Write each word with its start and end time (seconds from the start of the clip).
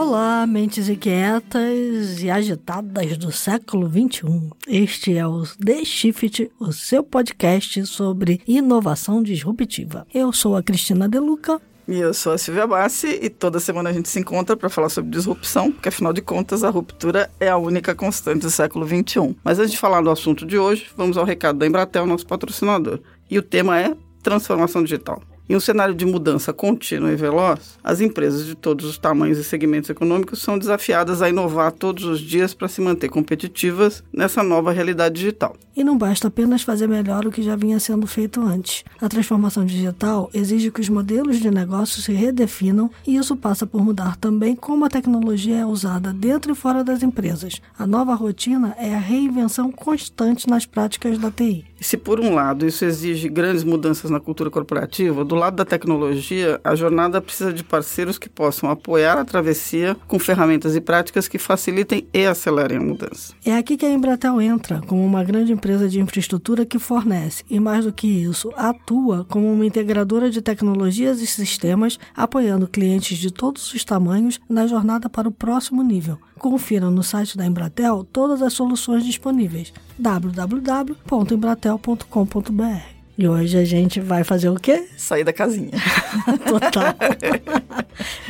Olá, 0.00 0.46
mentes 0.46 0.88
inquietas 0.88 2.22
e 2.22 2.30
agitadas 2.30 3.18
do 3.18 3.32
século 3.32 3.90
XXI. 3.90 4.48
Este 4.68 5.18
é 5.18 5.26
o 5.26 5.42
The 5.42 5.84
Shift, 5.84 6.52
o 6.60 6.72
seu 6.72 7.02
podcast 7.02 7.84
sobre 7.84 8.40
inovação 8.46 9.20
disruptiva. 9.20 10.06
Eu 10.14 10.32
sou 10.32 10.54
a 10.54 10.62
Cristina 10.62 11.08
Deluca. 11.08 11.60
E 11.88 11.98
eu 11.98 12.14
sou 12.14 12.32
a 12.32 12.38
Silvia 12.38 12.64
Bassi 12.64 13.18
e 13.20 13.28
toda 13.28 13.58
semana 13.58 13.90
a 13.90 13.92
gente 13.92 14.08
se 14.08 14.20
encontra 14.20 14.56
para 14.56 14.70
falar 14.70 14.88
sobre 14.88 15.10
disrupção, 15.10 15.72
porque 15.72 15.88
afinal 15.88 16.12
de 16.12 16.22
contas 16.22 16.62
a 16.62 16.70
ruptura 16.70 17.28
é 17.40 17.48
a 17.48 17.56
única 17.56 17.92
constante 17.92 18.42
do 18.42 18.50
século 18.50 18.86
XXI. 18.86 19.34
Mas 19.42 19.58
antes 19.58 19.72
de 19.72 19.78
falar 19.78 20.00
do 20.00 20.10
assunto 20.12 20.46
de 20.46 20.56
hoje, 20.56 20.86
vamos 20.96 21.18
ao 21.18 21.24
recado 21.24 21.58
da 21.58 21.66
Embratel, 21.66 22.06
nosso 22.06 22.24
patrocinador. 22.24 23.00
E 23.28 23.36
o 23.36 23.42
tema 23.42 23.80
é 23.80 23.96
transformação 24.22 24.84
digital. 24.84 25.20
Em 25.50 25.56
um 25.56 25.60
cenário 25.60 25.94
de 25.94 26.04
mudança 26.04 26.52
contínua 26.52 27.10
e 27.10 27.16
veloz, 27.16 27.78
as 27.82 28.02
empresas 28.02 28.44
de 28.44 28.54
todos 28.54 28.84
os 28.84 28.98
tamanhos 28.98 29.38
e 29.38 29.44
segmentos 29.44 29.88
econômicos 29.88 30.42
são 30.42 30.58
desafiadas 30.58 31.22
a 31.22 31.28
inovar 31.30 31.72
todos 31.72 32.04
os 32.04 32.20
dias 32.20 32.52
para 32.52 32.68
se 32.68 32.82
manter 32.82 33.08
competitivas 33.08 34.04
nessa 34.12 34.42
nova 34.42 34.72
realidade 34.72 35.14
digital. 35.14 35.56
E 35.74 35.82
não 35.82 35.96
basta 35.96 36.28
apenas 36.28 36.60
fazer 36.62 36.86
melhor 36.86 37.24
o 37.24 37.30
que 37.30 37.40
já 37.40 37.56
vinha 37.56 37.80
sendo 37.80 38.06
feito 38.06 38.42
antes. 38.42 38.84
A 39.00 39.08
transformação 39.08 39.64
digital 39.64 40.28
exige 40.34 40.70
que 40.70 40.82
os 40.82 40.88
modelos 40.90 41.38
de 41.38 41.50
negócio 41.50 42.02
se 42.02 42.12
redefinam 42.12 42.90
e 43.06 43.16
isso 43.16 43.34
passa 43.34 43.66
por 43.66 43.82
mudar 43.82 44.16
também 44.16 44.54
como 44.54 44.84
a 44.84 44.90
tecnologia 44.90 45.60
é 45.60 45.64
usada 45.64 46.12
dentro 46.12 46.52
e 46.52 46.54
fora 46.54 46.84
das 46.84 47.02
empresas. 47.02 47.62
A 47.78 47.86
nova 47.86 48.14
rotina 48.14 48.76
é 48.78 48.94
a 48.94 48.98
reinvenção 48.98 49.72
constante 49.72 50.46
nas 50.46 50.66
práticas 50.66 51.16
da 51.16 51.30
TI. 51.30 51.64
Se 51.80 51.96
por 51.96 52.18
um 52.18 52.34
lado 52.34 52.66
isso 52.66 52.84
exige 52.84 53.28
grandes 53.28 53.62
mudanças 53.62 54.10
na 54.10 54.18
cultura 54.18 54.50
corporativa, 54.50 55.24
do 55.24 55.34
lado 55.34 55.56
da 55.56 55.64
tecnologia, 55.64 56.60
a 56.64 56.74
jornada 56.74 57.20
precisa 57.20 57.52
de 57.52 57.62
parceiros 57.62 58.18
que 58.18 58.28
possam 58.28 58.68
apoiar 58.68 59.16
a 59.16 59.24
travessia 59.24 59.96
com 60.06 60.18
ferramentas 60.18 60.74
e 60.74 60.80
práticas 60.80 61.28
que 61.28 61.38
facilitem 61.38 62.06
e 62.12 62.26
acelerem 62.26 62.78
a 62.78 62.80
mudança. 62.80 63.32
É 63.44 63.56
aqui 63.56 63.76
que 63.76 63.86
a 63.86 63.90
Embratel 63.90 64.40
entra, 64.40 64.80
como 64.86 65.04
uma 65.04 65.22
grande 65.22 65.52
empresa 65.52 65.88
de 65.88 66.00
infraestrutura 66.00 66.66
que 66.66 66.78
fornece, 66.78 67.44
e 67.48 67.60
mais 67.60 67.84
do 67.84 67.92
que 67.92 68.08
isso, 68.08 68.52
atua 68.56 69.24
como 69.28 69.52
uma 69.52 69.64
integradora 69.64 70.30
de 70.30 70.42
tecnologias 70.42 71.20
e 71.20 71.26
sistemas, 71.26 71.98
apoiando 72.16 72.66
clientes 72.66 73.18
de 73.18 73.30
todos 73.30 73.72
os 73.72 73.84
tamanhos 73.84 74.40
na 74.48 74.66
jornada 74.66 75.08
para 75.08 75.28
o 75.28 75.32
próximo 75.32 75.82
nível. 75.82 76.18
Confira 76.38 76.90
no 76.90 77.02
site 77.02 77.36
da 77.36 77.46
Embratel 77.46 78.06
todas 78.12 78.42
as 78.42 78.52
soluções 78.52 79.04
disponíveis 79.04 79.72
www.embratel.com.br. 79.98 82.98
E 83.18 83.26
hoje 83.26 83.58
a 83.58 83.64
gente 83.64 84.00
vai 84.00 84.22
fazer 84.22 84.48
o 84.48 84.54
quê? 84.54 84.86
Sair 84.96 85.24
da 85.24 85.32
casinha. 85.32 85.72
Total. 86.46 86.94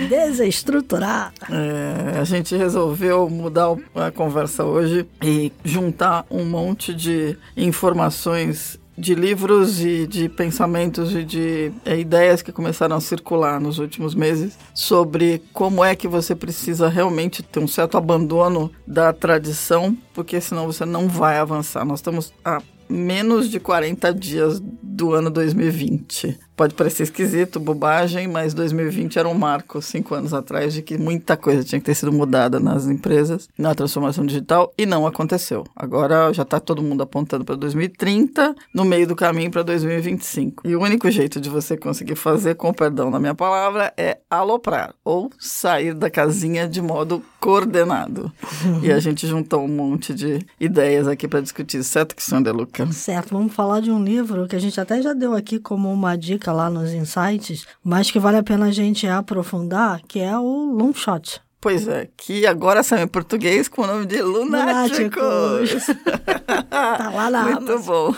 Desestruturar. 0.08 1.34
É, 1.50 2.19
a 2.19 2.24
gente 2.24 2.56
resolveu 2.56 3.28
mudar 3.28 3.77
a 3.94 4.11
conversa 4.11 4.64
hoje 4.64 5.06
e 5.22 5.52
juntar 5.62 6.24
um 6.30 6.42
monte 6.42 6.94
de 6.94 7.36
informações 7.55 8.80
de 8.98 9.14
livros 9.14 9.80
e 9.80 10.06
de 10.06 10.28
pensamentos 10.28 11.14
e 11.14 11.22
de 11.22 11.72
é, 11.84 11.96
ideias 11.96 12.42
que 12.42 12.50
começaram 12.50 12.96
a 12.96 13.00
circular 13.00 13.60
nos 13.60 13.78
últimos 13.78 14.14
meses 14.14 14.58
sobre 14.74 15.40
como 15.52 15.84
é 15.84 15.94
que 15.94 16.08
você 16.08 16.34
precisa 16.34 16.88
realmente 16.88 17.42
ter 17.42 17.60
um 17.60 17.68
certo 17.68 17.96
abandono 17.96 18.72
da 18.84 19.12
tradição, 19.12 19.96
porque 20.12 20.40
senão 20.40 20.66
você 20.66 20.84
não 20.84 21.08
vai 21.08 21.38
avançar. 21.38 21.84
Nós 21.84 22.00
estamos 22.00 22.32
a 22.44 22.60
menos 22.88 23.48
de 23.48 23.61
40 23.61 24.12
dias 24.14 24.61
do 24.83 25.12
ano 25.12 25.30
2020. 25.30 26.48
Pode 26.58 26.74
parecer 26.74 27.05
esquisito, 27.05 27.61
bobagem, 27.61 28.27
mas 28.27 28.52
2020 28.52 29.17
era 29.17 29.29
um 29.29 29.33
marco, 29.33 29.80
cinco 29.80 30.13
anos 30.13 30.35
atrás, 30.35 30.74
de 30.74 30.83
que 30.83 30.98
muita 30.98 31.36
coisa 31.36 31.63
tinha 31.63 31.79
que 31.79 31.85
ter 31.86 31.95
sido 31.95 32.13
mudada 32.13 32.58
nas 32.58 32.89
empresas, 32.89 33.48
na 33.57 33.77
transformação 33.77 34.27
digital, 34.27 34.74
e 34.77 34.85
não 34.85 35.07
aconteceu. 35.07 35.63
Agora 35.77 36.33
já 36.33 36.42
está 36.42 36.58
todo 36.58 36.83
mundo 36.83 37.01
apontando 37.01 37.45
para 37.45 37.55
2030, 37.55 38.57
no 38.74 38.85
meio 38.85 39.07
do 39.07 39.14
caminho 39.14 39.52
para 39.52 39.63
2025. 39.63 40.67
E 40.67 40.74
o 40.74 40.83
único 40.83 41.08
jeito 41.13 41.41
de 41.41 41.48
você 41.48 41.77
conseguir 41.77 42.17
fazer, 42.17 42.57
com 42.57 42.74
perdão 42.74 43.08
da 43.08 43.20
minha 43.20 43.36
palavra, 43.36 43.95
é 43.97 44.18
aloprar, 44.29 44.97
ou 45.05 45.30
sair 45.39 45.95
da 45.95 46.11
casinha 46.11 46.67
de 46.67 46.83
modo 46.83 47.23
coordenado. 47.39 48.33
E 48.83 48.92
a 48.92 48.98
gente 48.98 49.27
juntou 49.27 49.64
um 49.64 49.68
monte 49.68 50.14
de 50.14 50.39
ideias 50.58 51.07
aqui 51.08 51.27
para 51.27 51.41
discutir, 51.41 51.83
certo, 51.83 52.14
Sandra 52.18 52.52
Luca? 52.52 52.91
Certo, 52.92 53.30
vamos 53.33 53.52
falar 53.52 53.80
de 53.80 53.91
um 53.91 54.02
livro 54.02 54.47
que 54.47 54.57
a 54.57 54.58
gente 54.58 54.80
até 54.80 55.01
já 55.01 55.13
deu 55.13 55.35
aqui 55.35 55.58
como 55.58 55.92
uma 55.92 56.17
dica 56.17 56.48
lá 56.53 56.70
nos 56.70 56.92
insights, 56.92 57.67
mas 57.83 58.11
que 58.11 58.19
vale 58.19 58.39
a 58.39 58.42
pena 58.42 58.67
a 58.67 58.73
gente 58.73 59.07
aprofundar, 59.07 60.01
que 60.07 60.20
é 60.20 60.36
o 60.39 60.73
Long 60.73 60.92
Shot. 60.92 61.41
Pois 61.61 61.89
é, 61.89 62.09
que 62.17 62.47
agora 62.47 62.85
saiu 62.85 63.05
em 63.05 63.09
português 63.09 63.67
com 63.67 63.83
o 63.83 63.86
nome 63.86 64.07
de 64.07 64.23
Lunáticos. 64.23 65.86
tá 66.70 67.11
lá 67.11 67.29
na 67.29 67.42
Muito 67.42 67.73
Amazon. 67.73 68.13
bom. 68.13 68.14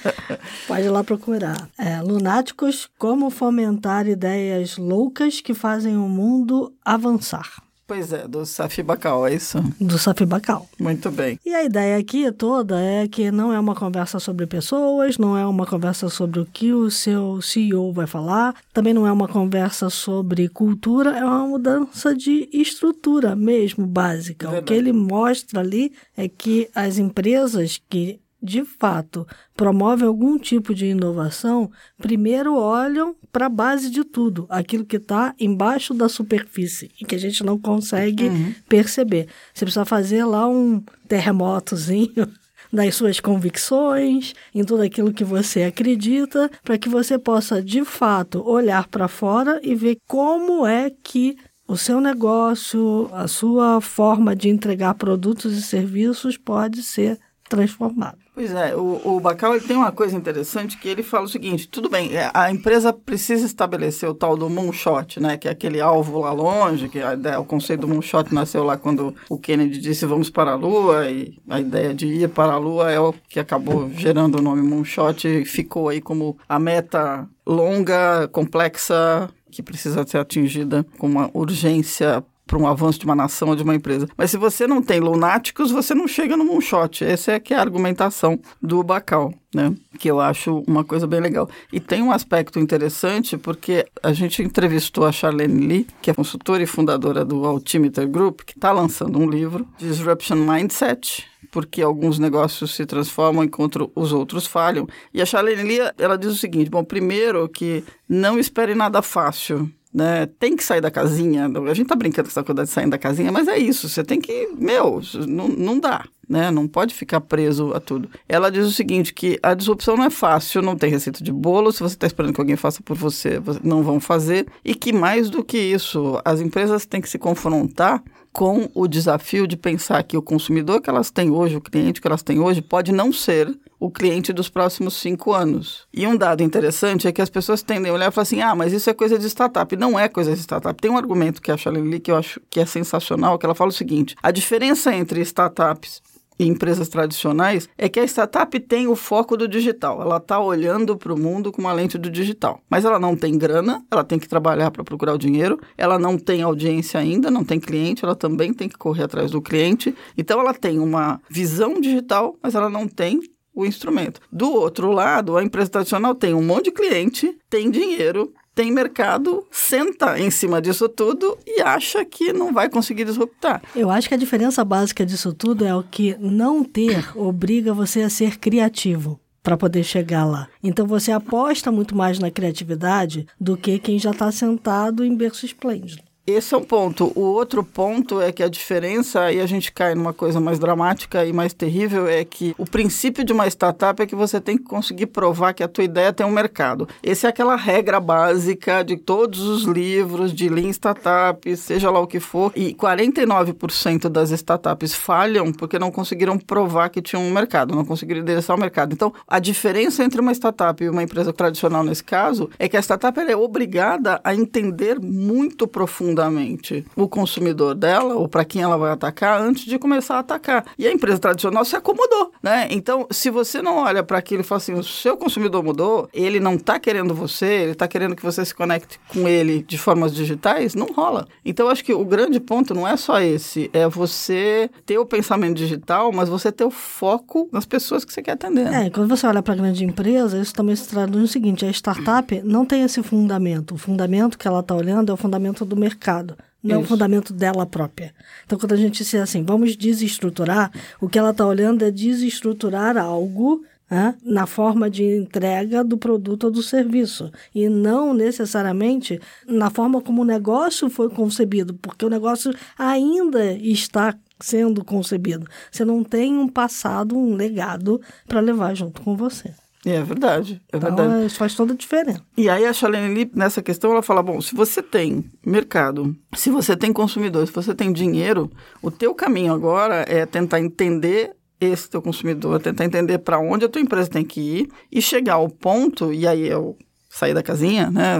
Pode 0.66 0.82
ir 0.82 0.88
lá 0.88 1.04
procurar. 1.04 1.68
É, 1.76 2.00
Lunáticos, 2.00 2.88
como 2.98 3.28
fomentar 3.28 4.08
ideias 4.08 4.78
loucas 4.78 5.42
que 5.42 5.52
fazem 5.52 5.96
o 5.96 6.08
mundo 6.08 6.72
avançar. 6.82 7.62
Pois 7.90 8.12
é, 8.12 8.28
do 8.28 8.46
Safi 8.46 8.84
Bacal, 8.84 9.26
é 9.26 9.34
isso? 9.34 9.58
Do 9.80 9.98
Safi 9.98 10.24
Bacal. 10.24 10.64
Muito 10.78 11.10
bem. 11.10 11.40
E 11.44 11.52
a 11.52 11.64
ideia 11.64 11.98
aqui 11.98 12.30
toda 12.30 12.80
é 12.80 13.08
que 13.08 13.32
não 13.32 13.52
é 13.52 13.58
uma 13.58 13.74
conversa 13.74 14.20
sobre 14.20 14.46
pessoas, 14.46 15.18
não 15.18 15.36
é 15.36 15.44
uma 15.44 15.66
conversa 15.66 16.08
sobre 16.08 16.38
o 16.38 16.46
que 16.46 16.72
o 16.72 16.88
seu 16.88 17.42
CEO 17.42 17.92
vai 17.92 18.06
falar, 18.06 18.54
também 18.72 18.94
não 18.94 19.08
é 19.08 19.12
uma 19.12 19.26
conversa 19.26 19.90
sobre 19.90 20.48
cultura, 20.48 21.18
é 21.18 21.24
uma 21.24 21.48
mudança 21.48 22.14
de 22.14 22.48
estrutura 22.52 23.34
mesmo, 23.34 23.84
básica. 23.88 24.46
Verdade. 24.46 24.62
O 24.62 24.66
que 24.68 24.74
ele 24.74 24.92
mostra 24.92 25.58
ali 25.58 25.92
é 26.16 26.28
que 26.28 26.70
as 26.72 26.96
empresas 26.96 27.82
que 27.90 28.20
de 28.42 28.64
fato 28.64 29.26
promovem 29.54 30.06
algum 30.06 30.38
tipo 30.38 30.74
de 30.74 30.86
inovação, 30.86 31.70
primeiro 31.98 32.56
olham 32.56 33.14
para 33.30 33.46
a 33.46 33.50
base 33.50 33.90
de 33.90 34.04
tudo, 34.04 34.46
aquilo 34.48 34.84
que 34.84 34.96
está 34.96 35.34
embaixo 35.38 35.92
da 35.92 36.08
superfície 36.08 36.90
e 37.00 37.04
que 37.04 37.14
a 37.14 37.18
gente 37.18 37.44
não 37.44 37.58
consegue 37.58 38.24
uhum. 38.28 38.54
perceber. 38.68 39.28
Você 39.52 39.64
precisa 39.64 39.84
fazer 39.84 40.24
lá 40.24 40.48
um 40.48 40.82
terremotozinho 41.06 42.28
nas 42.72 42.94
suas 42.94 43.20
convicções, 43.20 44.34
em 44.54 44.64
tudo 44.64 44.82
aquilo 44.82 45.12
que 45.12 45.24
você 45.24 45.64
acredita, 45.64 46.50
para 46.62 46.78
que 46.78 46.88
você 46.88 47.18
possa 47.18 47.62
de 47.62 47.84
fato 47.84 48.42
olhar 48.48 48.86
para 48.88 49.08
fora 49.08 49.60
e 49.62 49.74
ver 49.74 49.98
como 50.06 50.66
é 50.66 50.90
que 51.02 51.36
o 51.66 51.76
seu 51.76 52.00
negócio, 52.00 53.08
a 53.12 53.28
sua 53.28 53.80
forma 53.80 54.34
de 54.34 54.48
entregar 54.48 54.94
produtos 54.94 55.56
e 55.56 55.62
serviços 55.62 56.36
pode 56.36 56.82
ser 56.82 57.16
transformado. 57.50 58.16
Pois 58.32 58.52
é, 58.52 58.74
o, 58.76 59.00
o 59.04 59.20
Bacal 59.20 59.54
ele 59.54 59.66
tem 59.66 59.76
uma 59.76 59.90
coisa 59.90 60.16
interessante 60.16 60.78
que 60.78 60.88
ele 60.88 61.02
fala 61.02 61.24
o 61.24 61.28
seguinte: 61.28 61.68
tudo 61.68 61.90
bem, 61.90 62.16
é, 62.16 62.30
a 62.32 62.50
empresa 62.50 62.92
precisa 62.92 63.44
estabelecer 63.44 64.08
o 64.08 64.14
tal 64.14 64.36
do 64.36 64.48
moonshot, 64.48 65.18
né? 65.20 65.36
Que 65.36 65.48
é 65.48 65.50
aquele 65.50 65.80
alvo 65.80 66.20
lá 66.20 66.32
longe, 66.32 66.88
que 66.88 67.00
a 67.00 67.14
ideia, 67.14 67.40
o 67.40 67.44
conceito 67.44 67.80
do 67.80 67.88
moonshot 67.88 68.32
nasceu 68.32 68.62
lá 68.62 68.76
quando 68.78 69.14
o 69.28 69.36
Kennedy 69.36 69.78
disse 69.80 70.06
vamos 70.06 70.30
para 70.30 70.52
a 70.52 70.54
Lua, 70.54 71.10
e 71.10 71.36
a 71.48 71.60
ideia 71.60 71.92
de 71.92 72.06
ir 72.06 72.28
para 72.28 72.52
a 72.52 72.58
Lua 72.58 72.90
é 72.90 73.00
o 73.00 73.12
que 73.28 73.40
acabou 73.40 73.90
gerando 73.90 74.38
o 74.38 74.42
nome 74.42 74.62
moonshot 74.62 75.26
e 75.26 75.44
ficou 75.44 75.88
aí 75.88 76.00
como 76.00 76.38
a 76.48 76.58
meta 76.58 77.28
longa, 77.44 78.28
complexa, 78.28 79.28
que 79.50 79.62
precisa 79.62 80.06
ser 80.06 80.18
atingida 80.18 80.86
com 80.98 81.08
uma 81.08 81.28
urgência 81.34 82.24
para 82.50 82.58
um 82.58 82.66
avanço 82.66 82.98
de 82.98 83.04
uma 83.04 83.14
nação 83.14 83.50
ou 83.50 83.54
de 83.54 83.62
uma 83.62 83.76
empresa. 83.76 84.08
Mas 84.16 84.32
se 84.32 84.36
você 84.36 84.66
não 84.66 84.82
tem 84.82 84.98
lunáticos, 84.98 85.70
você 85.70 85.94
não 85.94 86.08
chega 86.08 86.36
no 86.36 86.44
moonshot. 86.44 87.04
Essa 87.04 87.32
é 87.32 87.38
que 87.38 87.54
é 87.54 87.56
a 87.56 87.60
argumentação 87.60 88.40
do 88.60 88.82
Bacal. 88.82 89.32
Né? 89.54 89.72
Que 90.00 90.10
eu 90.10 90.18
acho 90.18 90.64
uma 90.66 90.82
coisa 90.82 91.06
bem 91.06 91.20
legal. 91.20 91.48
E 91.72 91.78
tem 91.78 92.02
um 92.02 92.10
aspecto 92.10 92.58
interessante, 92.58 93.38
porque 93.38 93.86
a 94.02 94.12
gente 94.12 94.42
entrevistou 94.42 95.06
a 95.06 95.12
Charlene 95.12 95.64
Lee, 95.64 95.86
que 96.02 96.10
é 96.10 96.14
consultora 96.14 96.60
e 96.60 96.66
fundadora 96.66 97.24
do 97.24 97.46
Altimeter 97.46 98.08
Group, 98.08 98.40
que 98.40 98.58
está 98.58 98.72
lançando 98.72 99.16
um 99.20 99.30
livro, 99.30 99.64
Disruption 99.78 100.36
Mindset, 100.36 101.24
porque 101.52 101.82
alguns 101.82 102.18
negócios 102.18 102.74
se 102.74 102.84
transformam 102.84 103.44
enquanto 103.44 103.92
os 103.94 104.12
outros 104.12 104.44
falham. 104.44 104.88
E 105.14 105.22
a 105.22 105.26
Charlene 105.26 105.62
Lee, 105.62 105.92
ela 105.98 106.18
diz 106.18 106.32
o 106.32 106.36
seguinte, 106.36 106.68
bom, 106.68 106.82
primeiro 106.82 107.48
que 107.48 107.84
não 108.08 108.40
espere 108.40 108.74
nada 108.74 109.02
fácil 109.02 109.70
né? 109.92 110.26
Tem 110.38 110.56
que 110.56 110.62
sair 110.62 110.80
da 110.80 110.90
casinha. 110.90 111.46
A 111.46 111.74
gente 111.74 111.88
tá 111.88 111.96
brincando 111.96 112.28
com 112.28 112.30
essa 112.30 112.44
coisa 112.44 112.62
de 112.62 112.70
sair 112.70 112.88
da 112.88 112.98
casinha, 112.98 113.32
mas 113.32 113.48
é 113.48 113.58
isso. 113.58 113.88
Você 113.88 114.04
tem 114.04 114.20
que, 114.20 114.48
meu, 114.56 115.00
não, 115.26 115.48
não 115.48 115.80
dá, 115.80 116.04
né? 116.28 116.50
Não 116.50 116.68
pode 116.68 116.94
ficar 116.94 117.20
preso 117.20 117.72
a 117.74 117.80
tudo. 117.80 118.08
Ela 118.28 118.50
diz 118.50 118.66
o 118.66 118.72
seguinte, 118.72 119.12
que 119.12 119.38
a 119.42 119.52
disrupção 119.52 119.96
não 119.96 120.04
é 120.04 120.10
fácil, 120.10 120.62
não 120.62 120.76
tem 120.76 120.90
receita 120.90 121.22
de 121.22 121.32
bolo. 121.32 121.72
Se 121.72 121.80
você 121.80 121.94
está 121.94 122.06
esperando 122.06 122.32
que 122.32 122.40
alguém 122.40 122.56
faça 122.56 122.80
por 122.82 122.96
você, 122.96 123.40
não 123.64 123.82
vão 123.82 123.98
fazer. 123.98 124.46
E 124.64 124.74
que 124.74 124.92
mais 124.92 125.28
do 125.28 125.42
que 125.42 125.58
isso, 125.58 126.20
as 126.24 126.40
empresas 126.40 126.86
têm 126.86 127.00
que 127.00 127.08
se 127.08 127.18
confrontar 127.18 128.02
com 128.32 128.70
o 128.74 128.86
desafio 128.86 129.44
de 129.46 129.56
pensar 129.56 130.02
que 130.04 130.16
o 130.16 130.22
consumidor 130.22 130.80
que 130.80 130.88
elas 130.88 131.10
têm 131.10 131.30
hoje, 131.30 131.56
o 131.56 131.60
cliente 131.60 132.00
que 132.00 132.06
elas 132.06 132.22
têm 132.22 132.38
hoje, 132.38 132.62
pode 132.62 132.92
não 132.92 133.12
ser 133.12 133.52
o 133.80 133.90
cliente 133.90 134.32
dos 134.32 134.50
próximos 134.50 134.94
cinco 134.94 135.32
anos. 135.32 135.88
E 135.92 136.06
um 136.06 136.14
dado 136.14 136.42
interessante 136.42 137.08
é 137.08 137.12
que 137.12 137.22
as 137.22 137.30
pessoas 137.30 137.62
tendem 137.62 137.90
a 137.90 137.94
olhar 137.94 138.10
e 138.10 138.12
falar 138.12 138.22
assim: 138.22 138.42
ah, 138.42 138.54
mas 138.54 138.74
isso 138.74 138.90
é 138.90 138.94
coisa 138.94 139.18
de 139.18 139.26
startup. 139.26 139.74
Não 139.74 139.98
é 139.98 140.08
coisa 140.08 140.34
de 140.34 140.40
startup. 140.40 140.80
Tem 140.80 140.90
um 140.90 140.98
argumento 140.98 141.40
que 141.40 141.50
a 141.50 141.56
Shalene 141.56 141.88
Lee 141.88 142.00
que 142.00 142.10
eu 142.10 142.16
acho 142.16 142.40
que 142.50 142.60
é 142.60 142.66
sensacional, 142.66 143.38
que 143.38 143.46
ela 143.46 143.54
fala 143.54 143.70
o 143.70 143.72
seguinte: 143.72 144.14
a 144.22 144.30
diferença 144.30 144.94
entre 144.94 145.22
startups 145.22 146.02
e 146.38 146.46
empresas 146.46 146.88
tradicionais 146.88 147.68
é 147.76 147.86
que 147.86 148.00
a 148.00 148.04
startup 148.04 148.58
tem 148.60 148.86
o 148.86 148.96
foco 148.96 149.36
do 149.36 149.46
digital. 149.46 150.00
Ela 150.00 150.16
está 150.16 150.40
olhando 150.40 150.96
para 150.96 151.12
o 151.12 151.18
mundo 151.18 151.52
com 151.52 151.60
uma 151.60 151.72
lente 151.72 151.98
do 151.98 152.10
digital. 152.10 152.62
Mas 152.68 152.86
ela 152.86 152.98
não 152.98 153.14
tem 153.14 153.36
grana, 153.36 153.84
ela 153.90 154.02
tem 154.02 154.18
que 154.18 154.26
trabalhar 154.26 154.70
para 154.70 154.82
procurar 154.82 155.12
o 155.12 155.18
dinheiro, 155.18 155.60
ela 155.76 155.98
não 155.98 156.16
tem 156.16 156.40
audiência 156.40 156.98
ainda, 156.98 157.30
não 157.30 157.44
tem 157.44 157.60
cliente, 157.60 158.04
ela 158.04 158.16
também 158.16 158.54
tem 158.54 158.70
que 158.70 158.78
correr 158.78 159.04
atrás 159.04 159.30
do 159.30 159.42
cliente. 159.42 159.94
Então 160.16 160.40
ela 160.40 160.54
tem 160.54 160.78
uma 160.78 161.20
visão 161.28 161.78
digital, 161.78 162.34
mas 162.42 162.54
ela 162.54 162.70
não 162.70 162.88
tem 162.88 163.20
o 163.60 163.66
instrumento. 163.66 164.20
Do 164.30 164.52
outro 164.52 164.90
lado, 164.90 165.36
a 165.36 165.42
empresa 165.42 165.70
tradicional 165.70 166.14
tem 166.14 166.34
um 166.34 166.42
monte 166.42 166.64
de 166.66 166.72
cliente, 166.72 167.38
tem 167.48 167.70
dinheiro, 167.70 168.32
tem 168.54 168.70
mercado, 168.70 169.46
senta 169.50 170.18
em 170.18 170.30
cima 170.30 170.60
disso 170.60 170.88
tudo 170.88 171.38
e 171.46 171.62
acha 171.62 172.04
que 172.04 172.32
não 172.32 172.52
vai 172.52 172.68
conseguir 172.68 173.04
disruptar. 173.04 173.62
Eu 173.74 173.90
acho 173.90 174.08
que 174.08 174.14
a 174.14 174.18
diferença 174.18 174.64
básica 174.64 175.06
disso 175.06 175.32
tudo 175.32 175.64
é 175.64 175.74
o 175.74 175.82
que 175.82 176.16
não 176.18 176.64
ter 176.64 177.16
obriga 177.16 177.72
você 177.72 178.02
a 178.02 178.10
ser 178.10 178.38
criativo 178.38 179.18
para 179.42 179.56
poder 179.56 179.82
chegar 179.84 180.24
lá. 180.24 180.48
Então 180.62 180.86
você 180.86 181.12
aposta 181.12 181.72
muito 181.72 181.96
mais 181.96 182.18
na 182.18 182.30
criatividade 182.30 183.26
do 183.40 183.56
que 183.56 183.78
quem 183.78 183.98
já 183.98 184.10
está 184.10 184.30
sentado 184.30 185.04
em 185.04 185.16
berço 185.16 185.46
esplêndido. 185.46 186.02
Esse 186.26 186.54
é 186.54 186.58
um 186.58 186.62
ponto. 186.62 187.10
O 187.14 187.22
outro 187.22 187.64
ponto 187.64 188.20
é 188.20 188.30
que 188.30 188.42
a 188.42 188.48
diferença, 188.48 189.22
aí 189.22 189.40
a 189.40 189.46
gente 189.46 189.72
cai 189.72 189.94
numa 189.94 190.12
coisa 190.12 190.38
mais 190.38 190.58
dramática 190.58 191.24
e 191.24 191.32
mais 191.32 191.54
terrível, 191.54 192.06
é 192.06 192.24
que 192.24 192.54
o 192.58 192.66
princípio 192.66 193.24
de 193.24 193.32
uma 193.32 193.46
startup 193.48 194.00
é 194.00 194.06
que 194.06 194.14
você 194.14 194.38
tem 194.38 194.58
que 194.58 194.64
conseguir 194.64 195.06
provar 195.06 195.54
que 195.54 195.62
a 195.62 195.68
tua 195.68 195.82
ideia 195.82 196.12
tem 196.12 196.26
um 196.26 196.30
mercado. 196.30 196.86
Essa 197.02 197.26
é 197.26 197.30
aquela 197.30 197.56
regra 197.56 197.98
básica 197.98 198.84
de 198.84 198.96
todos 198.98 199.40
os 199.40 199.64
livros 199.64 200.32
de 200.32 200.48
Lean 200.48 200.68
Startup, 200.68 201.56
seja 201.56 201.90
lá 201.90 201.98
o 201.98 202.06
que 202.06 202.20
for. 202.20 202.52
E 202.54 202.74
49% 202.74 204.08
das 204.08 204.30
startups 204.30 204.94
falham 204.94 205.50
porque 205.52 205.78
não 205.78 205.90
conseguiram 205.90 206.38
provar 206.38 206.90
que 206.90 207.00
tinham 207.00 207.24
um 207.24 207.32
mercado, 207.32 207.74
não 207.74 207.84
conseguiram 207.84 208.20
endereçar 208.20 208.54
o 208.56 208.60
mercado. 208.60 208.92
Então, 208.92 209.12
a 209.26 209.38
diferença 209.38 210.04
entre 210.04 210.20
uma 210.20 210.32
startup 210.32 210.84
e 210.84 210.88
uma 210.88 211.02
empresa 211.02 211.32
tradicional 211.32 211.82
nesse 211.82 212.04
caso 212.04 212.50
é 212.58 212.68
que 212.68 212.76
a 212.76 212.82
startup 212.82 213.18
é 213.18 213.36
obrigada 213.36 214.20
a 214.22 214.34
entender 214.34 215.00
muito 215.00 215.66
profundamente 215.66 216.09
profundamente 216.10 216.84
o 216.96 217.08
consumidor 217.08 217.74
dela, 217.74 218.14
ou 218.14 218.28
para 218.28 218.44
quem 218.44 218.62
ela 218.62 218.76
vai 218.76 218.90
atacar, 218.90 219.40
antes 219.40 219.64
de 219.64 219.78
começar 219.78 220.16
a 220.16 220.18
atacar. 220.20 220.64
E 220.78 220.86
a 220.86 220.92
empresa 220.92 221.18
tradicional 221.18 221.64
se 221.64 221.76
acomodou, 221.76 222.32
né? 222.42 222.68
Então, 222.70 223.06
se 223.10 223.30
você 223.30 223.62
não 223.62 223.78
olha 223.78 224.02
para 224.02 224.18
aquilo 224.18 224.40
e 224.40 224.44
fala 224.44 224.58
assim, 224.58 224.74
o 224.74 224.82
seu 224.82 225.16
consumidor 225.16 225.62
mudou, 225.62 226.08
ele 226.12 226.40
não 226.40 226.54
está 226.54 226.78
querendo 226.78 227.14
você, 227.14 227.46
ele 227.46 227.72
está 227.72 227.86
querendo 227.86 228.16
que 228.16 228.22
você 228.22 228.44
se 228.44 228.54
conecte 228.54 228.98
com 229.08 229.28
ele 229.28 229.62
de 229.62 229.78
formas 229.78 230.14
digitais, 230.14 230.74
não 230.74 230.86
rola. 230.86 231.26
Então, 231.44 231.68
acho 231.68 231.84
que 231.84 231.92
o 231.92 232.04
grande 232.04 232.40
ponto 232.40 232.74
não 232.74 232.86
é 232.86 232.96
só 232.96 233.20
esse, 233.20 233.70
é 233.72 233.88
você 233.88 234.70
ter 234.84 234.98
o 234.98 235.06
pensamento 235.06 235.56
digital, 235.56 236.12
mas 236.12 236.28
você 236.28 236.50
ter 236.50 236.64
o 236.64 236.70
foco 236.70 237.48
nas 237.52 237.64
pessoas 237.64 238.04
que 238.04 238.12
você 238.12 238.22
quer 238.22 238.32
atender. 238.32 238.66
É, 238.66 238.90
quando 238.90 239.08
você 239.08 239.26
olha 239.26 239.42
para 239.42 239.54
a 239.54 239.56
grande 239.56 239.84
empresa, 239.84 240.40
isso 240.40 240.54
também 240.54 240.74
se 240.76 240.88
traduz 240.88 241.22
no 241.22 241.28
seguinte, 241.28 241.64
a 241.64 241.70
startup 241.70 242.40
não 242.44 242.64
tem 242.64 242.82
esse 242.82 243.02
fundamento. 243.02 243.74
O 243.74 243.78
fundamento 243.78 244.38
que 244.38 244.46
ela 244.46 244.60
está 244.60 244.74
olhando 244.74 245.10
é 245.10 245.12
o 245.12 245.16
fundamento 245.16 245.64
do 245.64 245.76
mercado 245.76 245.99
mercado, 246.00 246.36
não 246.62 246.76
Isso. 246.76 246.80
é 246.80 246.84
o 246.84 246.88
fundamento 246.88 247.32
dela 247.32 247.66
própria. 247.66 248.14
Então, 248.44 248.58
quando 248.58 248.72
a 248.72 248.76
gente 248.76 249.04
diz 249.04 249.14
assim, 249.14 249.44
vamos 249.44 249.76
desestruturar, 249.76 250.72
o 251.00 251.08
que 251.08 251.18
ela 251.18 251.30
está 251.30 251.46
olhando 251.46 251.84
é 251.84 251.90
desestruturar 251.90 252.96
algo 252.96 253.62
né, 253.90 254.14
na 254.22 254.46
forma 254.46 254.88
de 254.88 255.04
entrega 255.04 255.84
do 255.84 255.98
produto 255.98 256.44
ou 256.44 256.50
do 256.50 256.62
serviço, 256.62 257.30
e 257.54 257.68
não 257.68 258.14
necessariamente 258.14 259.20
na 259.46 259.68
forma 259.68 260.00
como 260.00 260.22
o 260.22 260.24
negócio 260.24 260.88
foi 260.88 261.10
concebido, 261.10 261.74
porque 261.74 262.04
o 262.04 262.10
negócio 262.10 262.54
ainda 262.78 263.52
está 263.52 264.14
sendo 264.38 264.84
concebido. 264.84 265.46
Você 265.70 265.84
não 265.84 266.02
tem 266.04 266.36
um 266.36 266.48
passado, 266.48 267.18
um 267.18 267.34
legado 267.34 268.00
para 268.26 268.40
levar 268.40 268.74
junto 268.74 269.02
com 269.02 269.16
você. 269.16 269.52
É 269.84 270.02
verdade, 270.02 270.60
é 270.70 270.76
então, 270.76 270.94
verdade. 270.94 271.26
Isso 271.26 271.38
faz 271.38 271.54
toda 271.54 271.72
a 271.72 271.76
diferença. 271.76 272.22
E 272.36 272.50
aí 272.50 272.66
a 272.66 272.72
Charlene 272.72 273.14
Lee, 273.14 273.30
nessa 273.34 273.62
questão, 273.62 273.92
ela 273.92 274.02
fala, 274.02 274.22
bom, 274.22 274.40
se 274.40 274.54
você 274.54 274.82
tem 274.82 275.24
mercado, 275.44 276.14
se 276.34 276.50
você 276.50 276.76
tem 276.76 276.92
consumidor, 276.92 277.46
se 277.46 277.52
você 277.52 277.74
tem 277.74 277.90
dinheiro, 277.92 278.50
o 278.82 278.90
teu 278.90 279.14
caminho 279.14 279.54
agora 279.54 280.04
é 280.06 280.26
tentar 280.26 280.60
entender 280.60 281.32
esse 281.58 281.88
teu 281.88 282.02
consumidor, 282.02 282.60
tentar 282.60 282.84
entender 282.84 283.18
para 283.18 283.38
onde 283.38 283.64
a 283.64 283.68
tua 283.68 283.80
empresa 283.80 284.10
tem 284.10 284.24
que 284.24 284.40
ir 284.40 284.70
e 284.92 285.00
chegar 285.00 285.34
ao 285.34 285.48
ponto, 285.48 286.12
e 286.12 286.26
aí 286.26 286.46
eu 286.46 286.76
sair 287.08 287.34
da 287.34 287.42
casinha, 287.42 287.90
né? 287.90 288.18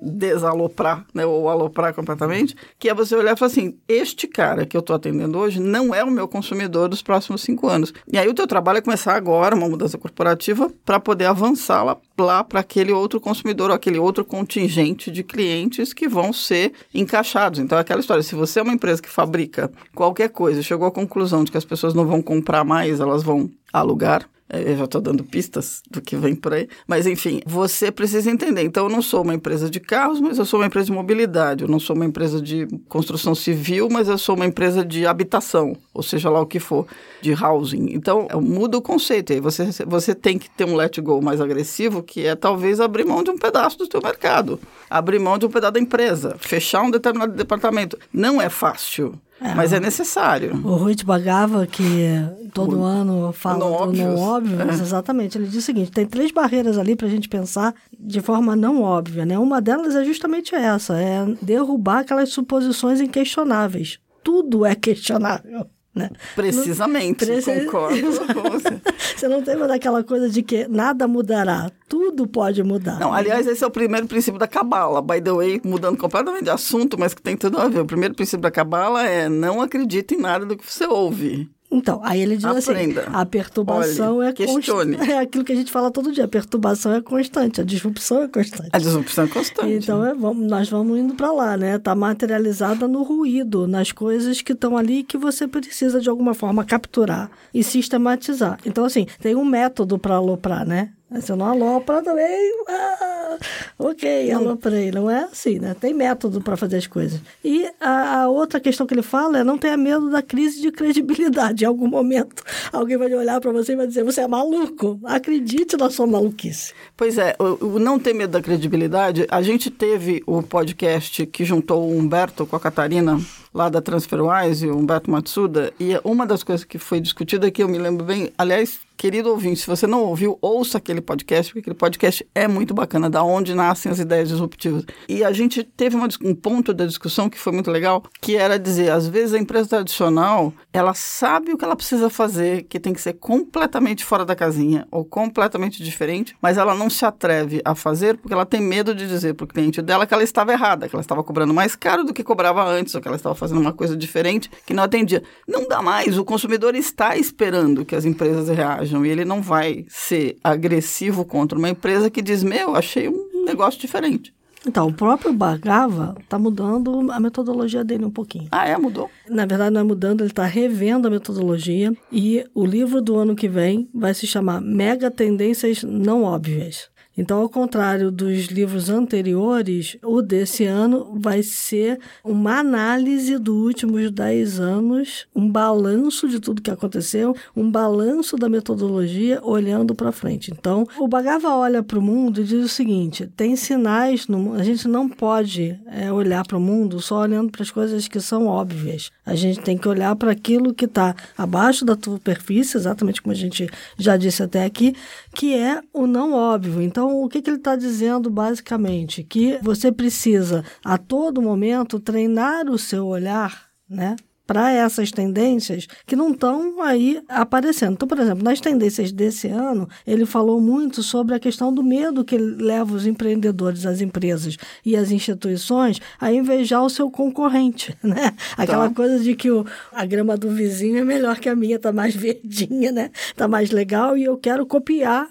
Desaloprar, 0.00 1.04
né, 1.14 1.24
ou 1.26 1.48
aloprar 1.48 1.94
completamente, 1.94 2.54
que 2.78 2.88
é 2.88 2.94
você 2.94 3.14
olhar 3.14 3.34
e 3.34 3.36
falar 3.36 3.50
assim, 3.50 3.76
este 3.88 4.26
cara 4.26 4.66
que 4.66 4.76
eu 4.76 4.80
estou 4.80 4.94
atendendo 4.96 5.38
hoje 5.38 5.60
não 5.60 5.94
é 5.94 6.02
o 6.04 6.10
meu 6.10 6.28
consumidor 6.28 6.88
dos 6.88 7.02
próximos 7.02 7.42
cinco 7.42 7.68
anos. 7.68 7.92
E 8.10 8.18
aí 8.18 8.28
o 8.28 8.34
teu 8.34 8.46
trabalho 8.46 8.78
é 8.78 8.80
começar 8.80 9.14
agora 9.14 9.54
uma 9.54 9.68
mudança 9.68 9.98
corporativa 9.98 10.70
para 10.84 11.00
poder 11.00 11.26
avançar 11.26 11.82
lá, 12.18 12.44
para 12.44 12.60
aquele 12.60 12.92
outro 12.92 13.20
consumidor, 13.20 13.70
ou 13.70 13.76
aquele 13.76 13.98
outro 13.98 14.24
contingente 14.24 15.10
de 15.10 15.22
clientes 15.22 15.92
que 15.92 16.08
vão 16.08 16.32
ser 16.32 16.72
encaixados. 16.92 17.60
Então 17.60 17.78
é 17.78 17.80
aquela 17.80 18.00
história, 18.00 18.22
se 18.22 18.34
você 18.34 18.60
é 18.60 18.62
uma 18.62 18.72
empresa 18.72 19.00
que 19.00 19.08
fabrica 19.08 19.70
qualquer 19.94 20.28
coisa, 20.28 20.62
chegou 20.62 20.86
à 20.86 20.90
conclusão 20.90 21.44
de 21.44 21.50
que 21.50 21.58
as 21.58 21.64
pessoas 21.64 21.94
não 21.94 22.06
vão 22.06 22.20
comprar 22.20 22.64
mais, 22.64 23.00
elas 23.00 23.22
vão 23.22 23.50
alugar, 23.72 24.28
eu 24.50 24.76
já 24.76 24.84
estou 24.84 25.00
dando 25.00 25.22
pistas 25.22 25.82
do 25.90 26.00
que 26.00 26.16
vem 26.16 26.34
por 26.34 26.54
aí. 26.54 26.68
Mas, 26.86 27.06
enfim, 27.06 27.40
você 27.46 27.90
precisa 27.90 28.30
entender. 28.30 28.62
Então, 28.62 28.84
eu 28.84 28.90
não 28.90 29.02
sou 29.02 29.22
uma 29.22 29.34
empresa 29.34 29.68
de 29.68 29.78
carros, 29.78 30.20
mas 30.20 30.38
eu 30.38 30.44
sou 30.44 30.60
uma 30.60 30.66
empresa 30.66 30.86
de 30.86 30.92
mobilidade. 30.92 31.64
Eu 31.64 31.68
não 31.68 31.78
sou 31.78 31.94
uma 31.94 32.06
empresa 32.06 32.40
de 32.40 32.66
construção 32.88 33.34
civil, 33.34 33.88
mas 33.90 34.08
eu 34.08 34.16
sou 34.16 34.34
uma 34.34 34.46
empresa 34.46 34.84
de 34.84 35.06
habitação, 35.06 35.76
ou 35.92 36.02
seja 36.02 36.30
lá 36.30 36.40
o 36.40 36.46
que 36.46 36.58
for, 36.58 36.86
de 37.20 37.32
housing. 37.32 37.90
Então, 37.90 38.26
muda 38.40 38.78
o 38.78 38.82
conceito. 38.82 39.32
Aí 39.32 39.40
você, 39.40 39.68
você 39.86 40.14
tem 40.14 40.38
que 40.38 40.48
ter 40.48 40.64
um 40.64 40.74
let 40.74 40.98
go 41.00 41.20
mais 41.20 41.40
agressivo, 41.40 42.02
que 42.02 42.26
é 42.26 42.34
talvez 42.34 42.80
abrir 42.80 43.04
mão 43.04 43.22
de 43.22 43.30
um 43.30 43.38
pedaço 43.38 43.78
do 43.78 43.86
seu 43.90 44.00
mercado, 44.02 44.58
abrir 44.88 45.18
mão 45.18 45.36
de 45.36 45.46
um 45.46 45.50
pedaço 45.50 45.72
da 45.74 45.80
empresa, 45.80 46.36
fechar 46.38 46.82
um 46.82 46.90
determinado 46.90 47.32
departamento. 47.32 47.98
Não 48.12 48.40
é 48.40 48.48
fácil. 48.48 49.14
É, 49.40 49.54
mas 49.54 49.72
é 49.72 49.78
necessário. 49.78 50.54
O 50.64 50.74
Rui 50.74 50.96
Bagava, 51.04 51.66
que 51.66 52.08
todo 52.52 52.80
o, 52.80 52.82
ano 52.82 53.32
fala 53.32 53.58
no 53.58 53.72
óbvio, 53.72 54.04
não 54.04 54.16
óbvio 54.16 54.60
é. 54.60 54.72
exatamente, 54.72 55.38
ele 55.38 55.46
diz 55.46 55.62
o 55.62 55.66
seguinte, 55.66 55.92
tem 55.92 56.06
três 56.06 56.32
barreiras 56.32 56.76
ali 56.76 56.96
para 56.96 57.06
a 57.06 57.10
gente 57.10 57.28
pensar 57.28 57.74
de 57.98 58.20
forma 58.20 58.56
não 58.56 58.82
óbvia, 58.82 59.24
né? 59.24 59.38
Uma 59.38 59.60
delas 59.60 59.94
é 59.94 60.04
justamente 60.04 60.54
essa, 60.54 60.98
é 61.00 61.24
derrubar 61.40 62.00
aquelas 62.00 62.30
suposições 62.30 63.00
inquestionáveis. 63.00 63.98
Tudo 64.24 64.66
é 64.66 64.74
questionável. 64.74 65.66
Né? 65.98 66.10
Precisamente, 66.34 67.26
Preci... 67.26 67.64
concordo 67.64 68.34
com 68.34 68.50
você. 68.50 68.80
você 69.16 69.28
não 69.28 69.42
tem 69.42 69.56
mais 69.56 69.70
aquela 69.70 70.04
coisa 70.04 70.28
de 70.28 70.42
que 70.42 70.68
nada 70.68 71.08
mudará, 71.08 71.70
tudo 71.88 72.26
pode 72.26 72.62
mudar. 72.62 72.98
Não, 72.98 73.12
aliás, 73.12 73.46
esse 73.46 73.64
é 73.64 73.66
o 73.66 73.70
primeiro 73.70 74.06
princípio 74.06 74.38
da 74.38 74.46
cabala, 74.46 75.02
by 75.02 75.20
the 75.20 75.32
way, 75.32 75.60
mudando 75.64 75.98
completamente 75.98 76.44
de 76.44 76.50
assunto, 76.50 76.98
mas 76.98 77.14
que 77.14 77.22
tem 77.22 77.36
tudo 77.36 77.58
a 77.58 77.68
ver. 77.68 77.80
O 77.80 77.86
primeiro 77.86 78.14
princípio 78.14 78.42
da 78.42 78.50
cabala 78.50 79.06
é 79.06 79.28
não 79.28 79.60
acredite 79.60 80.14
em 80.14 80.18
nada 80.18 80.46
do 80.46 80.56
que 80.56 80.70
você 80.70 80.86
ouve. 80.86 81.50
Então, 81.70 82.00
aí 82.02 82.20
ele 82.22 82.36
diz 82.36 82.46
assim, 82.46 82.70
Aprenda. 82.70 83.00
assim, 83.02 83.10
a 83.12 83.26
perturbação 83.26 84.16
Olhe, 84.18 84.28
é 84.28 84.46
constante. 84.46 84.98
É 85.10 85.18
aquilo 85.18 85.44
que 85.44 85.52
a 85.52 85.56
gente 85.56 85.70
fala 85.70 85.90
todo 85.90 86.10
dia, 86.12 86.24
a 86.24 86.28
perturbação 86.28 86.94
é 86.94 87.00
constante, 87.00 87.60
a 87.60 87.64
disrupção 87.64 88.22
é 88.22 88.28
constante. 88.28 88.70
A 88.72 88.78
disrupção 88.78 89.24
é 89.24 89.28
constante. 89.28 89.72
Então, 89.72 90.04
é, 90.04 90.14
vamos, 90.14 90.46
nós 90.48 90.68
vamos 90.68 90.98
indo 90.98 91.14
para 91.14 91.30
lá, 91.30 91.56
né? 91.56 91.76
Está 91.76 91.94
materializada 91.94 92.88
no 92.88 93.02
ruído, 93.02 93.68
nas 93.68 93.92
coisas 93.92 94.40
que 94.40 94.52
estão 94.52 94.76
ali 94.76 95.02
que 95.02 95.18
você 95.18 95.46
precisa 95.46 96.00
de 96.00 96.08
alguma 96.08 96.32
forma 96.32 96.64
capturar 96.64 97.30
e 97.52 97.62
sistematizar. 97.62 98.58
Então, 98.64 98.84
assim, 98.84 99.06
tem 99.20 99.34
um 99.34 99.44
método 99.44 99.98
para 99.98 100.14
aloprar, 100.14 100.66
né? 100.66 100.92
Você 101.10 101.34
não 101.34 101.46
alopra 101.46 102.02
também. 102.02 102.52
Ah, 102.68 103.38
ok, 103.78 104.30
aloprei. 104.30 104.90
Não 104.90 105.10
é 105.10 105.24
assim, 105.24 105.58
né? 105.58 105.74
Tem 105.78 105.94
método 105.94 106.42
para 106.42 106.56
fazer 106.56 106.76
as 106.76 106.86
coisas. 106.86 107.18
E 107.42 107.66
a, 107.80 108.22
a, 108.22 108.28
outra 108.28 108.60
questão 108.60 108.86
que 108.86 108.92
ele 108.92 109.02
fala 109.02 109.38
é 109.38 109.44
não 109.44 109.56
tenha 109.56 109.76
medo 109.76 110.10
da 110.10 110.20
crise 110.20 110.60
de 110.60 110.70
credibilidade. 110.70 111.64
Em 111.64 111.66
algum 111.66 111.88
momento, 111.88 112.42
alguém 112.70 112.98
vai 112.98 113.12
olhar 113.14 113.40
para 113.40 113.50
você 113.52 113.72
e 113.72 113.76
vai 113.76 113.86
dizer: 113.86 114.04
você 114.04 114.20
é 114.20 114.28
maluco. 114.28 115.00
Acredite 115.04 115.78
na 115.78 115.88
sua 115.88 116.06
maluquice. 116.06 116.74
Pois 116.94 117.16
é, 117.16 117.34
o, 117.38 117.64
o, 117.64 117.78
não 117.78 117.98
ter 117.98 118.12
medo 118.12 118.32
da 118.32 118.42
credibilidade. 118.42 119.26
A 119.30 119.40
gente 119.40 119.70
teve 119.70 120.22
o 120.26 120.42
podcast 120.42 121.24
que 121.24 121.42
juntou 121.42 121.88
o 121.88 121.96
Humberto 121.96 122.46
com 122.46 122.54
a 122.54 122.60
Catarina 122.60 123.18
lá 123.54 123.70
da 123.70 123.80
TransferWise, 123.80 124.68
o 124.68 124.76
Humberto 124.76 125.10
Matsuda, 125.10 125.72
e 125.80 125.98
uma 126.04 126.26
das 126.26 126.42
coisas 126.42 126.64
que 126.64 126.78
foi 126.78 127.00
discutida 127.00 127.50
que 127.50 127.62
eu 127.62 127.68
me 127.68 127.78
lembro 127.78 128.04
bem, 128.04 128.30
aliás, 128.36 128.78
querido 128.98 129.30
ouvinte, 129.30 129.60
se 129.60 129.66
você 129.66 129.86
não 129.86 130.02
ouviu, 130.02 130.36
ouça 130.42 130.78
aquele 130.78 131.00
podcast, 131.00 131.52
porque 131.52 131.60
aquele 131.60 131.76
podcast 131.76 132.28
é 132.34 132.48
muito 132.48 132.74
bacana, 132.74 133.08
da 133.08 133.22
onde 133.22 133.54
nascem 133.54 133.92
as 133.92 134.00
ideias 134.00 134.28
disruptivas. 134.28 134.84
E 135.08 135.22
a 135.22 135.30
gente 135.30 135.62
teve 135.62 135.94
uma, 135.94 136.08
um 136.24 136.34
ponto 136.34 136.74
da 136.74 136.84
discussão 136.84 137.30
que 137.30 137.38
foi 137.38 137.52
muito 137.52 137.70
legal, 137.70 138.02
que 138.20 138.36
era 138.36 138.58
dizer, 138.58 138.90
às 138.90 139.06
vezes 139.06 139.34
a 139.34 139.38
empresa 139.38 139.68
tradicional, 139.68 140.52
ela 140.72 140.94
sabe 140.94 141.52
o 141.52 141.56
que 141.56 141.64
ela 141.64 141.76
precisa 141.76 142.10
fazer, 142.10 142.64
que 142.64 142.80
tem 142.80 142.92
que 142.92 143.00
ser 143.00 143.12
completamente 143.12 144.04
fora 144.04 144.24
da 144.24 144.34
casinha 144.34 144.86
ou 144.90 145.04
completamente 145.04 145.82
diferente, 145.82 146.36
mas 146.42 146.58
ela 146.58 146.74
não 146.74 146.90
se 146.90 147.04
atreve 147.04 147.62
a 147.64 147.76
fazer 147.76 148.16
porque 148.16 148.34
ela 148.34 148.44
tem 148.44 148.60
medo 148.60 148.92
de 148.92 149.06
dizer 149.06 149.34
para 149.34 149.44
o 149.44 149.48
cliente 149.48 149.80
dela 149.80 150.08
que 150.08 150.12
ela 150.12 150.24
estava 150.24 150.52
errada, 150.52 150.88
que 150.88 150.96
ela 150.96 151.02
estava 151.02 151.22
cobrando 151.22 151.54
mais 151.54 151.76
caro 151.76 152.02
do 152.02 152.12
que 152.12 152.24
cobrava 152.24 152.64
antes, 152.64 152.96
ou 152.96 153.00
que 153.00 153.06
ela 153.06 153.16
estava 153.16 153.36
fazendo 153.36 153.60
uma 153.60 153.72
coisa 153.72 153.96
diferente 153.96 154.50
que 154.66 154.74
não 154.74 154.82
atendia. 154.82 155.22
Não 155.46 155.68
dá 155.68 155.80
mais, 155.80 156.18
o 156.18 156.24
consumidor 156.24 156.74
está 156.74 157.16
esperando 157.16 157.84
que 157.84 157.94
as 157.94 158.04
empresas 158.04 158.48
reajam 158.48 158.87
e 159.04 159.08
ele 159.08 159.24
não 159.24 159.42
vai 159.42 159.84
ser 159.88 160.36
agressivo 160.42 161.24
contra 161.24 161.58
uma 161.58 161.68
empresa 161.68 162.10
que 162.10 162.22
diz: 162.22 162.42
Meu, 162.42 162.74
achei 162.74 163.08
um 163.08 163.44
negócio 163.44 163.80
diferente. 163.80 164.32
Então, 164.66 164.88
o 164.88 164.92
próprio 164.92 165.32
Bagava 165.32 166.16
está 166.20 166.38
mudando 166.38 167.10
a 167.12 167.20
metodologia 167.20 167.84
dele 167.84 168.04
um 168.04 168.10
pouquinho. 168.10 168.48
Ah, 168.50 168.66
é? 168.66 168.76
Mudou? 168.76 169.08
Na 169.28 169.46
verdade, 169.46 169.72
não 169.72 169.80
é 169.80 169.84
mudando, 169.84 170.20
ele 170.22 170.30
está 170.30 170.44
revendo 170.44 171.06
a 171.06 171.10
metodologia 171.10 171.92
e 172.10 172.44
o 172.54 172.66
livro 172.66 173.00
do 173.00 173.16
ano 173.16 173.36
que 173.36 173.48
vem 173.48 173.88
vai 173.94 174.12
se 174.14 174.26
chamar 174.26 174.60
Mega 174.60 175.10
Tendências 175.10 175.82
Não 175.84 176.24
Óbvias. 176.24 176.90
Então, 177.18 177.40
ao 177.40 177.48
contrário 177.48 178.12
dos 178.12 178.46
livros 178.46 178.88
anteriores, 178.88 179.98
o 180.04 180.22
desse 180.22 180.64
ano 180.64 181.18
vai 181.18 181.42
ser 181.42 181.98
uma 182.22 182.60
análise 182.60 183.36
dos 183.36 183.56
últimos 183.56 184.08
10 184.12 184.60
anos, 184.60 185.26
um 185.34 185.50
balanço 185.50 186.28
de 186.28 186.38
tudo 186.38 186.62
que 186.62 186.70
aconteceu, 186.70 187.34
um 187.56 187.68
balanço 187.68 188.36
da 188.36 188.48
metodologia 188.48 189.40
olhando 189.42 189.96
para 189.96 190.12
frente. 190.12 190.52
Então, 190.52 190.86
o 190.96 191.08
Bagava 191.08 191.48
olha 191.48 191.82
para 191.82 191.98
o 191.98 192.02
mundo 192.02 192.40
e 192.40 192.44
diz 192.44 192.64
o 192.64 192.68
seguinte: 192.68 193.26
tem 193.36 193.56
sinais 193.56 194.28
no 194.28 194.38
mundo, 194.38 194.60
a 194.60 194.62
gente 194.62 194.86
não 194.86 195.08
pode 195.08 195.76
é, 195.86 196.12
olhar 196.12 196.46
para 196.46 196.56
o 196.56 196.60
mundo 196.60 197.00
só 197.00 197.22
olhando 197.22 197.50
para 197.50 197.62
as 197.62 197.70
coisas 197.72 198.06
que 198.06 198.20
são 198.20 198.46
óbvias. 198.46 199.10
A 199.26 199.34
gente 199.34 199.58
tem 199.60 199.76
que 199.76 199.88
olhar 199.88 200.14
para 200.14 200.30
aquilo 200.30 200.72
que 200.72 200.84
está 200.84 201.16
abaixo 201.36 201.84
da 201.84 201.98
superfície, 202.00 202.76
exatamente 202.76 203.20
como 203.20 203.32
a 203.32 203.36
gente 203.36 203.68
já 203.98 204.16
disse 204.16 204.40
até 204.40 204.64
aqui, 204.64 204.94
que 205.34 205.52
é 205.52 205.80
o 205.92 206.06
não 206.06 206.32
óbvio. 206.32 206.80
Então, 206.80 207.07
o 207.08 207.28
que, 207.28 207.42
que 207.42 207.50
ele 207.50 207.58
está 207.58 207.76
dizendo 207.76 208.30
basicamente? 208.30 209.22
Que 209.22 209.58
você 209.62 209.90
precisa, 209.92 210.64
a 210.84 210.98
todo 210.98 211.42
momento, 211.42 212.00
treinar 212.00 212.68
o 212.68 212.78
seu 212.78 213.06
olhar, 213.06 213.68
né? 213.88 214.16
para 214.48 214.72
essas 214.72 215.12
tendências 215.12 215.86
que 216.06 216.16
não 216.16 216.30
estão 216.30 216.80
aí 216.80 217.22
aparecendo. 217.28 217.92
Então, 217.92 218.08
por 218.08 218.18
exemplo, 218.18 218.42
nas 218.42 218.58
tendências 218.58 219.12
desse 219.12 219.46
ano, 219.46 219.86
ele 220.06 220.24
falou 220.24 220.58
muito 220.58 221.02
sobre 221.02 221.34
a 221.34 221.38
questão 221.38 221.70
do 221.70 221.82
medo 221.82 222.24
que 222.24 222.38
leva 222.38 222.94
os 222.94 223.06
empreendedores, 223.06 223.84
as 223.84 224.00
empresas 224.00 224.56
e 224.82 224.96
as 224.96 225.10
instituições 225.10 226.00
a 226.18 226.32
invejar 226.32 226.82
o 226.82 226.88
seu 226.88 227.10
concorrente, 227.10 227.94
né? 228.02 228.32
Aquela 228.56 228.88
tá. 228.88 228.94
coisa 228.94 229.22
de 229.22 229.36
que 229.36 229.50
o, 229.50 229.66
a 229.92 230.06
grama 230.06 230.34
do 230.34 230.48
vizinho 230.48 230.96
é 230.96 231.04
melhor 231.04 231.38
que 231.38 231.50
a 231.50 231.54
minha, 231.54 231.78
tá 231.78 231.92
mais 231.92 232.16
verdinha, 232.16 232.90
né? 232.90 233.10
Tá 233.36 233.46
mais 233.46 233.70
legal 233.70 234.16
e 234.16 234.24
eu 234.24 234.38
quero 234.38 234.64
copiar 234.64 235.28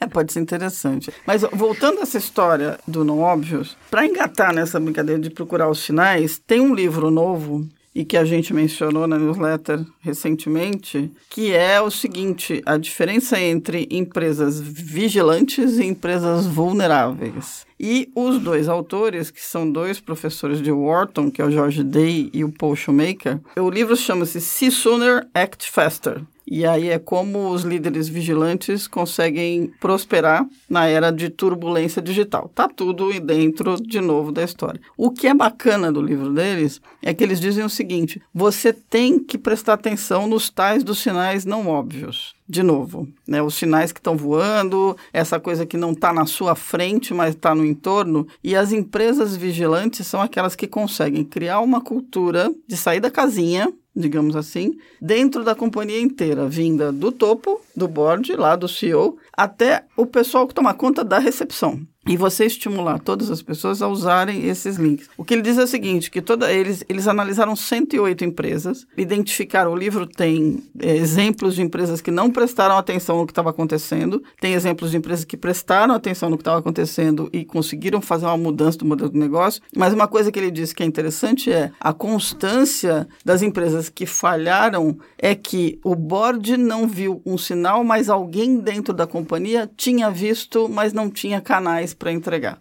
É, 0.00 0.06
pode 0.06 0.32
ser 0.32 0.40
interessante. 0.40 1.12
Mas 1.26 1.42
voltando 1.52 1.98
a 1.98 2.02
essa 2.02 2.18
história 2.18 2.78
do 2.86 3.04
não 3.04 3.20
óbvios, 3.20 3.76
para 3.90 4.06
engatar 4.06 4.54
nessa 4.54 4.80
brincadeira 4.80 5.20
de 5.20 5.30
procurar 5.30 5.68
os 5.68 5.80
sinais, 5.80 6.40
tem 6.46 6.60
um 6.60 6.74
livro 6.74 7.10
novo 7.10 7.66
e 7.94 8.04
que 8.04 8.16
a 8.16 8.24
gente 8.24 8.54
mencionou 8.54 9.06
na 9.06 9.18
newsletter 9.18 9.84
recentemente, 10.00 11.10
que 11.30 11.52
é 11.52 11.80
o 11.80 11.90
seguinte: 11.90 12.62
a 12.64 12.76
diferença 12.76 13.40
entre 13.40 13.88
empresas 13.90 14.60
vigilantes 14.60 15.78
e 15.78 15.84
empresas 15.84 16.46
vulneráveis. 16.46 17.66
E 17.80 18.10
os 18.14 18.40
dois 18.40 18.68
autores, 18.68 19.30
que 19.30 19.40
são 19.40 19.70
dois 19.70 20.00
professores 20.00 20.60
de 20.60 20.70
Wharton, 20.70 21.30
que 21.30 21.40
é 21.40 21.44
o 21.44 21.50
George 21.50 21.84
Day 21.84 22.28
e 22.32 22.42
o 22.44 22.52
Paul 22.52 22.74
Shoemaker, 22.74 23.38
o 23.56 23.70
livro 23.70 23.96
chama-se 23.96 24.40
See 24.40 24.70
Sooner, 24.70 25.28
Act 25.32 25.70
Faster. 25.70 26.22
E 26.50 26.64
aí 26.64 26.88
é 26.88 26.98
como 26.98 27.50
os 27.50 27.62
líderes 27.62 28.08
vigilantes 28.08 28.88
conseguem 28.88 29.70
prosperar 29.78 30.46
na 30.68 30.86
era 30.86 31.10
de 31.10 31.28
turbulência 31.28 32.00
digital. 32.00 32.50
Tá 32.54 32.66
tudo 32.66 33.12
dentro 33.20 33.76
de 33.76 34.00
novo 34.00 34.32
da 34.32 34.42
história. 34.42 34.80
O 34.96 35.10
que 35.10 35.26
é 35.26 35.34
bacana 35.34 35.92
do 35.92 36.00
livro 36.00 36.32
deles 36.32 36.80
é 37.02 37.12
que 37.12 37.22
eles 37.22 37.38
dizem 37.38 37.64
o 37.64 37.68
seguinte: 37.68 38.22
você 38.32 38.72
tem 38.72 39.18
que 39.18 39.36
prestar 39.36 39.74
atenção 39.74 40.26
nos 40.26 40.48
tais 40.48 40.82
dos 40.82 41.00
sinais 41.00 41.44
não 41.44 41.68
óbvios. 41.68 42.34
De 42.48 42.62
novo, 42.62 43.06
né, 43.26 43.42
os 43.42 43.56
sinais 43.56 43.92
que 43.92 44.00
estão 44.00 44.16
voando, 44.16 44.96
essa 45.12 45.38
coisa 45.38 45.66
que 45.66 45.76
não 45.76 45.92
está 45.92 46.14
na 46.14 46.24
sua 46.24 46.54
frente, 46.54 47.12
mas 47.12 47.34
está 47.34 47.54
no 47.54 47.62
entorno. 47.62 48.26
E 48.42 48.56
as 48.56 48.72
empresas 48.72 49.36
vigilantes 49.36 50.06
são 50.06 50.22
aquelas 50.22 50.56
que 50.56 50.66
conseguem 50.66 51.24
criar 51.24 51.60
uma 51.60 51.82
cultura 51.82 52.50
de 52.66 52.74
sair 52.74 53.00
da 53.00 53.10
casinha, 53.10 53.70
digamos 53.98 54.36
assim, 54.36 54.78
dentro 55.00 55.42
da 55.42 55.54
companhia 55.54 56.00
inteira, 56.00 56.48
vinda 56.48 56.92
do 56.92 57.10
topo, 57.10 57.60
do 57.78 57.88
board, 57.88 58.34
lá 58.36 58.56
do 58.56 58.68
CEO, 58.68 59.16
até 59.32 59.84
o 59.96 60.04
pessoal 60.04 60.46
que 60.46 60.54
toma 60.54 60.74
conta 60.74 61.04
da 61.04 61.18
recepção. 61.18 61.80
E 62.08 62.16
você 62.16 62.46
estimular 62.46 62.98
todas 62.98 63.30
as 63.30 63.42
pessoas 63.42 63.82
a 63.82 63.88
usarem 63.88 64.46
esses 64.46 64.76
links. 64.76 65.10
O 65.14 65.22
que 65.22 65.34
ele 65.34 65.42
diz 65.42 65.58
é 65.58 65.64
o 65.64 65.66
seguinte, 65.66 66.10
que 66.10 66.22
toda, 66.22 66.50
eles, 66.50 66.82
eles 66.88 67.06
analisaram 67.06 67.54
108 67.54 68.24
empresas, 68.24 68.86
identificaram, 68.96 69.72
o 69.72 69.76
livro 69.76 70.06
tem 70.06 70.62
é, 70.80 70.96
exemplos 70.96 71.54
de 71.54 71.60
empresas 71.60 72.00
que 72.00 72.10
não 72.10 72.30
prestaram 72.30 72.78
atenção 72.78 73.18
no 73.18 73.26
que 73.26 73.32
estava 73.32 73.50
acontecendo, 73.50 74.22
tem 74.40 74.54
exemplos 74.54 74.90
de 74.90 74.96
empresas 74.96 75.26
que 75.26 75.36
prestaram 75.36 75.94
atenção 75.94 76.30
no 76.30 76.38
que 76.38 76.40
estava 76.40 76.60
acontecendo 76.60 77.28
e 77.30 77.44
conseguiram 77.44 78.00
fazer 78.00 78.24
uma 78.24 78.38
mudança 78.38 78.78
do 78.78 78.86
modelo 78.86 79.10
de 79.10 79.18
negócio, 79.18 79.60
mas 79.76 79.92
uma 79.92 80.08
coisa 80.08 80.32
que 80.32 80.38
ele 80.38 80.50
diz 80.50 80.72
que 80.72 80.82
é 80.82 80.86
interessante 80.86 81.52
é 81.52 81.70
a 81.78 81.92
constância 81.92 83.06
das 83.22 83.42
empresas 83.42 83.90
que 83.90 84.06
falharam 84.06 84.96
é 85.18 85.34
que 85.34 85.78
o 85.84 85.94
board 85.94 86.56
não 86.56 86.88
viu 86.88 87.20
um 87.26 87.36
sinal, 87.36 87.67
mas 87.84 88.08
alguém 88.08 88.58
dentro 88.58 88.92
da 88.94 89.06
companhia 89.06 89.70
tinha 89.76 90.10
visto, 90.10 90.68
mas 90.68 90.92
não 90.92 91.10
tinha 91.10 91.40
canais 91.40 91.92
para 91.94 92.12
entregar. 92.12 92.58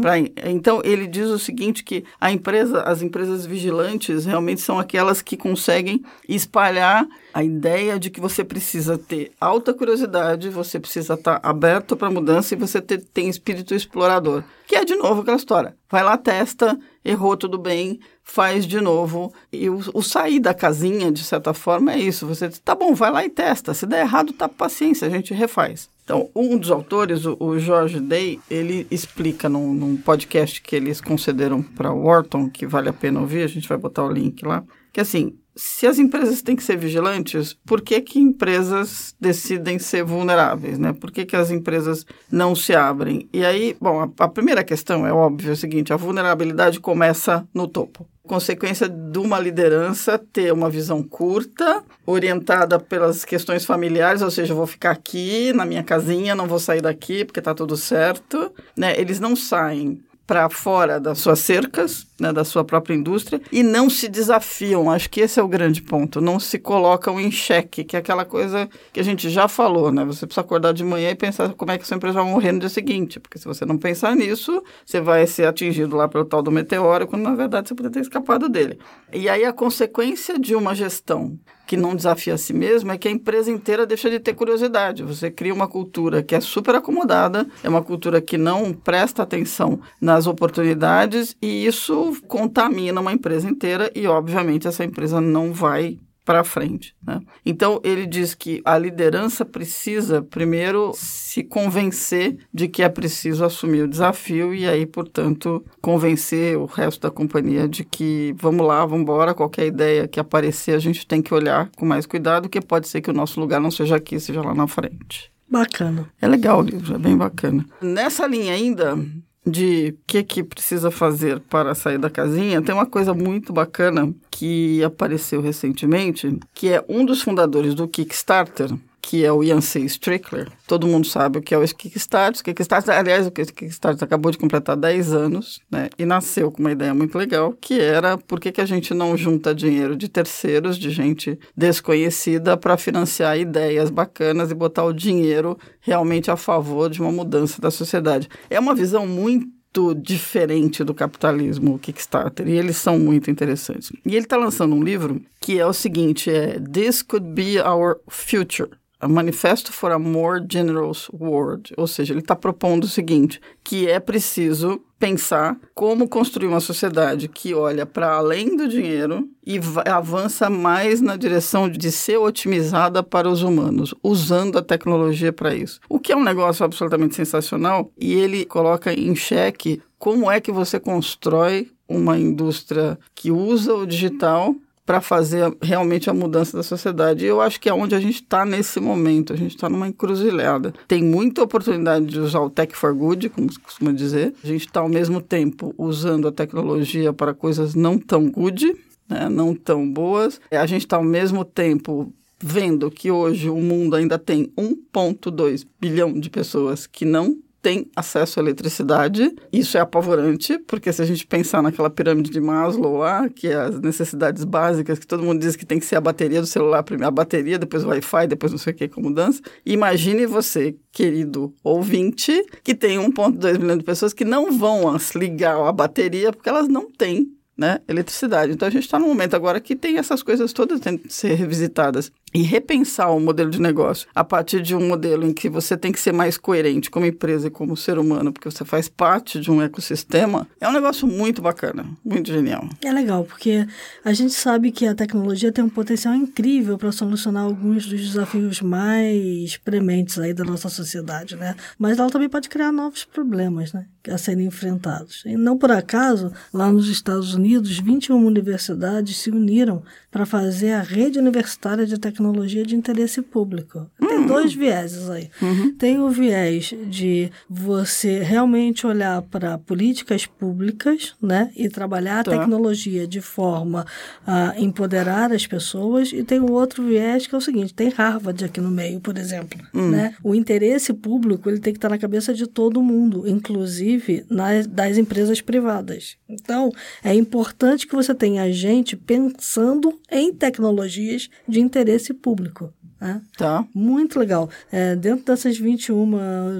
Pra- 0.00 0.18
então 0.18 0.80
ele 0.84 1.06
diz 1.06 1.26
o 1.28 1.38
seguinte 1.38 1.82
que 1.82 2.04
a 2.20 2.30
empresa, 2.30 2.82
as 2.82 3.02
empresas 3.02 3.44
vigilantes 3.46 4.24
realmente 4.24 4.60
são 4.60 4.78
aquelas 4.78 5.20
que 5.22 5.36
conseguem 5.36 6.02
espalhar 6.28 7.06
a 7.32 7.42
ideia 7.42 7.98
de 7.98 8.10
que 8.10 8.20
você 8.20 8.44
precisa 8.44 8.96
ter 8.98 9.32
alta 9.40 9.72
curiosidade, 9.74 10.48
você 10.50 10.78
precisa 10.78 11.14
estar 11.14 11.40
aberto 11.42 11.96
para 11.96 12.10
mudança 12.10 12.54
e 12.54 12.58
você 12.58 12.80
ter, 12.80 13.02
tem 13.12 13.28
espírito 13.28 13.74
explorador. 13.74 14.44
Que 14.66 14.76
é 14.76 14.84
de 14.84 14.94
novo 14.96 15.22
aquela 15.22 15.36
história. 15.36 15.74
Vai 15.90 16.02
lá, 16.02 16.16
testa, 16.16 16.78
errou 17.04 17.36
tudo 17.36 17.58
bem, 17.58 17.98
faz 18.24 18.66
de 18.66 18.80
novo. 18.80 19.32
E 19.52 19.68
o, 19.68 19.80
o 19.92 20.02
sair 20.02 20.40
da 20.40 20.54
casinha, 20.54 21.12
de 21.12 21.22
certa 21.22 21.54
forma, 21.54 21.92
é 21.92 21.98
isso. 21.98 22.26
Você 22.26 22.48
diz, 22.48 22.58
tá 22.58 22.74
bom, 22.74 22.94
vai 22.94 23.12
lá 23.12 23.24
e 23.24 23.30
testa. 23.30 23.74
Se 23.74 23.86
der 23.86 24.00
errado, 24.00 24.32
tá 24.32 24.48
paciência, 24.48 25.06
a 25.06 25.10
gente 25.10 25.34
refaz. 25.34 25.88
Então, 26.02 26.28
um 26.34 26.58
dos 26.58 26.70
autores, 26.70 27.24
o, 27.24 27.36
o 27.38 27.58
George 27.58 28.00
Day, 28.00 28.40
ele 28.50 28.86
explica 28.90 29.48
num, 29.48 29.72
num 29.72 29.96
podcast 29.96 30.60
que 30.60 30.74
eles 30.74 31.00
concederam 31.00 31.62
para 31.62 31.92
Wharton, 31.92 32.50
que 32.50 32.66
vale 32.66 32.88
a 32.88 32.92
pena 32.92 33.20
ouvir, 33.20 33.42
a 33.42 33.46
gente 33.46 33.68
vai 33.68 33.78
botar 33.78 34.04
o 34.04 34.12
link 34.12 34.44
lá, 34.44 34.64
que 34.92 35.00
assim, 35.00 35.34
se 35.56 35.86
as 35.86 35.98
empresas 35.98 36.42
têm 36.42 36.56
que 36.56 36.62
ser 36.62 36.76
vigilantes, 36.76 37.54
por 37.64 37.80
que, 37.80 38.00
que 38.00 38.18
empresas 38.18 39.14
decidem 39.20 39.78
ser 39.78 40.04
vulneráveis, 40.04 40.78
né? 40.78 40.92
Por 40.92 41.10
que, 41.10 41.24
que 41.24 41.36
as 41.36 41.50
empresas 41.50 42.04
não 42.30 42.54
se 42.54 42.74
abrem? 42.74 43.28
E 43.32 43.44
aí, 43.44 43.76
bom, 43.80 44.00
a, 44.00 44.24
a 44.24 44.28
primeira 44.28 44.64
questão 44.64 45.06
é 45.06 45.12
óbvio, 45.12 45.50
é 45.50 45.52
o 45.52 45.56
seguinte, 45.56 45.92
a 45.92 45.96
vulnerabilidade 45.96 46.80
começa 46.80 47.46
no 47.54 47.68
topo 47.68 48.06
consequência 48.26 48.88
de 48.88 49.18
uma 49.18 49.38
liderança 49.38 50.18
ter 50.18 50.52
uma 50.52 50.70
visão 50.70 51.02
curta, 51.02 51.84
orientada 52.06 52.80
pelas 52.80 53.24
questões 53.24 53.64
familiares, 53.64 54.22
ou 54.22 54.30
seja, 54.30 54.52
eu 54.52 54.56
vou 54.56 54.66
ficar 54.66 54.92
aqui 54.92 55.52
na 55.52 55.66
minha 55.66 55.82
casinha, 55.82 56.34
não 56.34 56.46
vou 56.46 56.58
sair 56.58 56.80
daqui 56.80 57.24
porque 57.24 57.38
está 57.38 57.54
tudo 57.54 57.76
certo, 57.76 58.50
né? 58.76 58.98
Eles 58.98 59.20
não 59.20 59.36
saem 59.36 60.02
para 60.26 60.48
fora 60.48 60.98
das 60.98 61.18
suas 61.18 61.38
cercas, 61.40 62.06
né, 62.18 62.32
da 62.32 62.44
sua 62.44 62.64
própria 62.64 62.94
indústria, 62.94 63.40
e 63.52 63.62
não 63.62 63.90
se 63.90 64.08
desafiam. 64.08 64.90
Acho 64.90 65.10
que 65.10 65.20
esse 65.20 65.38
é 65.38 65.42
o 65.42 65.48
grande 65.48 65.82
ponto. 65.82 66.20
Não 66.20 66.40
se 66.40 66.58
colocam 66.58 67.20
em 67.20 67.30
xeque, 67.30 67.84
que 67.84 67.96
é 67.96 67.98
aquela 67.98 68.24
coisa 68.24 68.68
que 68.92 69.00
a 69.00 69.02
gente 69.02 69.28
já 69.28 69.48
falou, 69.48 69.92
né? 69.92 70.04
Você 70.04 70.26
precisa 70.26 70.40
acordar 70.40 70.72
de 70.72 70.82
manhã 70.82 71.10
e 71.10 71.14
pensar 71.14 71.52
como 71.54 71.70
é 71.72 71.78
que 71.78 71.86
sua 71.86 71.96
empresa 71.96 72.22
vai 72.22 72.30
morrer 72.30 72.52
no 72.52 72.60
dia 72.60 72.68
seguinte, 72.68 73.20
porque 73.20 73.38
se 73.38 73.44
você 73.44 73.66
não 73.66 73.76
pensar 73.76 74.16
nisso, 74.16 74.62
você 74.84 75.00
vai 75.00 75.26
ser 75.26 75.46
atingido 75.46 75.96
lá 75.96 76.08
pelo 76.08 76.24
tal 76.24 76.42
do 76.42 76.50
meteoro, 76.50 77.06
quando 77.06 77.22
na 77.22 77.34
verdade 77.34 77.68
você 77.68 77.74
poderia 77.74 77.94
ter 77.94 78.00
escapado 78.00 78.48
dele. 78.48 78.78
E 79.12 79.28
aí 79.28 79.44
a 79.44 79.52
consequência 79.52 80.38
de 80.38 80.54
uma 80.54 80.74
gestão 80.74 81.38
que 81.66 81.76
não 81.76 81.96
desafia 81.96 82.34
a 82.34 82.38
si 82.38 82.52
mesmo 82.52 82.92
é 82.92 82.98
que 82.98 83.08
a 83.08 83.10
empresa 83.10 83.50
inteira 83.50 83.86
deixa 83.86 84.10
de 84.10 84.20
ter 84.20 84.34
curiosidade. 84.34 85.02
Você 85.02 85.30
cria 85.30 85.54
uma 85.54 85.68
cultura 85.68 86.22
que 86.22 86.34
é 86.34 86.40
super 86.40 86.74
acomodada, 86.74 87.46
é 87.62 87.68
uma 87.68 87.82
cultura 87.82 88.20
que 88.20 88.36
não 88.36 88.72
presta 88.72 89.22
atenção 89.22 89.80
nas 90.00 90.26
oportunidades 90.26 91.36
e 91.40 91.66
isso 91.66 92.16
contamina 92.26 93.00
uma 93.00 93.12
empresa 93.12 93.48
inteira 93.48 93.90
e, 93.94 94.06
obviamente, 94.06 94.68
essa 94.68 94.84
empresa 94.84 95.20
não 95.20 95.52
vai 95.52 95.98
para 96.24 96.42
frente. 96.42 96.94
Né? 97.06 97.20
Então, 97.44 97.80
ele 97.84 98.06
diz 98.06 98.34
que 98.34 98.62
a 98.64 98.78
liderança 98.78 99.44
precisa, 99.44 100.22
primeiro, 100.22 100.92
se 100.94 101.44
convencer 101.44 102.38
de 102.52 102.66
que 102.66 102.82
é 102.82 102.88
preciso 102.88 103.44
assumir 103.44 103.82
o 103.82 103.88
desafio 103.88 104.54
e 104.54 104.66
aí, 104.66 104.86
portanto, 104.86 105.64
convencer 105.80 106.56
o 106.56 106.64
resto 106.64 107.00
da 107.00 107.10
companhia 107.10 107.68
de 107.68 107.84
que 107.84 108.34
vamos 108.38 108.66
lá, 108.66 108.84
vamos 108.86 109.02
embora, 109.02 109.34
qualquer 109.34 109.66
ideia 109.66 110.08
que 110.08 110.18
aparecer, 110.18 110.74
a 110.74 110.78
gente 110.78 111.06
tem 111.06 111.20
que 111.20 111.34
olhar 111.34 111.70
com 111.76 111.84
mais 111.84 112.06
cuidado, 112.06 112.48
que 112.48 112.60
pode 112.60 112.88
ser 112.88 113.00
que 113.00 113.10
o 113.10 113.14
nosso 113.14 113.38
lugar 113.38 113.60
não 113.60 113.70
seja 113.70 113.96
aqui, 113.96 114.18
seja 114.18 114.40
lá 114.40 114.54
na 114.54 114.66
frente. 114.66 115.32
Bacana. 115.48 116.10
É 116.20 116.26
legal 116.26 116.60
o 116.60 116.62
livro, 116.62 116.94
é 116.94 116.98
bem 116.98 117.16
bacana. 117.16 117.64
Nessa 117.80 118.26
linha 118.26 118.54
ainda, 118.54 118.98
de 119.46 119.94
o 119.98 120.04
que, 120.06 120.22
que 120.22 120.42
precisa 120.42 120.90
fazer 120.90 121.38
para 121.40 121.74
sair 121.74 121.98
da 121.98 122.08
casinha, 122.08 122.62
tem 122.62 122.74
uma 122.74 122.86
coisa 122.86 123.12
muito 123.12 123.52
bacana 123.52 124.12
que 124.30 124.82
apareceu 124.82 125.40
recentemente, 125.40 126.38
que 126.54 126.70
é 126.72 126.84
um 126.88 127.04
dos 127.04 127.22
fundadores 127.22 127.74
do 127.74 127.86
Kickstarter, 127.86 128.70
que 129.04 129.22
é 129.22 129.30
o 129.30 129.42
Yancey 129.42 129.84
Strickler. 129.84 130.50
Todo 130.66 130.86
mundo 130.86 131.06
sabe 131.06 131.38
o 131.38 131.42
que 131.42 131.54
é 131.54 131.58
o 131.58 131.62
Kickstarter. 131.62 132.40
O 132.40 132.44
Kickstarter, 132.44 132.96
aliás, 132.96 133.26
o 133.26 133.30
Kickstarter 133.30 134.02
acabou 134.02 134.32
de 134.32 134.38
completar 134.38 134.78
10 134.78 135.12
anos, 135.12 135.60
né? 135.70 135.90
E 135.98 136.06
nasceu 136.06 136.50
com 136.50 136.60
uma 136.60 136.72
ideia 136.72 136.94
muito 136.94 137.18
legal, 137.18 137.52
que 137.60 137.78
era 137.78 138.16
por 138.16 138.40
que, 138.40 138.50
que 138.50 138.62
a 138.62 138.64
gente 138.64 138.94
não 138.94 139.14
junta 139.14 139.54
dinheiro 139.54 139.94
de 139.94 140.08
terceiros, 140.08 140.78
de 140.78 140.88
gente 140.88 141.38
desconhecida, 141.54 142.56
para 142.56 142.78
financiar 142.78 143.38
ideias 143.38 143.90
bacanas 143.90 144.50
e 144.50 144.54
botar 144.54 144.84
o 144.84 144.92
dinheiro 144.92 145.58
realmente 145.80 146.30
a 146.30 146.36
favor 146.36 146.88
de 146.88 147.02
uma 147.02 147.12
mudança 147.12 147.60
da 147.60 147.70
sociedade. 147.70 148.26
É 148.48 148.58
uma 148.58 148.74
visão 148.74 149.06
muito 149.06 149.94
diferente 149.94 150.82
do 150.82 150.94
capitalismo, 150.94 151.74
o 151.74 151.78
Kickstarter, 151.78 152.48
e 152.48 152.52
eles 152.52 152.78
são 152.78 152.98
muito 152.98 153.30
interessantes. 153.30 153.92
E 154.06 154.16
ele 154.16 154.24
está 154.24 154.38
lançando 154.38 154.74
um 154.74 154.82
livro 154.82 155.20
que 155.42 155.58
é 155.58 155.66
o 155.66 155.74
seguinte, 155.74 156.30
é 156.30 156.58
This 156.58 157.02
Could 157.02 157.28
Be 157.34 157.60
Our 157.60 158.00
Future. 158.08 158.70
Manifesto 159.08 159.72
for 159.72 159.92
a 159.92 159.98
More 159.98 160.44
Generous 160.50 161.08
World, 161.12 161.72
ou 161.76 161.86
seja, 161.86 162.12
ele 162.12 162.20
está 162.20 162.34
propondo 162.36 162.84
o 162.84 162.88
seguinte, 162.88 163.40
que 163.62 163.88
é 163.88 163.98
preciso 164.00 164.80
pensar 164.98 165.58
como 165.74 166.08
construir 166.08 166.46
uma 166.46 166.60
sociedade 166.60 167.28
que 167.28 167.52
olha 167.52 167.84
para 167.84 168.12
além 168.12 168.56
do 168.56 168.66
dinheiro 168.66 169.28
e 169.46 169.60
avança 169.84 170.48
mais 170.48 171.00
na 171.00 171.16
direção 171.16 171.68
de 171.68 171.92
ser 171.92 172.16
otimizada 172.16 173.02
para 173.02 173.28
os 173.28 173.42
humanos, 173.42 173.94
usando 174.02 174.56
a 174.56 174.62
tecnologia 174.62 175.32
para 175.32 175.54
isso. 175.54 175.78
O 175.88 175.98
que 175.98 176.12
é 176.12 176.16
um 176.16 176.24
negócio 176.24 176.64
absolutamente 176.64 177.14
sensacional 177.14 177.90
e 177.98 178.14
ele 178.14 178.46
coloca 178.46 178.94
em 178.94 179.14
xeque 179.14 179.82
como 179.98 180.30
é 180.30 180.40
que 180.40 180.52
você 180.52 180.80
constrói 180.80 181.70
uma 181.88 182.18
indústria 182.18 182.98
que 183.14 183.30
usa 183.30 183.74
o 183.74 183.86
digital 183.86 184.54
para 184.86 185.00
fazer 185.00 185.56
realmente 185.62 186.10
a 186.10 186.14
mudança 186.14 186.56
da 186.56 186.62
sociedade. 186.62 187.24
E 187.24 187.28
eu 187.28 187.40
acho 187.40 187.60
que 187.60 187.68
é 187.68 187.74
onde 187.74 187.94
a 187.94 188.00
gente 188.00 188.16
está 188.16 188.44
nesse 188.44 188.78
momento. 188.80 189.32
A 189.32 189.36
gente 189.36 189.54
está 189.54 189.68
numa 189.68 189.88
encruzilhada. 189.88 190.74
Tem 190.86 191.02
muita 191.02 191.42
oportunidade 191.42 192.06
de 192.06 192.20
usar 192.20 192.40
o 192.40 192.50
tech 192.50 192.74
for 192.76 192.94
good, 192.94 193.30
como 193.30 193.50
se 193.50 193.58
costuma 193.58 193.92
dizer. 193.92 194.34
A 194.42 194.46
gente 194.46 194.66
está, 194.66 194.80
ao 194.80 194.88
mesmo 194.88 195.20
tempo, 195.20 195.74
usando 195.78 196.28
a 196.28 196.32
tecnologia 196.32 197.12
para 197.12 197.32
coisas 197.32 197.74
não 197.74 197.98
tão 197.98 198.30
good, 198.30 198.74
né, 199.08 199.28
não 199.28 199.54
tão 199.54 199.90
boas. 199.90 200.40
A 200.50 200.66
gente 200.66 200.82
está, 200.82 200.96
ao 200.96 201.04
mesmo 201.04 201.44
tempo, 201.44 202.12
vendo 202.38 202.90
que 202.90 203.10
hoje 203.10 203.48
o 203.48 203.56
mundo 203.56 203.96
ainda 203.96 204.18
tem 204.18 204.52
1,2 204.56 205.66
bilhão 205.80 206.12
de 206.12 206.28
pessoas 206.28 206.86
que 206.86 207.04
não 207.06 207.38
tem 207.64 207.90
acesso 207.96 208.38
à 208.38 208.42
eletricidade. 208.42 209.34
Isso 209.50 209.78
é 209.78 209.80
apavorante, 209.80 210.58
porque 210.66 210.92
se 210.92 211.00
a 211.00 211.04
gente 211.06 211.26
pensar 211.26 211.62
naquela 211.62 211.88
pirâmide 211.88 212.30
de 212.30 212.38
Maslow 212.38 212.98
lá, 212.98 213.26
que 213.30 213.48
é 213.48 213.54
as 213.54 213.80
necessidades 213.80 214.44
básicas, 214.44 214.98
que 214.98 215.06
todo 215.06 215.22
mundo 215.22 215.40
diz 215.40 215.56
que 215.56 215.64
tem 215.64 215.78
que 215.78 215.86
ser 215.86 215.96
a 215.96 216.00
bateria 216.00 216.42
do 216.42 216.46
celular, 216.46 216.82
primeiro 216.82 217.08
a 217.08 217.10
bateria, 217.10 217.58
depois 217.58 217.82
o 217.82 217.88
Wi-Fi, 217.88 218.26
depois 218.26 218.52
não 218.52 218.58
sei 218.58 218.74
o 218.74 218.76
que, 218.76 218.86
com 218.86 219.00
mudança. 219.00 219.40
Imagine 219.64 220.26
você, 220.26 220.76
querido 220.92 221.54
ouvinte, 221.64 222.44
que 222.62 222.74
tem 222.74 222.98
1,2 222.98 223.58
milhão 223.58 223.78
de 223.78 223.84
pessoas 223.84 224.12
que 224.12 224.26
não 224.26 224.52
vão 224.52 224.94
ligar 225.16 225.56
a 225.56 225.72
bateria 225.72 226.32
porque 226.32 226.50
elas 226.50 226.68
não 226.68 226.90
têm 226.92 227.32
né, 227.56 227.80
eletricidade. 227.88 228.52
Então 228.52 228.68
a 228.68 228.70
gente 228.70 228.84
está 228.84 228.98
num 228.98 229.08
momento 229.08 229.34
agora 229.34 229.58
que 229.58 229.74
tem 229.74 229.96
essas 229.96 230.22
coisas 230.22 230.52
todas 230.52 230.80
tendo 230.80 230.98
que 230.98 231.10
ser 231.12 231.32
revisitadas 231.34 232.12
e 232.34 232.42
repensar 232.42 233.10
o 233.10 233.20
modelo 233.20 233.48
de 233.48 233.60
negócio 233.60 234.08
a 234.12 234.24
partir 234.24 234.60
de 234.60 234.74
um 234.74 234.88
modelo 234.88 235.24
em 235.24 235.32
que 235.32 235.48
você 235.48 235.76
tem 235.76 235.92
que 235.92 236.00
ser 236.00 236.12
mais 236.12 236.36
coerente 236.36 236.90
como 236.90 237.06
empresa 237.06 237.46
e 237.46 237.50
como 237.50 237.76
ser 237.76 237.96
humano, 237.96 238.32
porque 238.32 238.50
você 238.50 238.64
faz 238.64 238.88
parte 238.88 239.38
de 239.38 239.50
um 239.50 239.62
ecossistema, 239.62 240.48
é 240.60 240.68
um 240.68 240.72
negócio 240.72 241.06
muito 241.06 241.40
bacana, 241.40 241.86
muito 242.04 242.32
genial. 242.32 242.68
É 242.84 242.92
legal, 242.92 243.24
porque 243.24 243.66
a 244.04 244.12
gente 244.12 244.34
sabe 244.34 244.72
que 244.72 244.84
a 244.84 244.94
tecnologia 244.94 245.52
tem 245.52 245.62
um 245.62 245.68
potencial 245.68 246.14
incrível 246.14 246.76
para 246.76 246.90
solucionar 246.90 247.44
alguns 247.44 247.86
dos 247.86 248.00
desafios 248.00 248.60
mais 248.60 249.56
prementes 249.58 250.18
aí 250.18 250.34
da 250.34 250.44
nossa 250.44 250.68
sociedade, 250.68 251.36
né? 251.36 251.54
Mas 251.78 251.98
ela 251.98 252.10
também 252.10 252.28
pode 252.28 252.48
criar 252.48 252.72
novos 252.72 253.04
problemas, 253.04 253.72
né? 253.72 253.86
A 254.08 254.18
serem 254.18 254.46
enfrentados. 254.46 255.22
E 255.24 255.36
não 255.36 255.56
por 255.56 255.70
acaso, 255.70 256.32
lá 256.52 256.70
nos 256.70 256.88
Estados 256.88 257.34
Unidos, 257.34 257.78
21 257.78 258.26
universidades 258.26 259.18
se 259.18 259.30
uniram 259.30 259.82
para 260.14 260.24
fazer 260.24 260.70
a 260.70 260.80
rede 260.80 261.18
universitária 261.18 261.84
de 261.84 261.98
tecnologia 261.98 262.64
de 262.64 262.76
interesse 262.76 263.20
público. 263.20 263.90
Tem 263.98 264.18
uhum. 264.18 264.26
dois 264.28 264.54
vieses 264.54 265.10
aí. 265.10 265.28
Uhum. 265.42 265.74
Tem 265.74 265.98
o 265.98 266.08
viés 266.08 266.72
de 266.86 267.32
você 267.50 268.20
realmente 268.20 268.86
olhar 268.86 269.22
para 269.22 269.58
políticas 269.58 270.24
públicas, 270.24 271.16
né, 271.20 271.50
e 271.56 271.68
trabalhar 271.68 272.22
tá. 272.22 272.32
a 272.32 272.38
tecnologia 272.38 273.08
de 273.08 273.20
forma 273.20 273.84
a 274.24 274.54
empoderar 274.56 275.32
as 275.32 275.48
pessoas, 275.48 276.12
e 276.12 276.22
tem 276.22 276.38
o 276.38 276.52
outro 276.52 276.84
viés 276.84 277.26
que 277.26 277.34
é 277.34 277.38
o 277.38 277.40
seguinte, 277.40 277.74
tem 277.74 277.88
Harvard 277.88 278.44
aqui 278.44 278.60
no 278.60 278.70
meio, 278.70 279.00
por 279.00 279.18
exemplo, 279.18 279.58
uhum. 279.74 279.90
né? 279.90 280.14
O 280.22 280.32
interesse 280.32 280.92
público, 280.92 281.50
ele 281.50 281.58
tem 281.58 281.72
que 281.72 281.78
estar 281.78 281.88
na 281.88 281.98
cabeça 281.98 282.32
de 282.32 282.46
todo 282.46 282.80
mundo, 282.80 283.26
inclusive 283.26 284.24
nas 284.30 284.64
das 284.68 284.96
empresas 284.96 285.40
privadas. 285.40 286.16
Então, 286.28 286.70
é 287.02 287.12
importante 287.12 287.84
que 287.84 287.96
você 287.96 288.14
tenha 288.14 288.52
gente 288.52 288.96
pensando 288.96 289.98
em 290.10 290.32
tecnologias 290.32 291.28
de 291.48 291.60
interesse 291.60 292.12
público. 292.12 292.72
Né? 293.04 293.20
Tá. 293.36 293.66
Muito 293.74 294.18
legal. 294.18 294.48
É, 294.72 294.96
dentro 294.96 295.26
dessas 295.26 295.58
21 295.58 296.16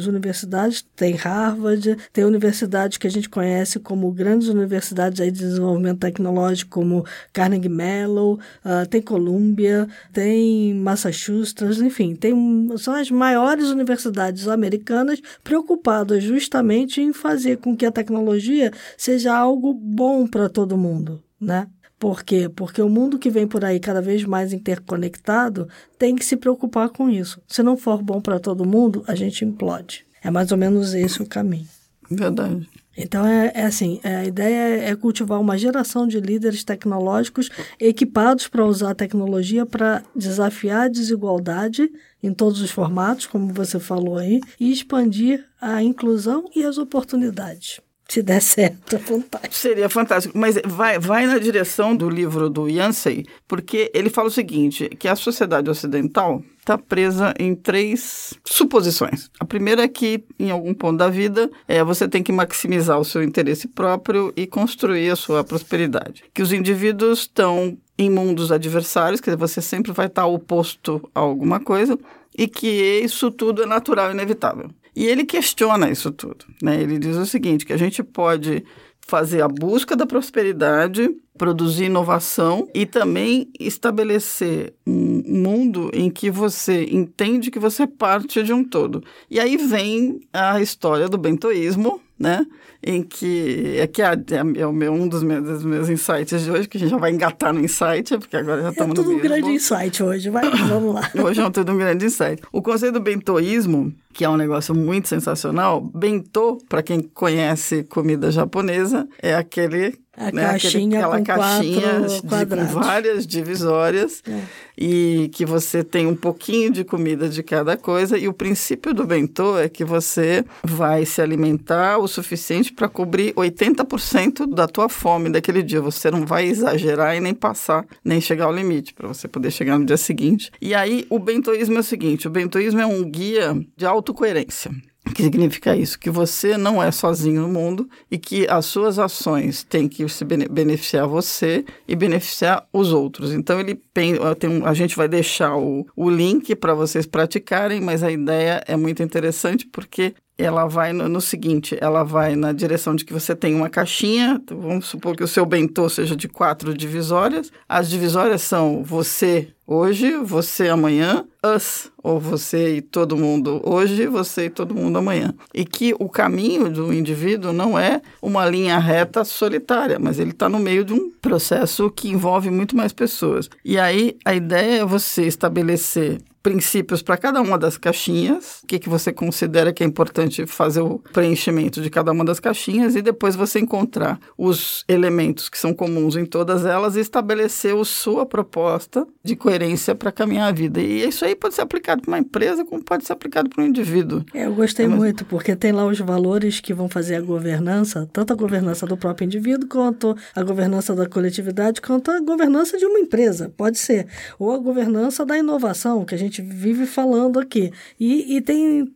universidades, 0.07 0.85
tem 0.94 1.14
Harvard, 1.14 1.96
tem 2.12 2.24
universidades 2.24 2.98
que 2.98 3.07
a 3.07 3.11
gente 3.11 3.30
conhece 3.30 3.80
como 3.80 4.12
grandes 4.12 4.48
universidades 4.48 5.24
de 5.24 5.30
desenvolvimento 5.30 6.00
tecnológico, 6.00 6.80
como 6.80 7.07
Carnegie 7.33 7.70
Mellon, 7.70 8.35
uh, 8.35 8.87
tem 8.90 9.00
Columbia, 9.00 9.88
tem 10.12 10.74
Massachusetts, 10.74 11.80
enfim, 11.80 12.14
tem, 12.14 12.35
são 12.76 12.94
as 12.94 13.11
maiores 13.11 13.68
universidades 13.68 14.46
americanas 14.46 15.22
preocupadas 15.42 16.22
justamente 16.22 17.00
em 17.00 17.14
fazer 17.14 17.57
com 17.57 17.74
que 17.74 17.87
a 17.87 17.90
tecnologia 17.90 18.70
seja 18.98 19.35
algo 19.35 19.72
bom 19.72 20.26
para 20.26 20.50
todo 20.50 20.76
mundo. 20.76 21.22
Né? 21.40 21.66
Por 22.04 22.22
quê? 22.22 22.50
Porque 22.54 22.82
o 22.82 22.88
mundo 22.90 23.18
que 23.18 23.30
vem 23.30 23.48
por 23.48 23.64
aí 23.64 23.80
cada 23.80 24.02
vez 24.02 24.24
mais 24.24 24.52
interconectado 24.52 25.66
tem 25.98 26.14
que 26.14 26.22
se 26.22 26.36
preocupar 26.36 26.90
com 26.90 27.08
isso. 27.08 27.40
Se 27.48 27.62
não 27.62 27.78
for 27.78 28.02
bom 28.02 28.20
para 28.20 28.38
todo 28.38 28.68
mundo, 28.68 29.02
a 29.06 29.14
gente 29.14 29.42
implode. 29.42 30.04
É 30.22 30.30
mais 30.30 30.52
ou 30.52 30.58
menos 30.58 30.92
esse 30.92 31.22
o 31.22 31.26
caminho. 31.26 31.66
Verdade. 32.10 32.68
Então, 32.94 33.26
é, 33.26 33.50
é 33.54 33.64
assim, 33.64 34.00
é, 34.04 34.16
a 34.16 34.24
ideia 34.26 34.82
é 34.82 34.94
cultivar 34.94 35.40
uma 35.40 35.56
geração 35.56 36.06
de 36.06 36.20
líderes 36.20 36.62
tecnológicos 36.62 37.48
equipados 37.80 38.48
para 38.48 38.66
usar 38.66 38.90
a 38.90 38.94
tecnologia 38.94 39.64
para 39.64 40.02
desafiar 40.14 40.82
a 40.82 40.88
desigualdade 40.88 41.90
em 42.22 42.34
todos 42.34 42.60
os 42.60 42.70
formatos, 42.70 43.24
como 43.24 43.50
você 43.50 43.80
falou 43.80 44.18
aí, 44.18 44.42
e 44.60 44.70
expandir 44.70 45.42
a 45.58 45.82
inclusão 45.82 46.50
e 46.54 46.64
as 46.64 46.76
oportunidades. 46.76 47.80
Se 48.08 48.22
der 48.22 48.40
certo, 48.40 48.98
fantástico. 48.98 49.54
Seria 49.54 49.88
fantástico. 49.88 50.36
Mas 50.36 50.60
vai, 50.64 50.98
vai 50.98 51.26
na 51.26 51.38
direção 51.38 51.96
do 51.96 52.08
livro 52.08 52.50
do 52.50 52.68
Yancey, 52.68 53.24
porque 53.48 53.90
ele 53.94 54.10
fala 54.10 54.28
o 54.28 54.30
seguinte, 54.30 54.88
que 54.98 55.08
a 55.08 55.16
sociedade 55.16 55.70
ocidental 55.70 56.42
está 56.58 56.78
presa 56.78 57.34
em 57.38 57.54
três 57.54 58.34
suposições. 58.44 59.30
A 59.40 59.44
primeira 59.44 59.82
é 59.82 59.88
que, 59.88 60.24
em 60.38 60.50
algum 60.50 60.74
ponto 60.74 60.98
da 60.98 61.08
vida, 61.08 61.50
é, 61.66 61.82
você 61.82 62.06
tem 62.08 62.22
que 62.22 62.32
maximizar 62.32 62.98
o 62.98 63.04
seu 63.04 63.22
interesse 63.22 63.68
próprio 63.68 64.32
e 64.36 64.46
construir 64.46 65.10
a 65.10 65.16
sua 65.16 65.42
prosperidade. 65.42 66.24
Que 66.32 66.42
os 66.42 66.52
indivíduos 66.52 67.20
estão 67.20 67.76
em 67.98 68.10
mundos 68.10 68.50
adversários, 68.50 69.20
quer 69.20 69.30
dizer, 69.30 69.38
você 69.38 69.60
sempre 69.60 69.92
vai 69.92 70.06
estar 70.06 70.26
oposto 70.26 71.08
a 71.14 71.20
alguma 71.20 71.60
coisa, 71.60 71.98
e 72.36 72.48
que 72.48 73.00
isso 73.02 73.30
tudo 73.30 73.62
é 73.62 73.66
natural 73.66 74.10
e 74.10 74.12
inevitável. 74.12 74.70
E 74.94 75.07
ele 75.07 75.24
questiona 75.24 75.90
isso 75.90 76.11
tudo. 76.11 76.44
Né? 76.62 76.80
Ele 76.80 76.98
diz 76.98 77.16
o 77.16 77.26
seguinte: 77.26 77.66
que 77.66 77.72
a 77.72 77.78
gente 77.78 78.02
pode 78.02 78.64
fazer 79.07 79.42
a 79.42 79.48
busca 79.48 79.94
da 79.94 80.07
prosperidade, 80.07 81.11
produzir 81.37 81.85
inovação 81.85 82.66
e 82.74 82.87
também 82.87 83.50
estabelecer 83.61 84.72
um 84.87 85.22
mundo 85.26 85.90
em 85.92 86.11
que 86.11 86.30
você 86.30 86.85
entende 86.85 87.50
que 87.50 87.59
você 87.59 87.83
é 87.83 87.87
parte 87.87 88.42
de 88.42 88.52
um 88.52 88.64
todo. 88.64 89.02
E 89.30 89.38
aí 89.38 89.57
vem 89.57 90.20
a 90.33 90.61
história 90.61 91.09
do 91.09 91.18
bentoísmo, 91.18 92.00
né? 92.18 92.46
Em 92.83 93.02
que 93.02 93.76
é 93.78 93.87
que 93.87 94.00
é, 94.00 94.14
é 94.57 94.66
o 94.66 94.72
meu, 94.72 94.92
um 94.92 95.09
dos 95.09 95.22
meus, 95.22 95.44
dos 95.44 95.64
meus 95.64 95.88
insights 95.88 96.42
de 96.42 96.50
hoje, 96.50 96.68
que 96.68 96.76
a 96.76 96.80
gente 96.80 96.90
já 96.90 96.96
vai 96.96 97.11
engatar 97.11 97.52
no 97.52 97.61
insight, 97.61 98.16
porque 98.18 98.37
agora 98.37 98.62
já 98.62 98.70
estamos 98.70 98.92
é 98.92 99.02
tudo 99.02 99.11
no 99.11 99.18
um 99.18 99.20
grande 99.20 99.50
insight 99.50 100.02
hoje, 100.02 100.30
vai, 100.30 100.48
vamos 100.50 100.94
lá. 100.94 101.11
hoje 101.22 101.40
é 101.40 101.50
tudo 101.50 101.72
um 101.72 101.76
grande 101.76 102.07
insight. 102.07 102.40
O 102.52 102.62
conceito 102.62 102.94
do 102.94 103.00
bentoísmo, 103.00 103.92
que 104.14 104.24
é 104.24 104.29
um 104.29 104.37
negócio 104.37 104.74
muito 104.74 105.09
sensacional, 105.09 105.81
bentô, 105.81 106.59
para 106.68 106.83
quem 106.83 107.03
conhece 107.03 107.83
comida 107.83 108.31
japonesa, 108.31 109.09
é 109.20 109.35
aquele 109.35 109.98
a 110.16 110.31
né? 110.31 110.42
caixinha 110.42 111.07
Aquele, 111.07 111.22
aquela 111.22 111.22
caixinha 111.22 112.00
de, 112.03 112.22
com 112.22 112.81
várias 112.81 113.27
divisórias 113.27 114.22
é. 114.29 114.42
e 114.79 115.29
que 115.33 115.44
você 115.44 115.83
tem 115.83 116.07
um 116.07 116.14
pouquinho 116.14 116.70
de 116.70 116.85
comida 116.85 117.29
de 117.29 117.42
cada 117.42 117.77
coisa 117.77 118.16
e 118.16 118.29
o 118.29 118.33
princípio 118.33 118.94
do 118.94 119.05
bentô 119.07 119.59
é 119.59 119.68
que 119.68 119.85
você 119.85 120.44
vai 120.62 121.05
se 121.05 121.20
alimentar 121.20 121.98
o 121.98 122.07
suficiente 122.07 122.72
para 122.72 122.88
cobrir 122.88 123.33
80% 123.35 124.46
da 124.46 124.68
tua 124.68 124.88
fome 124.88 125.31
daquele 125.31 125.62
dia. 125.62 125.81
Você 125.81 126.11
não 126.11 126.24
vai 126.24 126.46
exagerar 126.46 127.16
e 127.16 127.20
nem 127.20 127.35
passar, 127.35 127.85
nem 128.05 128.20
chegar 128.20 128.44
ao 128.44 128.55
limite 128.55 128.94
para 128.94 129.09
você 129.09 129.27
poder 129.27 129.50
chegar 129.50 129.79
no 129.79 129.85
dia 129.85 129.96
seguinte. 129.96 130.50
E 130.61 130.74
aí 130.74 131.07
o 131.11 131.18
bentoísmo 131.18 131.77
é 131.77 131.81
o 131.81 131.85
seguinte, 131.85 132.29
o 132.29 132.31
bentoísmo 132.31 132.81
é 132.81 132.87
um 132.87 133.03
guia 133.03 133.61
de 133.77 133.85
autocoerência. 134.04 134.70
O 135.06 135.12
que 135.12 135.22
significa 135.22 135.76
isso? 135.76 135.98
Que 135.98 136.10
você 136.10 136.56
não 136.56 136.82
é 136.82 136.90
sozinho 136.90 137.42
no 137.42 137.48
mundo 137.48 137.88
e 138.10 138.16
que 138.16 138.46
as 138.48 138.64
suas 138.64 138.98
ações 138.98 139.62
têm 139.62 139.86
que 139.86 140.08
se 140.08 140.24
beneficiar 140.24 141.06
você 141.06 141.64
e 141.86 141.94
beneficiar 141.94 142.66
os 142.72 142.90
outros. 142.90 143.32
Então, 143.32 143.60
ele 143.60 143.74
tem, 143.92 144.14
tem 144.38 144.62
a 144.64 144.72
gente 144.72 144.96
vai 144.96 145.06
deixar 145.06 145.56
o, 145.56 145.86
o 145.94 146.08
link 146.08 146.54
para 146.56 146.74
vocês 146.74 147.06
praticarem, 147.06 147.82
mas 147.82 148.02
a 148.02 148.10
ideia 148.10 148.62
é 148.66 148.76
muito 148.76 149.02
interessante 149.02 149.66
porque 149.66 150.14
ela 150.36 150.66
vai 150.66 150.92
no, 150.92 151.08
no, 151.08 151.20
seguinte, 151.20 151.76
ela 151.80 152.02
vai 152.02 152.34
na 152.34 152.52
direção 152.52 152.94
de 152.94 153.04
que 153.04 153.12
você 153.12 153.36
tem 153.36 153.54
uma 153.54 153.70
caixinha, 153.70 154.40
vamos 154.50 154.86
supor 154.86 155.16
que 155.16 155.22
o 155.22 155.28
seu 155.28 155.46
bentô 155.46 155.88
seja 155.88 156.16
de 156.16 156.28
quatro 156.28 156.74
divisórias. 156.74 157.52
As 157.68 157.88
divisórias 157.88 158.42
são 158.42 158.82
você 158.82 159.48
hoje, 159.66 160.16
você 160.16 160.68
amanhã, 160.68 161.24
us, 161.56 161.90
ou 162.02 162.18
você 162.18 162.76
e 162.76 162.82
todo 162.82 163.16
mundo 163.16 163.62
hoje, 163.64 164.06
você 164.06 164.46
e 164.46 164.50
todo 164.50 164.74
mundo 164.74 164.98
amanhã. 164.98 165.32
E 165.54 165.64
que 165.64 165.94
o 165.98 166.08
caminho 166.08 166.68
do 166.68 166.92
indivíduo 166.92 167.52
não 167.52 167.78
é 167.78 168.02
uma 168.20 168.44
linha 168.44 168.78
reta 168.78 169.24
solitária, 169.24 169.98
mas 170.00 170.18
ele 170.18 170.32
está 170.32 170.48
no 170.48 170.58
meio 170.58 170.84
de 170.84 170.92
um 170.92 171.12
processo 171.22 171.90
que 171.90 172.08
envolve 172.08 172.50
muito 172.50 172.76
mais 172.76 172.92
pessoas. 172.92 173.48
E 173.64 173.78
aí 173.78 174.16
a 174.24 174.34
ideia 174.34 174.82
é 174.82 174.84
você 174.84 175.26
estabelecer 175.26 176.18
princípios 176.44 177.00
para 177.00 177.16
cada 177.16 177.40
uma 177.40 177.59
das 177.59 177.78
caixinhas, 177.78 178.61
o 178.62 178.66
que, 178.66 178.78
que 178.78 178.88
você 178.88 179.11
considera 179.11 179.72
que 179.72 179.83
é 179.83 179.87
importante 179.87 180.46
fazer 180.46 180.83
o 180.83 180.98
preenchimento 181.11 181.80
de 181.80 181.88
cada 181.88 182.12
uma 182.12 182.22
das 182.22 182.38
caixinhas 182.38 182.94
e 182.94 183.00
depois 183.00 183.35
você 183.35 183.61
encontrar 183.61 184.20
os 184.37 184.85
elementos 184.87 185.48
que 185.48 185.59
são 185.59 185.72
comuns 185.72 186.16
em 186.16 186.26
todas 186.26 186.66
elas 186.66 186.96
e 186.96 187.00
estabelecer 187.00 187.74
a 187.74 187.83
sua 187.83 188.26
proposta 188.26 189.07
de 189.24 189.35
coerência 189.35 189.94
para 189.94 190.12
caminhar 190.12 190.48
a 190.50 190.52
vida. 190.52 190.83
E 190.83 191.09
isso 191.09 191.24
aí 191.24 191.35
pode 191.35 191.54
ser 191.54 191.62
aplicado 191.62 192.02
para 192.02 192.11
uma 192.11 192.18
empresa 192.18 192.62
como 192.62 192.85
pode 192.85 193.07
ser 193.07 193.14
aplicado 193.14 193.48
para 193.48 193.64
um 193.64 193.66
indivíduo. 193.66 194.22
É, 194.35 194.44
eu 194.44 194.54
gostei 194.54 194.87
Mas... 194.87 194.98
muito, 194.98 195.24
porque 195.24 195.57
tem 195.57 195.72
lá 195.72 195.87
os 195.87 195.98
valores 195.98 196.61
que 196.61 196.74
vão 196.74 196.90
fazer 196.90 197.14
a 197.14 197.22
governança, 197.22 198.07
tanto 198.12 198.35
a 198.35 198.37
governança 198.37 198.87
do 198.87 198.98
próprio 198.98 199.24
indivíduo, 199.24 199.66
quanto 199.66 200.14
a 200.37 200.42
governança 200.42 200.94
da 200.94 201.09
coletividade, 201.09 201.80
quanto 201.80 202.11
a 202.11 202.20
governança 202.20 202.76
de 202.76 202.85
uma 202.85 202.98
empresa, 202.98 203.50
pode 203.57 203.78
ser. 203.78 204.07
Ou 204.38 204.52
a 204.52 204.59
governança 204.59 205.24
da 205.24 205.38
inovação, 205.38 206.04
que 206.04 206.14
a 206.14 206.18
gente 206.18 206.33
gente 206.34 206.42
vive 206.42 206.86
falando 206.86 207.38
aqui. 207.38 207.70
E, 207.98 208.36
e 208.36 208.40
tem 208.40 208.92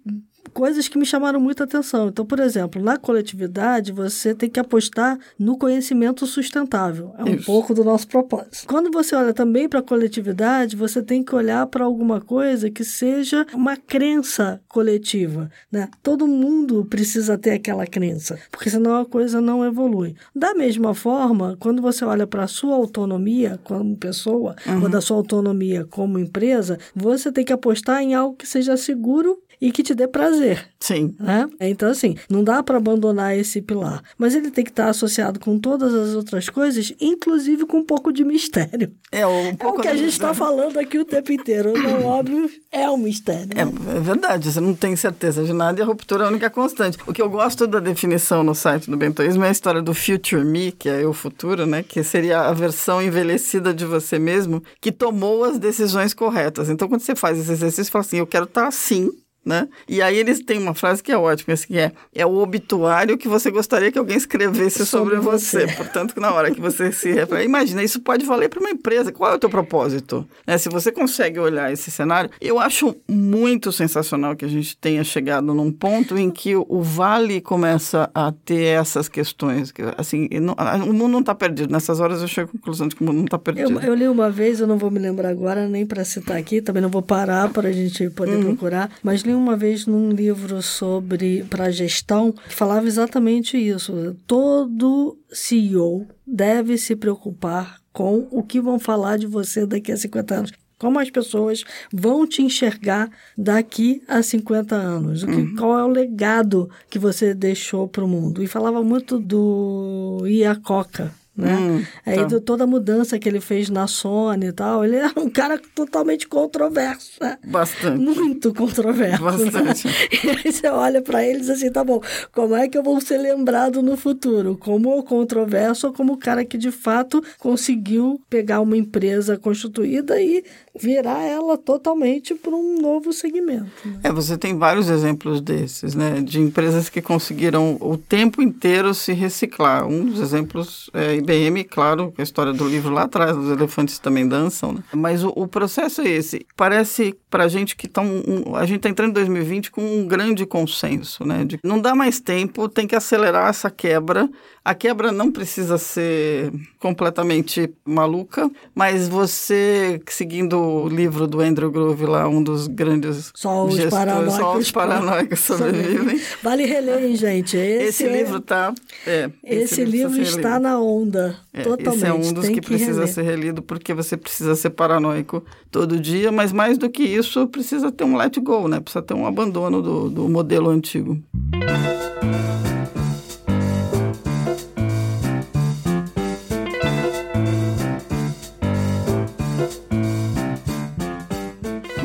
coisas 0.48 0.88
que 0.88 0.98
me 0.98 1.06
chamaram 1.06 1.40
muita 1.40 1.64
atenção. 1.64 2.08
Então, 2.08 2.24
por 2.24 2.40
exemplo, 2.40 2.82
na 2.82 2.96
coletividade, 2.96 3.92
você 3.92 4.34
tem 4.34 4.48
que 4.48 4.60
apostar 4.60 5.18
no 5.38 5.56
conhecimento 5.56 6.26
sustentável. 6.26 7.14
É 7.18 7.24
um 7.24 7.34
Isso. 7.34 7.46
pouco 7.46 7.74
do 7.74 7.84
nosso 7.84 8.08
propósito. 8.08 8.66
Quando 8.66 8.90
você 8.90 9.14
olha 9.14 9.32
também 9.32 9.68
para 9.68 9.80
a 9.80 9.82
coletividade, 9.82 10.76
você 10.76 11.02
tem 11.02 11.22
que 11.22 11.34
olhar 11.34 11.66
para 11.66 11.84
alguma 11.84 12.20
coisa 12.20 12.70
que 12.70 12.84
seja 12.84 13.46
uma 13.52 13.76
crença 13.76 14.60
coletiva. 14.68 15.50
Né? 15.70 15.88
Todo 16.02 16.26
mundo 16.26 16.84
precisa 16.84 17.38
ter 17.38 17.52
aquela 17.52 17.86
crença, 17.86 18.38
porque 18.50 18.70
senão 18.70 19.00
a 19.00 19.06
coisa 19.06 19.40
não 19.40 19.64
evolui. 19.64 20.14
Da 20.34 20.54
mesma 20.54 20.94
forma, 20.94 21.56
quando 21.58 21.82
você 21.82 22.04
olha 22.04 22.26
para 22.26 22.44
a 22.44 22.48
sua 22.48 22.74
autonomia 22.74 23.58
como 23.64 23.96
pessoa, 23.96 24.56
uhum. 24.66 24.82
ou 24.82 24.88
da 24.88 25.00
sua 25.00 25.16
autonomia 25.16 25.84
como 25.84 26.18
empresa, 26.18 26.78
você 26.94 27.30
tem 27.30 27.44
que 27.44 27.52
apostar 27.52 28.02
em 28.02 28.14
algo 28.14 28.36
que 28.36 28.46
seja 28.46 28.76
seguro 28.76 29.38
e 29.60 29.72
que 29.72 29.82
te 29.82 29.94
dê 29.94 30.06
prazer. 30.06 30.68
Sim. 30.80 31.14
Né? 31.18 31.48
Então, 31.60 31.90
assim, 31.90 32.16
não 32.30 32.44
dá 32.44 32.62
para 32.62 32.78
abandonar 32.78 33.36
esse 33.36 33.60
pilar. 33.60 34.02
Mas 34.16 34.34
ele 34.34 34.50
tem 34.50 34.64
que 34.64 34.70
estar 34.70 34.88
associado 34.88 35.40
com 35.40 35.58
todas 35.58 35.92
as 35.94 36.14
outras 36.14 36.48
coisas, 36.48 36.92
inclusive 37.00 37.66
com 37.66 37.78
um 37.78 37.84
pouco 37.84 38.12
de 38.12 38.24
mistério. 38.24 38.92
É, 39.10 39.26
um 39.26 39.54
pouco 39.54 39.78
é 39.78 39.80
o 39.80 39.82
que 39.82 39.88
a 39.88 39.96
gente 39.96 40.12
está 40.12 40.32
falando 40.32 40.78
aqui 40.78 40.98
o 40.98 41.04
tempo 41.04 41.32
inteiro. 41.32 41.72
Não 41.72 42.04
óbvio 42.04 42.48
é 42.70 42.88
um 42.88 42.96
mistério. 42.96 43.50
É, 43.56 43.62
é, 43.62 44.00
verdade, 44.00 44.52
você 44.52 44.60
não 44.60 44.74
tem 44.74 44.94
certeza 44.94 45.44
de 45.44 45.52
nada 45.52 45.80
e 45.80 45.82
a 45.82 45.86
ruptura 45.86 46.24
é 46.24 46.26
a 46.26 46.30
única 46.30 46.50
constante. 46.50 46.98
O 47.06 47.12
que 47.12 47.22
eu 47.22 47.28
gosto 47.28 47.66
da 47.66 47.80
definição 47.80 48.42
no 48.42 48.54
site 48.54 48.90
do 48.90 48.96
bentoísmo 48.96 49.44
é 49.44 49.48
a 49.48 49.52
história 49.52 49.82
do 49.82 49.94
future 49.94 50.44
me, 50.44 50.72
que 50.72 50.88
é 50.88 51.06
o 51.06 51.12
futuro, 51.12 51.66
né? 51.66 51.82
Que 51.82 52.02
seria 52.02 52.40
a 52.42 52.52
versão 52.52 53.02
envelhecida 53.02 53.74
de 53.74 53.84
você 53.84 54.18
mesmo 54.18 54.62
que 54.80 54.92
tomou 54.92 55.44
as 55.44 55.58
decisões 55.58 56.14
corretas. 56.14 56.68
Então, 56.68 56.88
quando 56.88 57.00
você 57.00 57.16
faz 57.16 57.38
esse 57.38 57.50
exercício, 57.50 57.84
você 57.84 57.90
fala 57.90 58.04
assim, 58.04 58.18
eu 58.18 58.26
quero 58.26 58.44
estar 58.44 58.62
tá 58.62 58.68
assim 58.68 59.10
né? 59.48 59.66
E 59.88 60.02
aí 60.02 60.18
eles 60.18 60.40
têm 60.40 60.58
uma 60.58 60.74
frase 60.74 61.02
que 61.02 61.10
é 61.10 61.16
ótima, 61.16 61.54
assim, 61.54 61.68
que 61.68 61.78
é, 61.78 61.90
é 62.14 62.26
o 62.26 62.36
obituário 62.36 63.16
que 63.16 63.26
você 63.26 63.50
gostaria 63.50 63.90
que 63.90 63.98
alguém 63.98 64.18
escrevesse 64.18 64.84
sobre, 64.84 65.16
sobre 65.16 65.16
você. 65.16 65.66
você. 65.66 65.74
Portanto, 65.74 66.12
que 66.12 66.20
na 66.20 66.30
hora 66.32 66.50
que 66.50 66.60
você 66.60 66.92
se 66.92 67.10
refere, 67.10 67.44
imagina, 67.44 67.82
isso 67.82 68.00
pode 68.00 68.26
valer 68.26 68.50
para 68.50 68.60
uma 68.60 68.68
empresa. 68.68 69.10
Qual 69.10 69.32
é 69.32 69.34
o 69.36 69.38
teu 69.38 69.48
propósito? 69.48 70.28
Né? 70.46 70.58
Se 70.58 70.68
você 70.68 70.92
consegue 70.92 71.40
olhar 71.40 71.72
esse 71.72 71.90
cenário, 71.90 72.30
eu 72.40 72.58
acho 72.58 72.94
muito 73.08 73.72
sensacional 73.72 74.36
que 74.36 74.44
a 74.44 74.48
gente 74.48 74.76
tenha 74.76 75.02
chegado 75.02 75.54
num 75.54 75.72
ponto 75.72 76.18
em 76.18 76.30
que 76.30 76.54
o 76.54 76.82
Vale 76.82 77.40
começa 77.40 78.10
a 78.14 78.30
ter 78.30 78.78
essas 78.78 79.08
questões. 79.08 79.72
Que, 79.72 79.82
assim, 79.96 80.28
não, 80.32 80.54
o 80.84 80.92
mundo 80.92 81.12
não 81.12 81.20
está 81.20 81.34
perdido. 81.34 81.72
Nessas 81.72 82.00
horas 82.00 82.20
eu 82.20 82.28
chego 82.28 82.50
à 82.50 82.52
conclusão 82.52 82.86
de 82.86 82.94
que 82.94 83.02
o 83.02 83.06
mundo 83.06 83.16
não 83.16 83.24
está 83.24 83.38
perdido. 83.38 83.80
Eu, 83.80 83.88
eu, 83.88 83.94
li 83.94 84.06
uma 84.08 84.30
vez, 84.30 84.60
eu 84.60 84.66
não 84.66 84.76
vou 84.76 84.90
me 84.90 84.98
lembrar 84.98 85.30
agora, 85.30 85.66
nem 85.66 85.86
para 85.86 86.04
citar 86.04 86.36
aqui, 86.36 86.60
também 86.60 86.82
não 86.82 86.90
vou 86.90 87.00
parar 87.00 87.48
para 87.48 87.68
a 87.68 87.72
gente 87.72 88.10
poder 88.10 88.36
uhum. 88.36 88.42
procurar, 88.42 88.90
mas 89.02 89.22
li 89.22 89.32
uma 89.38 89.56
vez 89.56 89.86
num 89.86 90.10
livro 90.10 90.60
sobre 90.62 91.44
para 91.44 91.70
gestão 91.70 92.32
que 92.32 92.54
falava 92.54 92.86
exatamente 92.86 93.56
isso. 93.56 94.16
Todo 94.26 95.18
CEO 95.30 96.06
deve 96.26 96.76
se 96.76 96.94
preocupar 96.94 97.78
com 97.92 98.28
o 98.30 98.42
que 98.42 98.60
vão 98.60 98.78
falar 98.78 99.16
de 99.18 99.26
você 99.26 99.66
daqui 99.66 99.90
a 99.92 99.96
50 99.96 100.34
anos. 100.34 100.52
Como 100.78 100.98
as 101.00 101.10
pessoas 101.10 101.64
vão 101.92 102.24
te 102.26 102.40
enxergar 102.40 103.10
daqui 103.36 104.00
a 104.06 104.22
50 104.22 104.76
anos? 104.76 105.24
Que, 105.24 105.30
uhum. 105.30 105.56
Qual 105.56 105.78
é 105.78 105.82
o 105.82 105.88
legado 105.88 106.70
que 106.88 106.98
você 106.98 107.34
deixou 107.34 107.88
para 107.88 108.04
o 108.04 108.08
mundo? 108.08 108.42
E 108.42 108.46
falava 108.46 108.82
muito 108.82 109.18
do 109.18 110.22
Iacoca, 110.24 111.12
né? 111.38 111.56
Hum, 111.56 111.84
Aí 112.04 112.16
tá. 112.16 112.40
toda 112.40 112.64
a 112.64 112.66
mudança 112.66 113.16
que 113.16 113.28
ele 113.28 113.40
fez 113.40 113.70
na 113.70 113.86
Sony 113.86 114.46
e 114.46 114.52
tal, 114.52 114.84
ele 114.84 114.96
é 114.96 115.08
um 115.16 115.30
cara 115.30 115.60
totalmente 115.72 116.26
controverso. 116.26 117.12
Né? 117.20 117.38
Bastante. 117.46 118.00
Muito 118.00 118.52
controverso. 118.52 119.22
Né? 119.24 119.30
Bastante. 119.30 119.86
Né? 119.86 119.92
E 120.24 120.30
aí 120.30 120.52
você 120.52 120.66
olha 120.66 121.00
para 121.00 121.24
ele 121.24 121.38
e 121.38 121.40
diz 121.40 121.50
assim, 121.50 121.70
tá 121.70 121.84
bom, 121.84 122.02
como 122.32 122.56
é 122.56 122.68
que 122.68 122.76
eu 122.76 122.82
vou 122.82 123.00
ser 123.00 123.18
lembrado 123.18 123.80
no 123.82 123.96
futuro? 123.96 124.56
Como 124.56 124.98
o 124.98 125.02
controverso 125.02 125.86
ou 125.86 125.92
como 125.92 126.14
o 126.14 126.16
cara 126.16 126.44
que 126.44 126.58
de 126.58 126.72
fato 126.72 127.22
conseguiu 127.38 128.20
pegar 128.28 128.60
uma 128.60 128.76
empresa 128.76 129.36
constituída 129.38 130.20
e 130.20 130.44
virar 130.78 131.22
ela 131.22 131.56
totalmente 131.56 132.34
para 132.34 132.54
um 132.54 132.80
novo 132.80 133.12
segmento. 133.12 133.66
Né? 133.84 134.00
É, 134.04 134.12
você 134.12 134.36
tem 134.36 134.56
vários 134.56 134.88
exemplos 134.88 135.40
desses, 135.40 135.94
né? 135.94 136.20
De 136.20 136.40
empresas 136.40 136.88
que 136.88 137.02
conseguiram 137.02 137.76
o 137.80 137.96
tempo 137.96 138.42
inteiro 138.42 138.94
se 138.94 139.12
reciclar. 139.12 139.86
Um 139.86 140.04
dos 140.06 140.20
exemplos 140.20 140.90
é 140.94 141.16
IBM, 141.28 141.64
claro, 141.64 142.12
a 142.16 142.22
história 142.22 142.52
do 142.52 142.66
livro 142.66 142.92
lá 142.92 143.02
atrás, 143.02 143.36
os 143.36 143.50
elefantes 143.50 143.98
também 143.98 144.26
dançam, 144.26 144.72
né? 144.72 144.82
Mas 144.92 145.22
o, 145.22 145.32
o 145.36 145.46
processo 145.46 146.00
é 146.00 146.08
esse. 146.08 146.46
Parece 146.56 147.14
para 147.28 147.44
a 147.44 147.48
gente 147.48 147.76
que 147.76 147.86
tá 147.86 148.00
um, 148.00 148.56
a 148.56 148.64
gente 148.64 148.78
está 148.78 148.88
entrando 148.88 149.10
em 149.10 149.14
2020 149.14 149.70
com 149.70 149.82
um 149.82 150.06
grande 150.06 150.46
consenso, 150.46 151.24
né? 151.24 151.44
De 151.44 151.58
não 151.62 151.80
dá 151.80 151.94
mais 151.94 152.20
tempo, 152.20 152.68
tem 152.68 152.86
que 152.86 152.96
acelerar 152.96 153.48
essa 153.48 153.70
quebra. 153.70 154.28
A 154.64 154.74
quebra 154.74 155.10
não 155.10 155.32
precisa 155.32 155.78
ser 155.78 156.52
completamente 156.78 157.72
maluca, 157.84 158.50
mas 158.74 159.08
você 159.08 160.00
seguindo 160.06 160.58
o 160.58 160.88
livro 160.88 161.26
do 161.26 161.40
Andrew 161.40 161.70
Groove 161.70 162.04
lá, 162.04 162.28
um 162.28 162.42
dos 162.42 162.66
grandes 162.66 163.30
só 163.34 163.64
os 163.64 163.76
gestores, 163.76 163.94
paranoicos, 163.94 164.34
só 164.34 164.56
os 164.56 164.70
paranoicos 164.70 165.40
sobrevivem. 165.40 166.20
Vale 166.42 166.66
reler, 166.66 167.04
hein, 167.04 167.16
gente? 167.16 167.56
Esse, 167.56 167.84
esse 167.84 168.06
é... 168.06 168.12
livro 168.12 168.40
tá... 168.40 168.74
É, 169.06 169.30
esse, 169.42 169.80
esse 169.80 169.84
livro 169.84 170.20
está 170.20 170.60
na 170.60 170.78
onda, 170.78 171.07
é, 171.52 171.62
totalmente. 171.62 171.96
Esse 171.96 172.06
é 172.06 172.12
um 172.12 172.32
dos 172.32 172.46
que, 172.46 172.54
que 172.54 172.60
precisa 172.60 173.00
reler. 173.00 173.08
ser 173.08 173.22
relido, 173.22 173.62
porque 173.62 173.94
você 173.94 174.16
precisa 174.16 174.54
ser 174.54 174.70
paranoico 174.70 175.42
todo 175.70 175.98
dia, 175.98 176.30
mas 176.30 176.52
mais 176.52 176.76
do 176.76 176.88
que 176.90 177.02
isso, 177.02 177.46
precisa 177.48 177.90
ter 177.90 178.04
um 178.04 178.16
let 178.16 178.38
go, 178.40 178.68
né? 178.68 178.80
Precisa 178.80 179.02
ter 179.02 179.14
um 179.14 179.26
abandono 179.26 179.80
do, 179.80 180.10
do 180.10 180.28
modelo 180.28 180.70
antigo. 180.70 181.18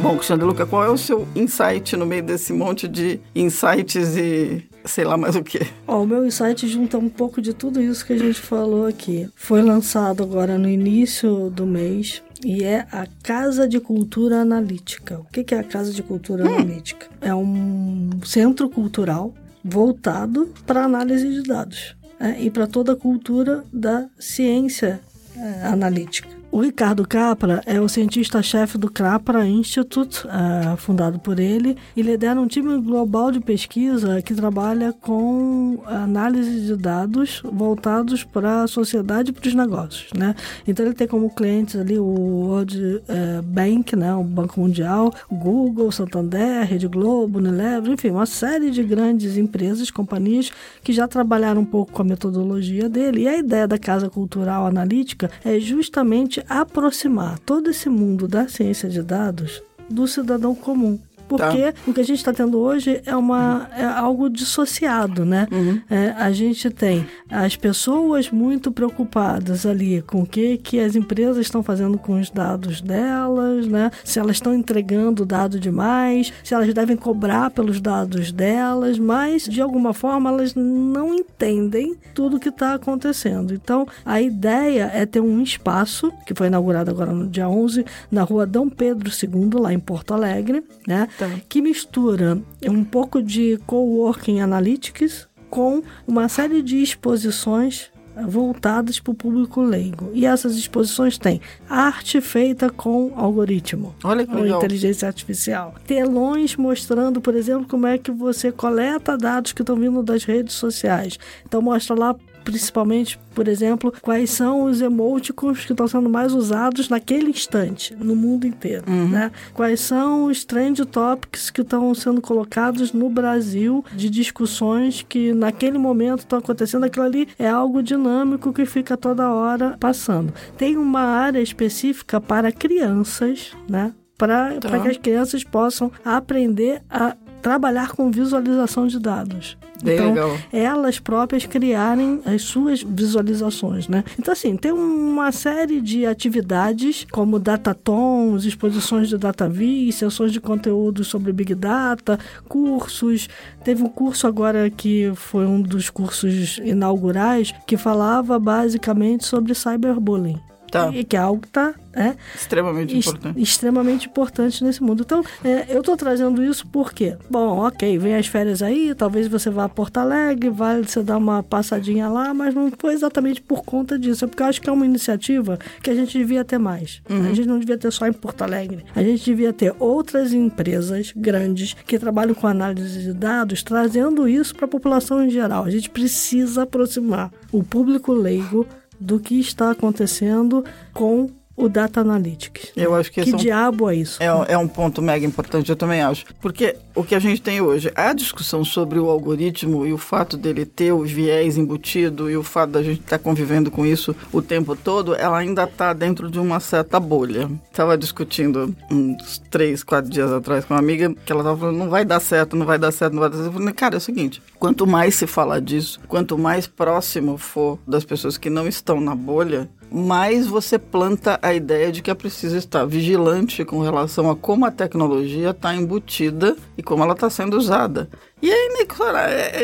Bom, 0.03 0.17
Cristiano 0.17 0.45
Luca, 0.45 0.65
qual 0.65 0.83
é 0.83 0.89
o 0.89 0.97
seu 0.97 1.25
insight 1.33 1.95
no 1.95 2.05
meio 2.05 2.23
desse 2.23 2.51
monte 2.51 2.89
de 2.89 3.21
insights 3.33 4.17
e 4.17 4.67
sei 4.85 5.03
lá 5.03 5.17
mais 5.17 5.35
o 5.35 5.43
que? 5.43 5.59
o 5.87 6.05
meu 6.05 6.25
insight 6.25 6.67
junta 6.67 6.97
um 6.97 7.09
pouco 7.09 7.41
de 7.41 7.53
tudo 7.53 7.81
isso 7.81 8.05
que 8.05 8.13
a 8.13 8.17
gente 8.17 8.39
falou 8.39 8.85
aqui. 8.85 9.29
Foi 9.35 9.61
lançado 9.61 10.23
agora 10.23 10.57
no 10.57 10.69
início 10.69 11.49
do 11.49 11.65
mês 11.65 12.21
e 12.43 12.63
é 12.63 12.85
a 12.91 13.07
Casa 13.23 13.67
de 13.67 13.79
Cultura 13.79 14.41
Analítica. 14.41 15.19
O 15.19 15.25
que 15.25 15.53
é 15.53 15.59
a 15.59 15.63
Casa 15.63 15.91
de 15.91 16.03
Cultura 16.03 16.43
hum. 16.45 16.55
Analítica? 16.55 17.07
É 17.21 17.33
um 17.33 18.09
centro 18.25 18.69
cultural 18.69 19.33
voltado 19.63 20.51
para 20.65 20.83
análise 20.83 21.29
de 21.29 21.43
dados 21.43 21.95
é, 22.19 22.41
e 22.41 22.49
para 22.49 22.67
toda 22.67 22.93
a 22.93 22.95
cultura 22.95 23.63
da 23.71 24.07
ciência 24.19 24.99
é, 25.35 25.67
analítica. 25.67 26.42
O 26.53 26.61
Ricardo 26.61 27.07
Capra 27.07 27.63
é 27.65 27.81
o 27.81 27.89
cientista-chefe 27.89 28.77
do 28.77 28.87
Capra 28.87 29.43
Institute, 29.47 30.23
uh, 30.27 30.77
fundado 30.77 31.17
por 31.17 31.39
ele, 31.39 31.75
e 31.97 32.01
lidera 32.03 32.39
um 32.39 32.45
time 32.45 32.79
global 32.79 33.31
de 33.31 33.39
pesquisa 33.39 34.21
que 34.21 34.35
trabalha 34.35 34.93
com 34.93 35.81
análise 35.87 36.67
de 36.67 36.75
dados 36.75 37.41
voltados 37.43 38.23
para 38.23 38.61
a 38.61 38.67
sociedade 38.67 39.31
e 39.31 39.33
para 39.33 39.47
os 39.47 39.55
negócios. 39.55 40.13
Né? 40.15 40.35
Então 40.67 40.85
ele 40.85 40.93
tem 40.93 41.07
como 41.07 41.27
clientes 41.31 41.75
ali 41.75 41.97
o 41.97 42.05
World 42.05 42.77
uh, 42.79 43.41
Bank, 43.41 43.95
né, 43.95 44.13
o 44.13 44.23
Banco 44.23 44.61
Mundial, 44.61 45.11
Google, 45.31 45.91
Santander, 45.91 46.67
Rede 46.67 46.87
Globo, 46.87 47.39
Unilever, 47.39 47.91
enfim, 47.91 48.11
uma 48.11 48.27
série 48.27 48.69
de 48.69 48.83
grandes 48.83 49.37
empresas, 49.37 49.89
companhias 49.89 50.51
que 50.83 50.93
já 50.93 51.07
trabalharam 51.07 51.61
um 51.61 51.65
pouco 51.65 51.91
com 51.91 52.03
a 52.03 52.05
metodologia 52.05 52.87
dele. 52.87 53.23
E 53.23 53.27
a 53.27 53.39
ideia 53.39 53.67
da 53.67 53.79
Casa 53.79 54.07
Cultural 54.07 54.67
Analítica 54.67 55.31
é 55.43 55.59
justamente 55.59 56.42
aproximar 56.49 57.39
todo 57.39 57.69
esse 57.69 57.89
mundo 57.89 58.27
da 58.27 58.47
ciência 58.47 58.89
de 58.89 59.01
dados 59.01 59.61
do 59.89 60.07
cidadão 60.07 60.55
comum. 60.55 60.99
Porque 61.27 61.71
tá. 61.71 61.79
o 61.87 61.93
que 61.93 62.01
a 62.01 62.05
gente 62.05 62.17
está 62.17 62.33
tendo 62.33 62.59
hoje 62.59 63.01
é, 63.05 63.15
uma, 63.15 63.69
é 63.75 63.83
algo 63.83 64.29
dissociado, 64.29 65.25
né? 65.25 65.47
Uhum. 65.51 65.81
É, 65.89 66.13
a 66.17 66.31
gente 66.31 66.69
tem 66.69 67.05
as 67.29 67.55
pessoas 67.55 68.29
muito 68.29 68.71
preocupadas 68.71 69.65
ali 69.65 70.01
com 70.01 70.21
o 70.21 70.25
que, 70.25 70.57
que 70.57 70.79
as 70.79 70.95
empresas 70.95 71.37
estão 71.37 71.63
fazendo 71.63 71.97
com 71.97 72.19
os 72.19 72.29
dados 72.29 72.81
delas, 72.81 73.67
né? 73.67 73.91
Se 74.03 74.19
elas 74.19 74.37
estão 74.37 74.53
entregando 74.53 75.25
dado 75.25 75.59
demais, 75.59 76.31
se 76.43 76.53
elas 76.53 76.73
devem 76.73 76.95
cobrar 76.95 77.49
pelos 77.51 77.79
dados 77.79 78.31
delas, 78.31 78.99
mas 78.99 79.43
de 79.43 79.61
alguma 79.61 79.93
forma 79.93 80.29
elas 80.29 80.53
não 80.55 81.13
entendem 81.13 81.95
tudo 82.13 82.37
o 82.37 82.39
que 82.39 82.49
está 82.49 82.73
acontecendo. 82.73 83.53
Então 83.53 83.87
a 84.05 84.21
ideia 84.21 84.91
é 84.93 85.05
ter 85.05 85.19
um 85.19 85.41
espaço 85.41 86.11
que 86.25 86.33
foi 86.35 86.47
inaugurado 86.47 86.91
agora 86.91 87.11
no 87.11 87.27
dia 87.27 87.47
11 87.47 87.85
na 88.11 88.23
rua 88.23 88.45
Dom 88.45 88.69
Pedro 88.69 89.09
II, 89.09 89.59
lá 89.59 89.73
em 89.73 89.79
Porto 89.79 90.13
Alegre, 90.13 90.63
né? 90.87 91.07
Tá. 91.17 91.29
Que 91.47 91.61
mistura 91.61 92.41
um 92.67 92.83
pouco 92.83 93.21
de 93.21 93.59
coworking 93.65 94.39
analytics 94.39 95.27
com 95.49 95.83
uma 96.07 96.27
série 96.27 96.61
de 96.61 96.81
exposições 96.81 97.91
voltadas 98.27 98.99
para 98.99 99.11
o 99.11 99.15
público 99.15 99.61
leigo. 99.61 100.11
E 100.13 100.25
essas 100.25 100.55
exposições 100.55 101.17
têm 101.17 101.41
arte 101.69 102.21
feita 102.21 102.69
com 102.69 103.11
algoritmo, 103.15 103.95
Olha 104.03 104.25
que 104.25 104.35
legal. 104.35 104.59
inteligência 104.59 105.07
artificial, 105.07 105.75
telões 105.85 106.55
mostrando, 106.55 107.19
por 107.19 107.35
exemplo, 107.35 107.67
como 107.67 107.87
é 107.87 107.97
que 107.97 108.11
você 108.11 108.51
coleta 108.51 109.17
dados 109.17 109.51
que 109.51 109.61
estão 109.61 109.75
vindo 109.75 110.03
das 110.03 110.23
redes 110.23 110.53
sociais. 110.53 111.17
Então 111.45 111.61
mostra 111.61 111.95
lá 111.95 112.15
principalmente, 112.43 113.19
por 113.33 113.47
exemplo, 113.47 113.93
quais 114.01 114.29
são 114.29 114.63
os 114.63 114.81
emoticons 114.81 115.65
que 115.65 115.71
estão 115.71 115.87
sendo 115.87 116.09
mais 116.09 116.33
usados 116.33 116.89
naquele 116.89 117.29
instante, 117.29 117.95
no 117.95 118.15
mundo 118.15 118.45
inteiro, 118.45 118.83
uhum. 118.87 119.09
né? 119.09 119.31
Quais 119.53 119.79
são 119.79 120.25
os 120.25 120.43
trend 120.45 120.85
topics 120.85 121.49
que 121.49 121.61
estão 121.61 121.93
sendo 121.95 122.21
colocados 122.21 122.91
no 122.93 123.09
Brasil 123.09 123.83
de 123.93 124.09
discussões 124.09 125.05
que 125.07 125.33
naquele 125.33 125.77
momento 125.77 126.19
estão 126.19 126.39
acontecendo, 126.39 126.83
aquilo 126.85 127.05
ali 127.05 127.27
é 127.39 127.47
algo 127.47 127.81
dinâmico 127.81 128.53
que 128.53 128.65
fica 128.65 128.97
toda 128.97 129.31
hora 129.31 129.77
passando. 129.79 130.33
Tem 130.57 130.77
uma 130.77 131.01
área 131.01 131.39
específica 131.39 132.19
para 132.19 132.51
crianças, 132.51 133.55
né? 133.67 133.93
Para 134.17 134.53
tá. 134.59 134.79
que 134.79 134.87
as 134.87 134.97
crianças 134.97 135.43
possam 135.43 135.91
aprender 136.05 136.81
a 136.89 137.15
trabalhar 137.43 137.91
com 137.91 138.09
visualização 138.09 138.87
de 138.87 138.97
dados. 138.97 139.57
Bem 139.83 139.95
então, 139.95 140.13
legal. 140.13 140.37
elas 140.53 140.97
próprias 140.97 141.45
criarem 141.45 142.21
as 142.25 142.43
suas 142.43 142.81
visualizações, 142.81 143.89
né? 143.89 144.05
Então, 144.17 144.31
assim, 144.31 144.55
tem 144.55 144.71
uma 144.71 145.29
série 145.33 145.81
de 145.81 146.05
atividades, 146.05 147.05
como 147.11 147.37
datatons, 147.37 148.45
exposições 148.45 149.09
de 149.09 149.17
DataVi, 149.17 149.91
sessões 149.91 150.31
de 150.31 150.39
conteúdo 150.39 151.03
sobre 151.03 151.33
Big 151.33 151.53
Data, 151.53 152.17
cursos. 152.47 153.27
Teve 153.61 153.83
um 153.83 153.89
curso 153.89 154.25
agora 154.25 154.69
que 154.69 155.11
foi 155.15 155.45
um 155.45 155.61
dos 155.61 155.89
cursos 155.89 156.59
inaugurais 156.63 157.53
que 157.67 157.75
falava 157.75 158.39
basicamente 158.39 159.25
sobre 159.25 159.53
cyberbullying. 159.53 160.39
Tá. 160.73 160.89
E 160.91 161.03
que 161.03 161.15
é 161.15 161.19
algo 161.19 161.39
que 161.39 161.49
está 161.49 161.75
é, 161.93 162.15
extremamente 162.33 162.97
importante. 162.97 163.39
Extremamente 163.39 164.07
importante 164.07 164.63
nesse 164.63 164.81
mundo. 164.81 165.03
Então, 165.05 165.23
é, 165.45 165.67
eu 165.69 165.81
estou 165.81 165.95
trazendo 165.95 166.43
isso 166.43 166.65
porque, 166.65 167.15
bom, 167.29 167.59
ok, 167.59 167.95
vem 167.99 168.15
as 168.15 168.25
férias 168.25 168.63
aí, 168.63 168.95
talvez 168.95 169.27
você 169.27 169.51
vá 169.51 169.65
a 169.65 169.69
Porto 169.69 169.99
Alegre, 169.99 170.49
vai 170.49 170.81
você 170.81 171.03
dar 171.03 171.17
uma 171.17 171.43
passadinha 171.43 172.09
lá, 172.09 172.33
mas 172.33 172.55
não 172.55 172.71
foi 172.75 172.95
exatamente 172.95 173.39
por 173.39 173.63
conta 173.63 173.99
disso. 173.99 174.25
É 174.25 174.27
porque 174.27 174.41
eu 174.41 174.47
acho 174.47 174.59
que 174.59 174.67
é 174.67 174.73
uma 174.73 174.83
iniciativa 174.83 175.59
que 175.83 175.91
a 175.91 175.93
gente 175.93 176.17
devia 176.17 176.43
ter 176.43 176.57
mais. 176.57 177.03
Uhum. 177.07 177.29
A 177.29 177.33
gente 177.35 177.47
não 177.47 177.59
devia 177.59 177.77
ter 177.77 177.91
só 177.91 178.07
em 178.07 178.13
Porto 178.13 178.41
Alegre. 178.41 178.83
A 178.95 179.03
gente 179.03 179.23
devia 179.23 179.53
ter 179.53 179.75
outras 179.77 180.33
empresas 180.33 181.13
grandes 181.15 181.75
que 181.85 181.99
trabalham 181.99 182.33
com 182.33 182.47
análise 182.47 182.99
de 182.99 183.13
dados, 183.13 183.61
trazendo 183.61 184.27
isso 184.27 184.55
para 184.55 184.65
a 184.65 184.69
população 184.69 185.23
em 185.23 185.29
geral. 185.29 185.65
A 185.65 185.69
gente 185.69 185.91
precisa 185.91 186.63
aproximar 186.63 187.31
o 187.51 187.63
público 187.63 188.11
leigo 188.11 188.65
do 189.03 189.19
que 189.19 189.39
está 189.39 189.71
acontecendo 189.71 190.63
com 190.93 191.29
o 191.55 191.69
Data 191.69 192.01
Analytics. 192.01 192.71
Eu 192.75 192.95
acho 192.95 193.11
que, 193.11 193.21
que 193.21 193.31
é 193.31 193.35
um, 193.35 193.37
diabo 193.37 193.89
é 193.89 193.95
isso? 193.95 194.21
É, 194.21 194.53
é 194.53 194.57
um 194.57 194.67
ponto 194.67 195.01
mega 195.01 195.25
importante, 195.25 195.69
eu 195.69 195.75
também 195.75 196.01
acho. 196.01 196.25
Porque 196.41 196.75
o 196.95 197.03
que 197.03 197.15
a 197.15 197.19
gente 197.19 197.41
tem 197.41 197.61
hoje. 197.61 197.91
A 197.95 198.13
discussão 198.13 198.63
sobre 198.63 198.99
o 198.99 199.09
algoritmo 199.09 199.85
e 199.85 199.93
o 199.93 199.97
fato 199.97 200.37
dele 200.37 200.65
ter 200.65 200.91
o 200.91 201.03
viés 201.03 201.57
embutido 201.57 202.29
e 202.29 202.37
o 202.37 202.43
fato 202.43 202.71
da 202.71 202.83
gente 202.83 203.01
estar 203.01 203.17
tá 203.17 203.23
convivendo 203.23 203.69
com 203.69 203.85
isso 203.85 204.15
o 204.31 204.41
tempo 204.41 204.75
todo, 204.75 205.15
ela 205.15 205.37
ainda 205.37 205.63
está 205.63 205.93
dentro 205.93 206.29
de 206.29 206.39
uma 206.39 206.59
certa 206.59 206.99
bolha. 206.99 207.49
Estava 207.69 207.97
discutindo 207.97 208.75
uns 208.91 209.39
três, 209.49 209.83
quatro 209.83 210.09
dias 210.09 210.31
atrás 210.31 210.65
com 210.65 210.73
uma 210.73 210.79
amiga 210.79 211.13
que 211.25 211.31
ela 211.31 211.41
estava 211.41 211.57
falando, 211.57 211.77
não 211.77 211.89
vai 211.89 212.05
dar 212.05 212.19
certo, 212.19 212.55
não 212.55 212.65
vai 212.65 212.77
dar 212.77 212.91
certo, 212.91 213.13
não 213.13 213.21
vai 213.21 213.29
dar 213.29 213.37
certo. 213.37 213.49
Eu 213.49 213.53
falei, 213.53 213.73
cara, 213.73 213.95
é 213.95 213.97
o 213.97 214.01
seguinte, 214.01 214.41
quanto 214.59 214.87
mais 214.87 215.15
se 215.15 215.27
falar 215.27 215.59
disso, 215.59 215.99
quanto 216.07 216.37
mais 216.37 216.67
próximo 216.67 217.37
for 217.37 217.79
das 217.87 218.03
pessoas 218.03 218.37
que 218.37 218.49
não 218.49 218.67
estão 218.67 218.99
na 218.99 219.15
bolha, 219.15 219.69
mais 219.93 220.47
você 220.47 220.79
planta 220.79 221.37
a 221.39 221.53
ideia 221.53 221.91
de 221.91 222.01
que 222.01 222.09
é 222.09 222.15
preciso 222.15 222.57
estar 222.57 222.83
vigilante 222.83 223.63
com 223.63 223.79
relação 223.79 224.27
a 224.27 224.35
como 224.35 224.65
a 224.65 224.71
tecnologia 224.71 225.51
está 225.51 225.75
embutida 225.75 226.55
e 226.75 226.81
como 226.81 227.03
ela 227.03 227.13
está 227.13 227.29
sendo 227.29 227.55
usada. 227.55 228.09
E 228.43 228.51
é, 228.51 228.67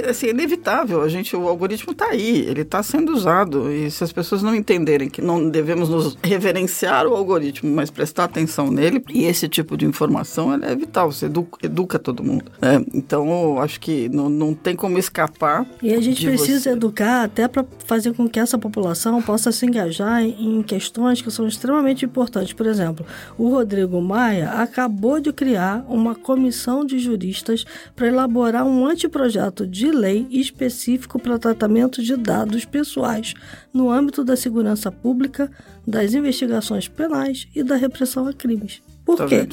é, 0.05 0.09
assim, 0.09 0.27
é 0.27 0.29
inevitável, 0.29 1.01
a 1.01 1.09
gente, 1.09 1.35
o 1.35 1.49
algoritmo 1.49 1.91
está 1.91 2.11
aí, 2.11 2.45
ele 2.47 2.61
está 2.61 2.81
sendo 2.81 3.11
usado. 3.11 3.69
E 3.69 3.91
se 3.91 4.05
as 4.05 4.13
pessoas 4.13 4.41
não 4.41 4.55
entenderem 4.55 5.09
que 5.09 5.21
não 5.21 5.49
devemos 5.49 5.89
nos 5.89 6.17
reverenciar 6.23 7.05
o 7.05 7.13
algoritmo, 7.13 7.69
mas 7.75 7.89
prestar 7.89 8.23
atenção 8.23 8.71
nele, 8.71 9.03
e 9.09 9.25
esse 9.25 9.49
tipo 9.49 9.75
de 9.75 9.85
informação 9.85 10.53
é 10.53 10.73
vital, 10.77 11.11
você 11.11 11.25
educa, 11.25 11.65
educa 11.65 11.99
todo 11.99 12.23
mundo. 12.23 12.49
Né? 12.61 12.81
Então, 12.93 13.59
acho 13.59 13.81
que 13.81 14.07
não, 14.07 14.29
não 14.29 14.53
tem 14.53 14.77
como 14.77 14.97
escapar. 14.97 15.65
E 15.83 15.93
a 15.93 15.99
gente 15.99 16.25
precisa 16.25 16.61
você. 16.61 16.69
educar 16.69 17.23
até 17.23 17.49
para 17.49 17.65
fazer 17.85 18.13
com 18.13 18.29
que 18.29 18.39
essa 18.39 18.57
população 18.57 19.21
possa 19.21 19.51
se 19.51 19.65
engajar 19.65 20.23
em 20.23 20.63
questões 20.63 21.21
que 21.21 21.29
são 21.29 21.45
extremamente 21.45 22.05
importantes. 22.05 22.53
Por 22.53 22.65
exemplo, 22.65 23.05
o 23.37 23.49
Rodrigo 23.49 24.01
Maia 24.01 24.51
acabou 24.51 25.19
de 25.19 25.33
criar 25.33 25.85
uma 25.89 26.15
comissão 26.15 26.85
de 26.85 26.97
juristas 26.97 27.65
para 27.93 28.07
elaborar 28.07 28.68
um 28.69 28.85
anteprojeto 28.85 29.65
de 29.65 29.91
lei 29.91 30.27
específico 30.29 31.19
para 31.19 31.39
tratamento 31.39 32.01
de 32.01 32.15
dados 32.15 32.65
pessoais 32.65 33.33
no 33.73 33.89
âmbito 33.89 34.23
da 34.23 34.35
segurança 34.35 34.91
pública, 34.91 35.51
das 35.85 36.13
investigações 36.13 36.87
penais 36.87 37.47
e 37.55 37.63
da 37.63 37.75
repressão 37.75 38.27
a 38.27 38.33
crimes. 38.33 38.81
Por 39.05 39.17
tá 39.17 39.25
quê? 39.25 39.47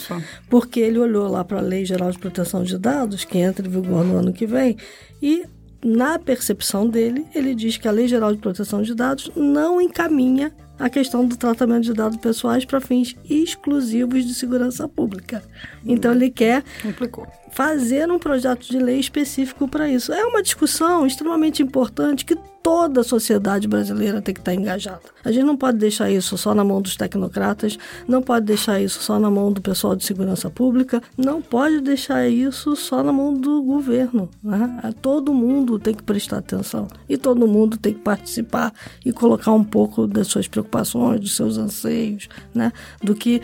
Porque 0.50 0.80
ele 0.80 0.98
olhou 0.98 1.28
lá 1.28 1.44
para 1.44 1.58
a 1.58 1.62
Lei 1.62 1.84
Geral 1.84 2.10
de 2.10 2.18
Proteção 2.18 2.62
de 2.62 2.78
Dados, 2.78 3.24
que 3.24 3.38
entra 3.38 3.66
em 3.66 3.70
vigor 3.70 4.04
no 4.04 4.18
ano 4.18 4.32
que 4.32 4.46
vem, 4.46 4.76
e 5.22 5.44
na 5.84 6.18
percepção 6.18 6.88
dele, 6.88 7.26
ele 7.34 7.54
diz 7.54 7.76
que 7.76 7.86
a 7.86 7.90
Lei 7.90 8.08
Geral 8.08 8.32
de 8.34 8.38
Proteção 8.38 8.82
de 8.82 8.94
Dados 8.94 9.30
não 9.36 9.80
encaminha 9.80 10.52
a 10.78 10.90
questão 10.90 11.26
do 11.26 11.36
tratamento 11.36 11.84
de 11.84 11.94
dados 11.94 12.18
pessoais 12.18 12.64
para 12.64 12.80
fins 12.80 13.16
exclusivos 13.28 14.24
de 14.26 14.34
segurança 14.34 14.86
pública. 14.88 15.42
Então 15.84 16.12
ele 16.12 16.30
quer 16.30 16.62
Complicou. 16.82 17.26
Fazer 17.51 18.11
um 18.11 18.18
projeto 18.18 18.66
de 18.66 18.78
lei 18.78 18.99
específico 18.99 19.68
para 19.68 19.88
isso. 19.88 20.12
É 20.12 20.24
uma 20.24 20.42
discussão 20.42 21.07
extremamente 21.07 21.62
importante 21.62 22.24
que 22.24 22.36
toda 22.66 23.03
a 23.03 23.05
sociedade 23.05 23.68
brasileira 23.68 24.20
tem 24.20 24.34
que 24.34 24.40
estar 24.40 24.53
engajada. 24.53 25.03
A 25.24 25.30
gente 25.30 25.44
não 25.44 25.57
pode 25.57 25.78
deixar 25.78 26.11
isso 26.11 26.36
só 26.36 26.53
na 26.53 26.64
mão 26.64 26.82
dos 26.82 26.97
tecnocratas, 26.97 27.78
não 28.09 28.20
pode 28.20 28.44
deixar 28.44 28.80
isso 28.80 29.01
só 29.01 29.20
na 29.20 29.30
mão 29.30 29.53
do 29.53 29.62
pessoal 29.62 29.94
de 29.94 30.05
segurança 30.05 30.51
pública, 30.51 31.01
não 31.16 31.40
pode 31.40 31.80
deixar 31.80 32.28
isso 32.28 32.74
só 32.74 33.05
na 33.05 33.12
mão 33.12 33.32
do 33.32 33.62
governo. 33.62 34.28
Né? 34.42 34.92
Todo 35.01 35.32
mundo 35.32 35.78
tem 35.78 35.94
que 35.94 36.03
prestar 36.03 36.38
atenção 36.38 36.88
e 37.09 37.16
todo 37.16 37.47
mundo 37.47 37.76
tem 37.76 37.94
que 37.94 38.01
participar 38.01 38.72
e 39.05 39.12
colocar 39.12 39.53
um 39.53 39.62
pouco 39.62 40.09
das 40.09 40.26
suas 40.26 40.49
preocupações, 40.49 41.20
dos 41.20 41.36
seus 41.36 41.59
anseios, 41.59 42.28
né? 42.53 42.72
do 43.01 43.14
que 43.14 43.40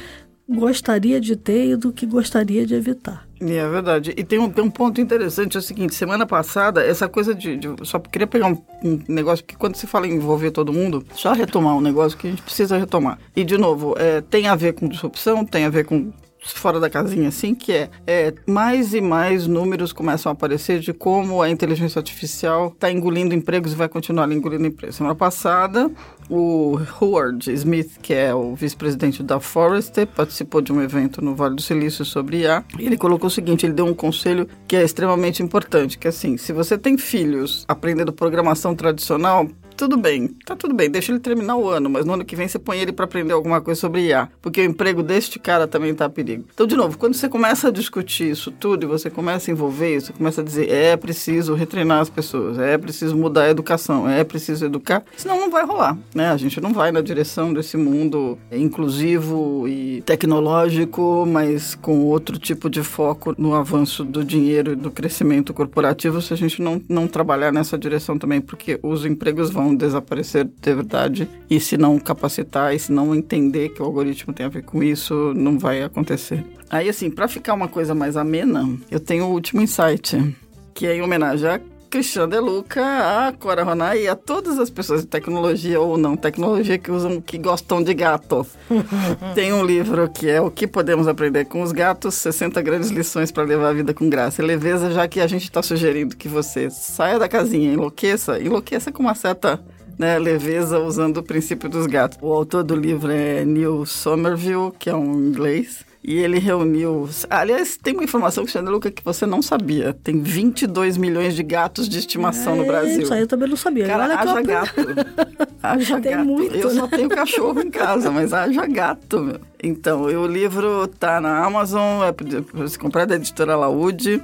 gostaria 0.49 1.21
de 1.21 1.37
ter 1.37 1.71
e 1.71 1.77
do 1.77 1.93
que 1.93 2.07
gostaria 2.07 2.67
de 2.67 2.75
evitar. 2.75 3.27
É 3.41 3.69
verdade. 3.69 4.15
E 4.17 4.23
tem 4.23 4.39
um, 4.39 4.49
tem 4.49 4.63
um 4.63 4.71
ponto 4.71 5.01
interessante, 5.01 5.57
é 5.57 5.61
o 5.61 5.63
seguinte, 5.63 5.95
semana 5.95 6.25
passada, 6.27 6.85
essa 6.85 7.09
coisa 7.09 7.35
de... 7.35 7.57
de 7.57 7.69
só 7.83 7.99
queria 7.99 8.27
pegar 8.27 8.47
um, 8.47 8.63
um, 8.85 9.01
negócio, 9.09 9.45
que 9.45 9.57
quando 9.57 9.77
se 9.77 9.87
fala 9.87 10.07
em 10.07 10.15
envolver 10.15 10.51
todo 10.51 10.73
mundo, 10.73 11.05
só 11.15 11.33
retomar 11.33 11.77
um 11.77 11.81
negócio 11.81 12.17
que 12.17 12.29
a 12.29 12.31
gente 12.31 12.43
precisa 12.43 12.79
retomar. 12.79 13.19
E, 13.35 13.45
de 13.45 13.59
novo, 13.59 13.95
é, 13.99 14.21
tem 14.21 14.47
a 14.47 14.55
ver 14.55 14.75
com 14.75 14.89
disrupção, 14.89 15.45
tem 15.45 15.65
a 15.65 15.71
ver 15.71 15.85
com 15.85 16.13
fora 16.43 16.81
da 16.81 16.91
casinha, 16.91 17.29
assim, 17.29 17.55
que 17.55 17.73
é, 17.73 17.91
é, 18.07 18.35
mais 18.47 18.93
e 18.95 19.01
mais 19.01 19.47
números 19.47 19.93
começam 19.93 20.31
a 20.31 20.33
aparecer 20.33 20.81
de 20.81 20.93
como 20.93 21.41
a 21.41 21.49
inteligência 21.49 21.99
artificial 21.99 22.69
está 22.69 22.91
engolindo 22.91 23.35
empregos 23.35 23.73
e 23.73 23.77
vai 23.77 23.89
continuar 23.89 24.31
engolindo 24.33 24.67
empregos. 24.67 24.97
Semana 24.97 25.15
passada, 25.15 25.91
o 26.29 26.81
Howard 27.01 27.53
Smith, 27.53 27.99
que 28.01 28.13
é 28.13 28.35
o 28.35 28.55
vice-presidente 28.55 29.23
da 29.23 29.39
Forrester, 29.39 30.07
participou 30.07 30.61
de 30.61 30.73
um 30.73 30.83
evento 30.83 31.23
no 31.23 31.35
Vale 31.35 31.55
do 31.55 31.63
Silício 31.63 32.05
sobre 32.05 32.39
IA. 32.39 32.65
E 32.79 32.87
ele 32.87 32.97
colocou 32.97 33.29
o 33.29 33.31
seguinte: 33.31 33.67
ele 33.67 33.75
deu 33.75 33.87
um 33.87 33.95
conselho 33.95 34.49
que 34.67 34.75
é 34.75 34.83
extremamente 34.83 35.43
importante, 35.43 35.99
que 35.99 36.09
é 36.09 36.11
assim, 36.11 36.37
se 36.37 36.53
você 36.53 36.77
tem 36.77 36.99
filhos 36.99 37.65
aprendendo 37.69 38.13
programação 38.13 38.75
tradicional, 38.75 39.49
tudo 39.75 39.97
bem, 39.97 40.29
tá 40.45 40.55
tudo 40.57 40.75
bem, 40.75 40.91
deixa 40.91 41.13
ele 41.13 41.21
terminar 41.21 41.57
o 41.57 41.69
ano, 41.69 41.89
mas 41.89 42.05
no 42.05 42.15
ano 42.15 42.25
que 42.25 42.37
vem 42.37 42.49
você 42.49 42.59
põe 42.59 42.79
ele 42.79 42.93
para 42.93 43.05
aprender 43.05 43.33
alguma 43.33 43.61
coisa 43.61 43.81
sobre 43.81 44.07
IA, 44.07 44.29
porque 44.41 44.61
o 44.61 44.65
emprego 44.65 45.03
deste 45.03 45.39
cara 45.39 45.67
também 45.67 45.95
tá 45.95 46.07
a 46.07 46.11
perigo. 46.11 46.45
Então, 46.53 46.67
de 46.67 46.77
novo, 46.77 46.99
quando 46.99 47.15
você 47.15 47.29
começa 47.29 47.69
a 47.69 47.71
discutir 47.71 48.31
isso 48.31 48.51
tudo 48.51 48.85
e 48.85 48.87
você 48.87 49.11
começa 49.11 49.51
a 49.51 49.53
envolver 49.53 49.97
isso, 49.97 50.13
começa 50.13 50.41
a 50.41 50.45
dizer 50.45 50.71
é 50.71 50.97
preciso 50.97 51.55
retreinar 51.55 52.01
as 52.01 52.11
pessoas, 52.11 52.59
é 52.59 52.77
preciso 52.79 53.17
mudar 53.17 53.45
a 53.45 53.51
educação, 53.51 54.09
é 54.09 54.25
preciso 54.25 54.65
educar, 54.65 55.05
senão 55.17 55.39
não 55.41 55.51
vai 55.51 55.65
rolar, 55.65 55.97
né? 56.15 56.31
A 56.31 56.37
gente 56.37 56.61
não 56.61 56.73
vai 56.73 56.93
na 56.93 57.01
direção 57.01 57.53
desse 57.53 57.77
mundo 57.77 58.39
inclusivo 58.51 59.67
e 59.69 60.03
tecnológico, 60.03 61.25
mas 61.27 61.75
com 61.75 62.05
outro 62.07 62.39
tipo 62.39 62.69
de 62.69 62.83
foco 62.83 63.35
no 63.39 63.55
avanço 63.55 64.05
do 64.05 64.25
dinheiro 64.25 64.73
e 64.73 64.77
do 64.77 64.91
crescimento 64.91 65.55
corporativo 65.55 66.21
se 66.21 66.33
a 66.33 66.37
gente 66.37 66.61
não, 66.61 66.81
não 66.89 67.07
trabalhar 67.07 67.53
nessa 67.53 67.79
direção 67.79 68.19
também, 68.19 68.41
porque 68.41 68.79
os 68.83 69.05
empregos 69.05 69.51
vão 69.51 69.62
vão 69.63 69.75
desaparecer 69.75 70.45
de 70.45 70.75
verdade. 70.75 71.29
E 71.49 71.61
se 71.61 71.77
não 71.77 71.99
capacitar 71.99 72.75
e 72.75 72.79
se 72.79 72.93
não 72.93 73.15
entender 73.15 73.71
que 73.71 73.83
o 73.83 73.85
algoritmo 73.85 74.33
tem 74.33 74.47
a 74.47 74.49
ver 74.49 74.63
com 74.63 74.83
isso, 74.83 75.33
não 75.35 75.59
vai 75.59 75.83
acontecer. 75.83 76.45
Aí, 76.71 76.89
assim, 76.89 77.11
para 77.11 77.29
ficar 77.29 77.55
uma 77.55 77.69
coisa 77.69 77.95
mais 77.95 78.17
amena, 78.17 78.69
eu 78.91 78.99
tenho 78.99 79.27
o 79.27 79.33
último 79.33 79.61
insight, 79.61 80.35
que 80.73 80.87
é 80.87 80.97
em 80.97 81.03
homenagem 81.03 81.49
a 81.49 81.61
Cristiano 81.93 82.27
De 82.27 82.41
Luca, 82.41 82.83
a 82.83 83.33
Cora 83.35 83.63
Ronay 83.63 84.05
e 84.05 84.09
a 84.09 84.17
todas 84.17 84.59
as 84.59 84.71
pessoas 84.71 85.03
de 85.03 85.09
tecnologia 85.09 85.79
ou 85.79 85.99
não 85.99 86.17
tecnologia 86.17 86.79
que 86.79 86.91
usam, 86.91 87.21
que 87.21 87.37
gostam 87.37 87.83
de 87.83 87.93
gato. 87.93 88.47
Tem 89.35 89.53
um 89.53 89.63
livro 89.63 90.09
que 90.09 90.27
é 90.27 90.41
O 90.41 90.51
que 90.51 90.67
podemos 90.67 91.07
aprender 91.07 91.45
com 91.45 91.61
os 91.61 91.71
gatos, 91.71 92.15
60 92.15 92.63
grandes 92.63 92.89
lições 92.89 93.31
para 93.31 93.43
levar 93.43 93.69
a 93.69 93.73
vida 93.75 93.93
com 93.93 94.09
graça 94.09 94.43
e 94.43 94.47
leveza, 94.47 94.91
já 94.91 95.07
que 95.07 95.21
a 95.21 95.27
gente 95.27 95.43
está 95.43 95.63
sugerindo 95.63 96.17
que 96.17 96.29
você 96.29 96.71
saia 96.71 97.19
da 97.19 97.29
casinha, 97.29 97.75
enlouqueça, 97.75 98.41
enlouqueça 98.41 98.91
com 98.91 99.03
uma 99.03 99.15
certa 99.15 99.63
né, 99.99 100.19
leveza 100.19 100.79
usando 100.79 101.19
o 101.19 101.23
princípio 101.23 101.69
dos 101.69 101.87
gatos. 101.87 102.17
O 102.23 102.33
autor 102.33 102.65
do 102.65 102.75
livro 102.75 103.13
é 103.13 103.45
Neil 103.45 103.85
Somerville, 103.85 104.73
que 104.79 104.89
é 104.89 104.97
um 104.97 105.29
inglês. 105.29 105.85
E 106.05 106.19
ele 106.19 106.41
reuniu. 106.41 107.09
Aliás, 107.31 107.77
tem 107.77 107.95
uma 107.95 108.03
informação, 108.03 108.43
Cristiano 108.43 108.73
Luca, 108.73 108.91
que 108.91 109.05
você 109.05 109.25
não 109.25 109.41
sabia. 109.41 109.97
Tem 110.03 110.21
22 110.21 110.97
milhões 110.97 111.37
de 111.37 111.45
gatos 111.45 111.89
de 111.89 111.99
estimação 111.99 112.55
é, 112.55 112.57
no 112.57 112.65
Brasil. 112.65 113.03
Isso 113.03 113.15
aí 113.15 113.21
eu 113.21 113.27
também 113.29 113.49
não 113.49 113.57
sabia. 113.57 113.87
Cara, 113.87 114.05
Olha 114.05 114.19
haja 114.19 114.43
gato. 114.43 114.75
haja 115.63 116.01
tem 116.01 116.13
gato. 116.13 116.25
Muito, 116.25 116.57
eu 116.57 116.75
né? 116.75 116.81
só 116.81 116.89
tenho 116.89 117.09
cachorro 117.09 117.61
em 117.61 117.71
casa, 117.71 118.11
mas 118.11 118.33
haja 118.33 118.67
gato, 118.67 119.21
meu. 119.21 119.41
Então, 119.63 120.03
o 120.03 120.27
livro 120.27 120.89
tá 120.89 121.21
na 121.21 121.45
Amazon, 121.45 122.03
é 122.03 122.11
para 122.11 122.67
se 122.67 122.77
comprar 122.77 123.07
da 123.07 123.15
editora 123.15 123.55
Laude. 123.55 124.21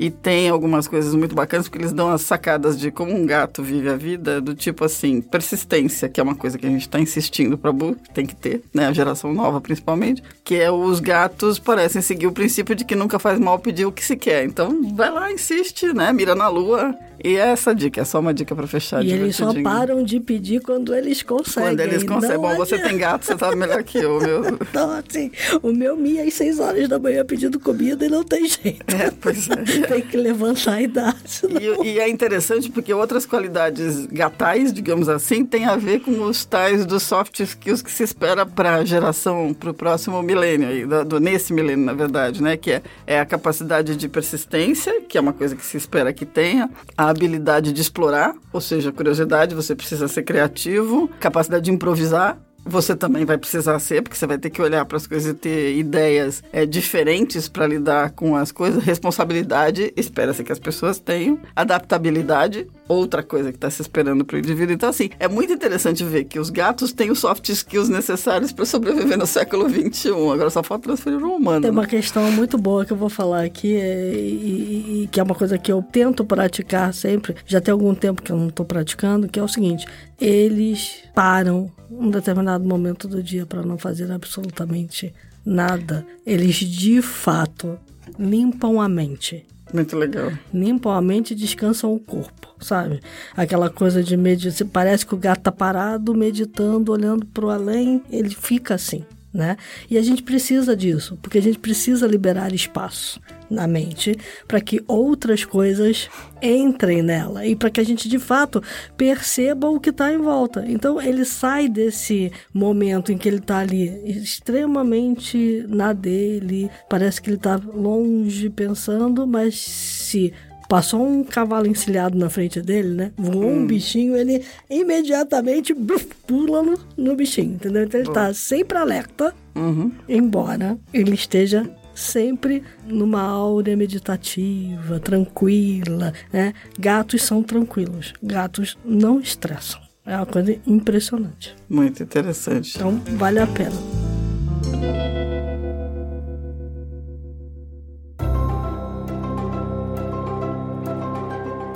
E 0.00 0.10
tem 0.10 0.48
algumas 0.48 0.88
coisas 0.88 1.14
muito 1.14 1.34
bacanas, 1.34 1.68
porque 1.68 1.82
eles 1.82 1.92
dão 1.92 2.08
as 2.08 2.22
sacadas 2.22 2.80
de 2.80 2.90
como 2.90 3.14
um 3.14 3.26
gato 3.26 3.62
vive 3.62 3.90
a 3.90 3.96
vida, 3.96 4.40
do 4.40 4.54
tipo 4.54 4.82
assim, 4.82 5.20
persistência, 5.20 6.08
que 6.08 6.18
é 6.18 6.22
uma 6.22 6.34
coisa 6.34 6.56
que 6.56 6.66
a 6.66 6.70
gente 6.70 6.80
está 6.80 6.98
insistindo 6.98 7.58
para 7.58 7.70
tem 8.14 8.24
que 8.24 8.34
ter, 8.34 8.62
né? 8.72 8.86
A 8.86 8.92
geração 8.94 9.34
nova 9.34 9.60
principalmente, 9.60 10.22
que 10.42 10.54
é 10.54 10.70
os 10.70 11.00
gatos 11.00 11.58
parecem 11.58 12.00
seguir 12.00 12.26
o 12.26 12.32
princípio 12.32 12.74
de 12.74 12.82
que 12.82 12.96
nunca 12.96 13.18
faz 13.18 13.38
mal 13.38 13.58
pedir 13.58 13.84
o 13.84 13.92
que 13.92 14.02
se 14.02 14.16
quer. 14.16 14.42
Então, 14.46 14.94
vai 14.94 15.10
lá, 15.10 15.30
insiste, 15.30 15.92
né? 15.92 16.10
Mira 16.14 16.34
na 16.34 16.48
lua, 16.48 16.96
e 17.22 17.36
é 17.36 17.48
essa 17.48 17.74
dica, 17.74 18.00
é 18.00 18.04
só 18.04 18.18
uma 18.18 18.32
dica 18.32 18.54
para 18.56 18.66
fechar. 18.66 19.04
E 19.04 19.12
eles 19.12 19.36
só 19.36 19.52
param 19.62 20.02
de 20.02 20.18
pedir 20.18 20.60
quando 20.62 20.94
eles 20.94 21.22
conseguem. 21.22 21.76
Quando 21.76 21.80
eles 21.80 22.02
conseguem. 22.02 22.38
Bom, 22.38 22.56
você 22.56 22.78
tem 22.78 22.96
gato, 22.96 23.26
você 23.26 23.36
tá 23.36 23.54
melhor 23.54 23.82
que 23.82 23.98
eu, 23.98 24.18
meu. 24.20 24.40
Então, 24.70 24.90
assim, 24.92 25.30
o 25.62 25.72
meu 25.72 25.96
Mia 25.96 26.22
às 26.22 26.34
6 26.34 26.60
horas 26.60 26.88
da 26.88 26.98
manhã 26.98 27.24
pedindo 27.24 27.58
comida 27.58 28.06
e 28.06 28.08
não 28.08 28.22
tem 28.22 28.46
jeito. 28.46 28.84
É, 28.94 29.10
pois 29.10 29.48
é. 29.50 29.64
tem 29.94 30.00
que 30.02 30.16
levantar 30.16 30.80
e 30.80 30.86
dar. 30.86 31.16
E, 31.48 31.88
e, 31.88 31.98
é 31.98 32.08
interessante 32.08 32.70
porque 32.70 32.94
outras 32.94 33.26
qualidades 33.26 34.06
gatais, 34.06 34.72
digamos 34.72 35.08
assim, 35.08 35.44
tem 35.44 35.64
a 35.64 35.76
ver 35.76 36.00
com 36.00 36.22
os 36.22 36.44
tais 36.44 36.86
dos 36.86 37.02
soft 37.02 37.40
skills 37.40 37.82
que 37.82 37.90
se 37.90 38.04
espera 38.04 38.46
para 38.46 38.76
a 38.76 38.84
geração, 38.84 39.52
para 39.52 39.70
o 39.70 39.74
próximo 39.74 40.22
milênio, 40.22 40.68
aí, 40.68 40.86
do, 40.86 41.04
do, 41.04 41.20
nesse 41.20 41.52
milênio, 41.52 41.84
na 41.84 41.92
verdade, 41.92 42.42
né? 42.42 42.56
Que 42.56 42.72
é, 42.72 42.82
é 43.06 43.20
a 43.20 43.26
capacidade 43.26 43.96
de 43.96 44.08
persistência, 44.08 45.00
que 45.02 45.18
é 45.18 45.20
uma 45.20 45.32
coisa 45.32 45.56
que 45.56 45.64
se 45.64 45.76
espera 45.76 46.12
que 46.12 46.24
tenha, 46.24 46.70
a 46.96 47.08
habilidade 47.08 47.72
de 47.72 47.80
explorar, 47.80 48.34
ou 48.52 48.60
seja, 48.60 48.92
curiosidade, 48.92 49.54
você 49.54 49.74
precisa 49.74 50.06
ser 50.06 50.22
criativo, 50.22 51.10
capacidade 51.18 51.64
de 51.64 51.72
improvisar, 51.72 52.38
você 52.64 52.94
também 52.94 53.24
vai 53.24 53.38
precisar 53.38 53.78
ser, 53.78 54.02
porque 54.02 54.16
você 54.16 54.26
vai 54.26 54.38
ter 54.38 54.50
que 54.50 54.60
olhar 54.60 54.84
para 54.84 54.96
as 54.96 55.06
coisas 55.06 55.32
e 55.32 55.34
ter 55.34 55.76
ideias 55.76 56.42
é, 56.52 56.66
diferentes 56.66 57.48
para 57.48 57.66
lidar 57.66 58.10
com 58.10 58.36
as 58.36 58.52
coisas. 58.52 58.82
Responsabilidade, 58.82 59.92
espera-se 59.96 60.44
que 60.44 60.52
as 60.52 60.58
pessoas 60.58 60.98
tenham. 60.98 61.38
Adaptabilidade, 61.54 62.66
outra 62.88 63.22
coisa 63.22 63.50
que 63.50 63.56
está 63.56 63.70
se 63.70 63.82
esperando 63.82 64.24
para 64.24 64.36
o 64.36 64.38
indivíduo. 64.38 64.74
Então, 64.74 64.88
assim, 64.88 65.10
é 65.18 65.28
muito 65.28 65.52
interessante 65.52 66.04
ver 66.04 66.24
que 66.24 66.38
os 66.38 66.50
gatos 66.50 66.92
têm 66.92 67.10
os 67.10 67.18
soft 67.20 67.48
skills 67.48 67.88
necessários 67.88 68.52
para 68.52 68.64
sobreviver 68.64 69.16
no 69.16 69.26
século 69.26 69.68
XXI. 69.68 70.10
Agora 70.10 70.50
só 70.50 70.62
falta 70.62 70.84
transferir 70.84 71.22
o 71.24 71.36
humano. 71.36 71.62
Tem 71.62 71.70
uma 71.70 71.82
né? 71.82 71.88
questão 71.88 72.30
muito 72.32 72.58
boa 72.58 72.84
que 72.84 72.92
eu 72.92 72.96
vou 72.96 73.08
falar 73.08 73.44
aqui 73.44 73.74
e, 73.74 73.78
e, 73.78 75.02
e, 75.02 75.06
que 75.08 75.20
é 75.20 75.22
uma 75.22 75.34
coisa 75.34 75.58
que 75.58 75.70
eu 75.70 75.82
tento 75.82 76.24
praticar 76.24 76.92
sempre. 76.92 77.36
Já 77.46 77.60
tem 77.60 77.72
algum 77.72 77.94
tempo 77.94 78.22
que 78.22 78.32
eu 78.32 78.36
não 78.36 78.48
estou 78.48 78.66
praticando, 78.66 79.28
que 79.28 79.38
é 79.38 79.42
o 79.42 79.48
seguinte: 79.48 79.86
eles 80.20 81.02
param 81.14 81.70
um 81.90 82.10
determinado 82.10 82.66
momento 82.66 83.08
do 83.08 83.22
dia 83.22 83.46
para 83.46 83.62
não 83.62 83.78
fazer 83.78 84.10
absolutamente 84.12 85.12
nada. 85.44 86.06
Eles 86.26 86.56
de 86.56 87.00
fato 87.00 87.78
limpam 88.18 88.80
a 88.80 88.88
mente. 88.88 89.46
Muito 89.72 89.96
legal. 89.96 90.32
Limpam 90.52 90.92
a 90.92 91.00
mente 91.00 91.32
e 91.32 91.36
descansam 91.36 91.94
o 91.94 92.00
corpo, 92.00 92.54
sabe? 92.60 93.00
Aquela 93.36 93.70
coisa 93.70 94.02
de 94.02 94.16
meditar. 94.16 94.68
Parece 94.68 95.06
que 95.06 95.14
o 95.14 95.18
gato 95.18 95.42
tá 95.42 95.52
parado, 95.52 96.14
meditando, 96.14 96.92
olhando 96.92 97.24
para 97.26 97.46
o 97.46 97.50
além, 97.50 98.02
ele 98.10 98.30
fica 98.30 98.74
assim. 98.74 99.04
Né? 99.32 99.56
E 99.88 99.96
a 99.96 100.02
gente 100.02 100.24
precisa 100.24 100.74
disso, 100.74 101.16
porque 101.22 101.38
a 101.38 101.42
gente 101.42 101.58
precisa 101.58 102.04
liberar 102.04 102.52
espaço 102.52 103.20
na 103.48 103.66
mente 103.66 104.16
para 104.46 104.60
que 104.60 104.82
outras 104.88 105.44
coisas 105.44 106.08
entrem 106.42 107.02
nela 107.02 107.46
e 107.46 107.54
para 107.54 107.70
que 107.70 107.80
a 107.80 107.84
gente 107.84 108.08
de 108.08 108.18
fato 108.18 108.62
perceba 108.96 109.68
o 109.68 109.78
que 109.78 109.90
está 109.90 110.12
em 110.12 110.18
volta. 110.18 110.64
Então 110.66 111.00
ele 111.00 111.24
sai 111.24 111.68
desse 111.68 112.32
momento 112.52 113.12
em 113.12 113.18
que 113.18 113.28
ele 113.28 113.38
está 113.38 113.58
ali 113.58 113.88
extremamente 114.04 115.64
na 115.68 115.92
dele, 115.92 116.70
parece 116.88 117.20
que 117.22 117.30
ele 117.30 117.36
está 117.36 117.54
longe 117.56 118.50
pensando, 118.50 119.26
mas 119.26 119.58
se 119.58 120.32
passou 120.70 121.04
um 121.04 121.24
cavalo 121.24 121.66
encilhado 121.66 122.16
na 122.16 122.30
frente 122.30 122.62
dele, 122.62 122.94
né? 122.94 123.12
Voou 123.18 123.46
hum. 123.46 123.62
um 123.62 123.66
bichinho, 123.66 124.16
ele 124.16 124.44
imediatamente 124.70 125.74
bruf, 125.74 126.06
pula 126.24 126.62
no, 126.62 126.78
no, 126.96 127.16
bichinho, 127.16 127.54
entendeu? 127.54 127.82
Então 127.82 127.98
ele 127.98 128.08
está 128.08 128.32
sempre 128.32 128.78
alerta, 128.78 129.34
uhum. 129.56 129.90
embora 130.08 130.78
ele 130.94 131.12
esteja 131.12 131.68
sempre 131.92 132.62
numa 132.86 133.20
áurea 133.20 133.76
meditativa, 133.76 135.00
tranquila, 135.00 136.14
né? 136.32 136.54
Gatos 136.78 137.24
são 137.24 137.42
tranquilos, 137.42 138.14
gatos 138.22 138.78
não 138.84 139.18
estressam. 139.18 139.80
É 140.06 140.14
uma 140.14 140.26
coisa 140.26 140.56
impressionante. 140.64 141.54
Muito 141.68 142.00
interessante. 142.00 142.76
Então, 142.76 142.96
vale 143.16 143.40
a 143.40 143.46
pena. 143.48 143.74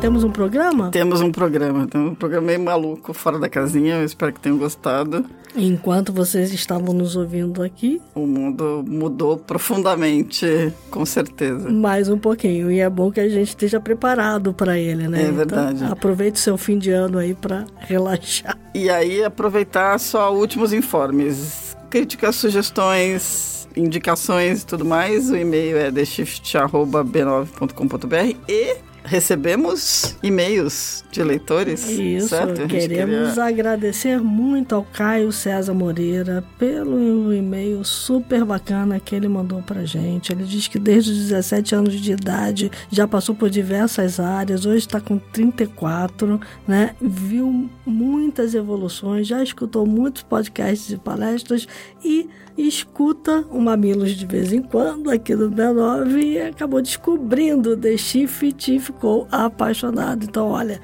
Temos 0.05 0.23
um 0.23 0.31
programa? 0.31 0.91
Temos 0.91 1.23
um 1.23 1.33
programa. 1.33 1.87
Temos 1.87 2.13
um 2.13 2.15
programa 2.15 2.49
meio 2.49 2.61
maluco, 2.61 3.15
fora 3.15 3.39
da 3.39 3.49
casinha. 3.49 3.95
Eu 3.95 4.05
espero 4.05 4.35
que 4.35 4.41
tenham 4.41 4.59
gostado. 4.59 5.25
Enquanto 5.57 6.13
vocês 6.13 6.53
estavam 6.53 6.93
nos 6.93 7.17
ouvindo 7.17 7.63
aqui, 7.63 8.03
o 8.15 8.27
mundo 8.27 8.85
mudou 8.87 9.39
profundamente, 9.39 10.71
com 10.91 11.07
certeza. 11.07 11.71
Mais 11.71 12.11
um 12.11 12.19
pouquinho. 12.19 12.71
E 12.71 12.81
é 12.81 12.91
bom 12.91 13.11
que 13.11 13.19
a 13.19 13.27
gente 13.31 13.49
esteja 13.49 13.81
preparado 13.81 14.53
para 14.53 14.79
ele, 14.79 15.09
né? 15.09 15.23
É 15.23 15.33
verdade. 15.33 15.77
Então, 15.77 15.91
aproveite 15.91 16.39
o 16.39 16.43
seu 16.43 16.59
fim 16.59 16.77
de 16.77 16.91
ano 16.91 17.17
aí 17.17 17.33
para 17.33 17.65
relaxar. 17.79 18.59
E 18.75 18.91
aí, 18.91 19.25
aproveitar 19.25 19.99
só 19.99 20.35
últimos 20.35 20.75
informes. 20.75 21.75
Críticas, 21.89 22.37
sugestões, 22.37 23.67
indicações 23.75 24.65
e 24.65 24.67
tudo 24.67 24.85
mais. 24.85 25.31
O 25.31 25.37
e-mail 25.37 25.79
é 25.79 25.91
theshift.b9.com.br 25.91 28.37
e 28.47 28.77
recebemos 29.05 30.17
e-mails 30.23 31.05
de 31.13 31.23
leitores. 31.23 31.89
Isso, 31.89 32.29
certo? 32.29 32.67
queremos 32.67 33.29
queria... 33.31 33.45
agradecer 33.45 34.21
muito 34.21 34.75
ao 34.75 34.83
Caio 34.83 35.31
César 35.31 35.75
Moreira 35.75 36.43
pelo 36.59 37.33
e-mail 37.33 37.85
super 37.85 38.45
bacana 38.45 38.99
que 38.99 39.15
ele 39.15 39.29
mandou 39.29 39.63
pra 39.63 39.85
gente. 39.85 40.33
Ele 40.33 40.45
diz 40.45 40.67
que 40.67 40.79
desde 40.79 41.13
os 41.13 41.19
17 41.19 41.75
anos 41.75 41.95
de 41.95 42.13
idade 42.13 42.71
já 42.91 43.07
passou 43.07 43.35
por 43.35 43.51
diversas 43.51 44.19
áreas, 44.19 44.65
hoje 44.65 44.79
está 44.79 45.01
com 45.01 45.19
34, 45.19 46.41
né? 46.67 46.97
Viu 47.01 47.71
muitas 47.85 48.55
evoluções, 48.55 49.27
já 49.27 49.43
escutou 49.43 49.87
muitos 49.87 50.23
podcasts 50.23 50.91
e 50.91 50.97
palestras 50.97 51.69
e 52.03 52.29
escuta 52.57 53.45
o 53.51 53.61
Mamilos 53.61 54.13
de 54.13 54.27
vez 54.27 54.53
em 54.53 54.63
quando 54.63 55.11
aqui 55.11 55.35
no 55.35 55.51
B9 55.51 56.23
e 56.23 56.41
acabou 56.41 56.81
descobrindo 56.81 57.77
The 57.77 57.97
Shift 57.97 58.75
e 58.75 58.79
ficou 58.79 59.27
apaixonado. 59.31 60.25
Então, 60.25 60.49
olha, 60.49 60.81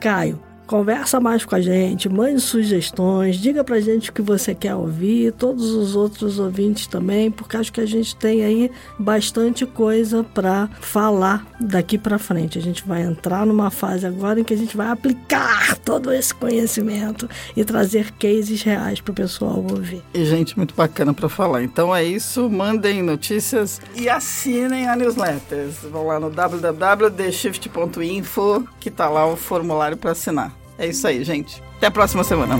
Caio, 0.00 0.40
Conversa 0.72 1.20
mais 1.20 1.44
com 1.44 1.54
a 1.54 1.60
gente, 1.60 2.08
mande 2.08 2.40
sugestões, 2.40 3.36
diga 3.36 3.62
pra 3.62 3.78
gente 3.78 4.08
o 4.08 4.12
que 4.14 4.22
você 4.22 4.54
quer 4.54 4.74
ouvir, 4.74 5.30
todos 5.32 5.70
os 5.70 5.94
outros 5.94 6.38
ouvintes 6.38 6.86
também, 6.86 7.30
porque 7.30 7.58
acho 7.58 7.70
que 7.70 7.82
a 7.82 7.86
gente 7.86 8.16
tem 8.16 8.42
aí 8.42 8.70
bastante 8.98 9.66
coisa 9.66 10.24
para 10.24 10.70
falar 10.80 11.46
daqui 11.60 11.98
para 11.98 12.18
frente. 12.18 12.58
A 12.58 12.62
gente 12.62 12.88
vai 12.88 13.02
entrar 13.02 13.44
numa 13.44 13.70
fase 13.70 14.06
agora 14.06 14.40
em 14.40 14.44
que 14.44 14.54
a 14.54 14.56
gente 14.56 14.74
vai 14.74 14.88
aplicar 14.88 15.76
todo 15.76 16.10
esse 16.10 16.34
conhecimento 16.34 17.28
e 17.54 17.62
trazer 17.66 18.10
cases 18.12 18.62
reais 18.62 18.98
para 18.98 19.12
o 19.12 19.14
pessoal 19.14 19.62
ouvir. 19.70 20.02
E 20.14 20.24
gente 20.24 20.56
muito 20.56 20.74
bacana 20.74 21.12
para 21.12 21.28
falar. 21.28 21.62
Então 21.62 21.94
é 21.94 22.02
isso, 22.02 22.48
mandem 22.48 23.02
notícias 23.02 23.78
e 23.94 24.08
assinem 24.08 24.88
a 24.88 24.96
newsletter. 24.96 25.68
Vão 25.90 26.06
lá 26.06 26.18
no 26.18 26.30
www.theshift.info 26.30 28.66
que 28.80 28.90
tá 28.90 29.10
lá 29.10 29.26
o 29.26 29.36
formulário 29.36 29.98
para 29.98 30.12
assinar. 30.12 30.61
É 30.78 30.86
isso 30.86 31.06
aí, 31.06 31.22
gente. 31.24 31.62
Até 31.76 31.86
a 31.86 31.90
próxima 31.90 32.24
semana. 32.24 32.56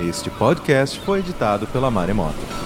Este 0.00 0.28
podcast 0.30 1.00
foi 1.00 1.20
editado 1.20 1.66
pela 1.68 1.90
Maremoto. 1.90 2.63